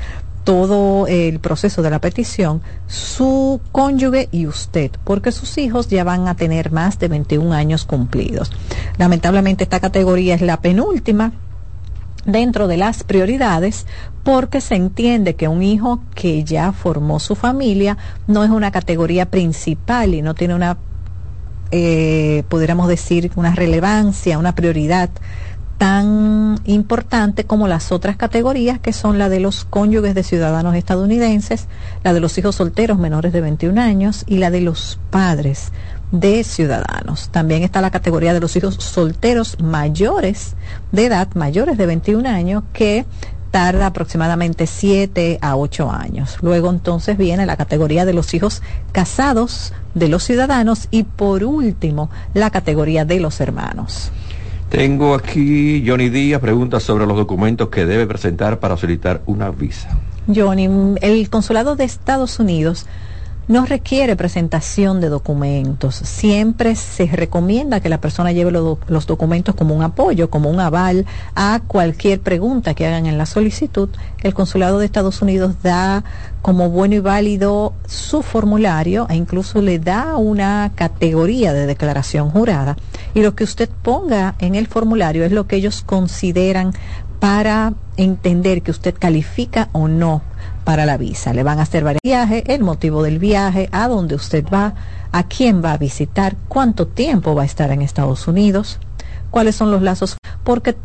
todo 0.45 1.07
el 1.07 1.41
proceso 1.41 1.83
de 1.83 1.91
la 1.91 2.01
petición, 2.01 2.63
su 2.87 3.61
cónyuge 3.71 4.31
y 4.33 4.47
usted, 4.47 4.91
porque 5.05 5.31
sus 5.31 5.59
hijos 5.59 5.89
ya 5.89 6.05
van 6.05 6.29
a 6.29 6.35
tener 6.35 6.73
más 6.73 6.99
de 6.99 7.09
21 7.09 7.53
años 7.53 7.85
cumplidos. 7.85 8.51
Lamentablemente 8.97 9.65
esta 9.65 9.79
categoría 9.79 10.35
es 10.35 10.41
la 10.41 10.61
penúltima 10.61 11.33
dentro 12.25 12.67
de 12.67 12.79
las 12.79 13.05
prioridades 13.05 13.87
porque 14.25 14.63
se 14.63 14.77
entiende 14.77 15.37
que 15.37 15.49
un 15.49 15.63
hijo 15.63 16.01
que 16.15 16.45
ya 16.45 16.73
formó 16.73 17.21
su 17.21 17.35
familia 17.35 17.99
no 18.27 18.43
es 18.43 18.51
una 18.51 18.71
categoría 18.71 19.27
principal 19.27 20.15
y 20.15 20.23
no 20.23 20.35
tiene 20.35 20.55
una, 20.55 20.79
eh, 21.73 22.43
pudiéramos 22.49 22.89
decir, 22.89 23.31
una 23.37 23.55
relevancia, 23.55 24.39
una 24.39 24.55
prioridad 24.55 25.11
tan 25.83 26.61
importante 26.65 27.43
como 27.43 27.67
las 27.67 27.91
otras 27.91 28.17
categorías 28.17 28.79
que 28.79 28.93
son 28.93 29.19
la 29.19 29.29
de 29.29 29.41
los 29.41 29.65
cónyuges 29.65 30.15
de 30.15 30.23
ciudadanos 30.23 30.77
estadounidenses, 30.77 31.67
la 32.05 32.13
de 32.13 32.21
los 32.21 32.39
hijos 32.39 32.55
solteros 32.55 33.01
menores 33.01 33.33
de 33.33 33.41
21 33.41 33.81
años 33.81 34.23
y 34.29 34.37
la 34.37 34.53
de 34.53 34.61
los 34.61 35.01
padres 35.11 35.73
de 36.13 36.45
ciudadanos. 36.45 37.31
También 37.31 37.65
está 37.65 37.81
la 37.81 37.91
categoría 37.91 38.33
de 38.33 38.39
los 38.39 38.55
hijos 38.55 38.77
solteros 38.77 39.59
mayores 39.61 40.55
de 40.93 41.07
edad, 41.07 41.27
mayores 41.35 41.77
de 41.77 41.87
21 41.87 42.29
años, 42.29 42.63
que 42.73 43.05
tarda 43.51 43.87
aproximadamente 43.87 44.69
7 44.69 45.41
a 45.43 45.57
8 45.57 45.91
años. 45.91 46.39
Luego 46.43 46.71
entonces 46.71 47.19
viene 47.19 47.45
la 47.45 47.57
categoría 47.57 48.05
de 48.05 48.13
los 48.13 48.35
hijos 48.35 48.63
casados 48.93 49.73
de 49.95 50.07
los 50.07 50.23
ciudadanos 50.23 50.87
y 50.93 51.03
por 51.03 51.43
último 51.43 52.09
la 52.35 52.51
categoría 52.51 53.05
de 53.05 53.19
los 53.19 53.41
hermanos. 53.41 54.13
Tengo 54.73 55.15
aquí 55.15 55.85
Johnny 55.87 56.09
Díaz, 56.09 56.41
pregunta 56.41 56.81
sobre 56.81 57.05
los 57.05 57.15
documentos 57.15 57.69
que 57.69 57.85
debe 57.85 58.07
presentar 58.07 58.59
para 58.59 58.79
solicitar 58.79 59.21
una 59.27 59.51
visa. 59.51 59.91
Johnny, 60.35 60.97
el 61.03 61.29
consulado 61.29 61.77
de 61.77 61.85
Estados 61.85 62.41
Unidos 62.41 62.87
no 63.53 63.67
requiere 63.67 64.17
presentación 64.17 65.03
de 65.03 65.11
documentos. 65.11 65.95
Siempre 65.97 66.75
se 66.75 67.05
recomienda 67.07 67.81
que 67.81 67.91
la 67.91 68.01
persona 68.01 68.33
lleve 68.33 68.51
lo- 68.51 68.79
los 68.89 69.07
documentos 69.07 69.55
como 69.55 69.75
un 69.77 69.83
apoyo, 69.83 70.31
como 70.31 70.49
un 70.49 70.59
aval 70.59 71.05
a 71.35 71.61
cualquier 71.67 72.21
pregunta 72.23 72.73
que 72.73 72.87
hagan 72.87 73.05
en 73.05 73.19
la 73.19 73.27
solicitud. 73.27 73.91
El 74.23 74.33
consulado 74.33 74.79
de 74.79 74.87
Estados 74.87 75.21
Unidos 75.21 75.57
da 75.63 76.03
como 76.41 76.71
bueno 76.71 76.95
y 76.95 77.01
válido 77.01 77.75
su 77.87 78.23
formulario 78.23 79.07
e 79.11 79.17
incluso 79.17 79.61
le 79.61 79.79
da 79.79 80.17
una 80.17 80.73
categoría 80.75 81.53
de 81.53 81.67
declaración 81.67 82.31
jurada. 82.31 82.77
Y 83.15 83.21
lo 83.21 83.35
que 83.35 83.45
usted 83.45 83.69
ponga 83.83 84.35
en 84.39 84.55
el 84.55 84.67
formulario 84.67 85.25
es 85.27 85.33
lo 85.33 85.47
que 85.47 85.57
ellos 85.57 85.83
consideran 85.85 86.73
para 87.21 87.75
entender 87.99 88.63
que 88.63 88.71
usted 88.71 88.95
califica 88.99 89.69
o 89.73 89.87
no 89.89 90.23
para 90.65 90.87
la 90.87 90.97
visa. 90.97 91.33
Le 91.33 91.43
van 91.43 91.59
a 91.59 91.63
hacer 91.63 91.85
varios 91.85 92.03
viajes, 92.03 92.43
el 92.47 92.63
motivo 92.63 93.03
del 93.03 93.19
viaje, 93.19 93.69
a 93.73 93.89
dónde 93.89 94.15
usted 94.15 94.45
va, 94.53 94.75
a 95.13 95.23
quién 95.25 95.63
va 95.65 95.73
a 95.73 95.79
visitar, 95.79 96.37
cuánto 96.49 96.87
tiempo 96.87 97.35
va 97.35 97.43
a 97.43 97.47
estar 97.47 97.71
en 97.71 97.83
Estados 97.83 98.27
Unidos, 98.29 98.79
cuáles 99.31 99.57
son 99.57 99.71
los 99.71 99.83
lazos, 99.83 100.17
porque 100.45 100.73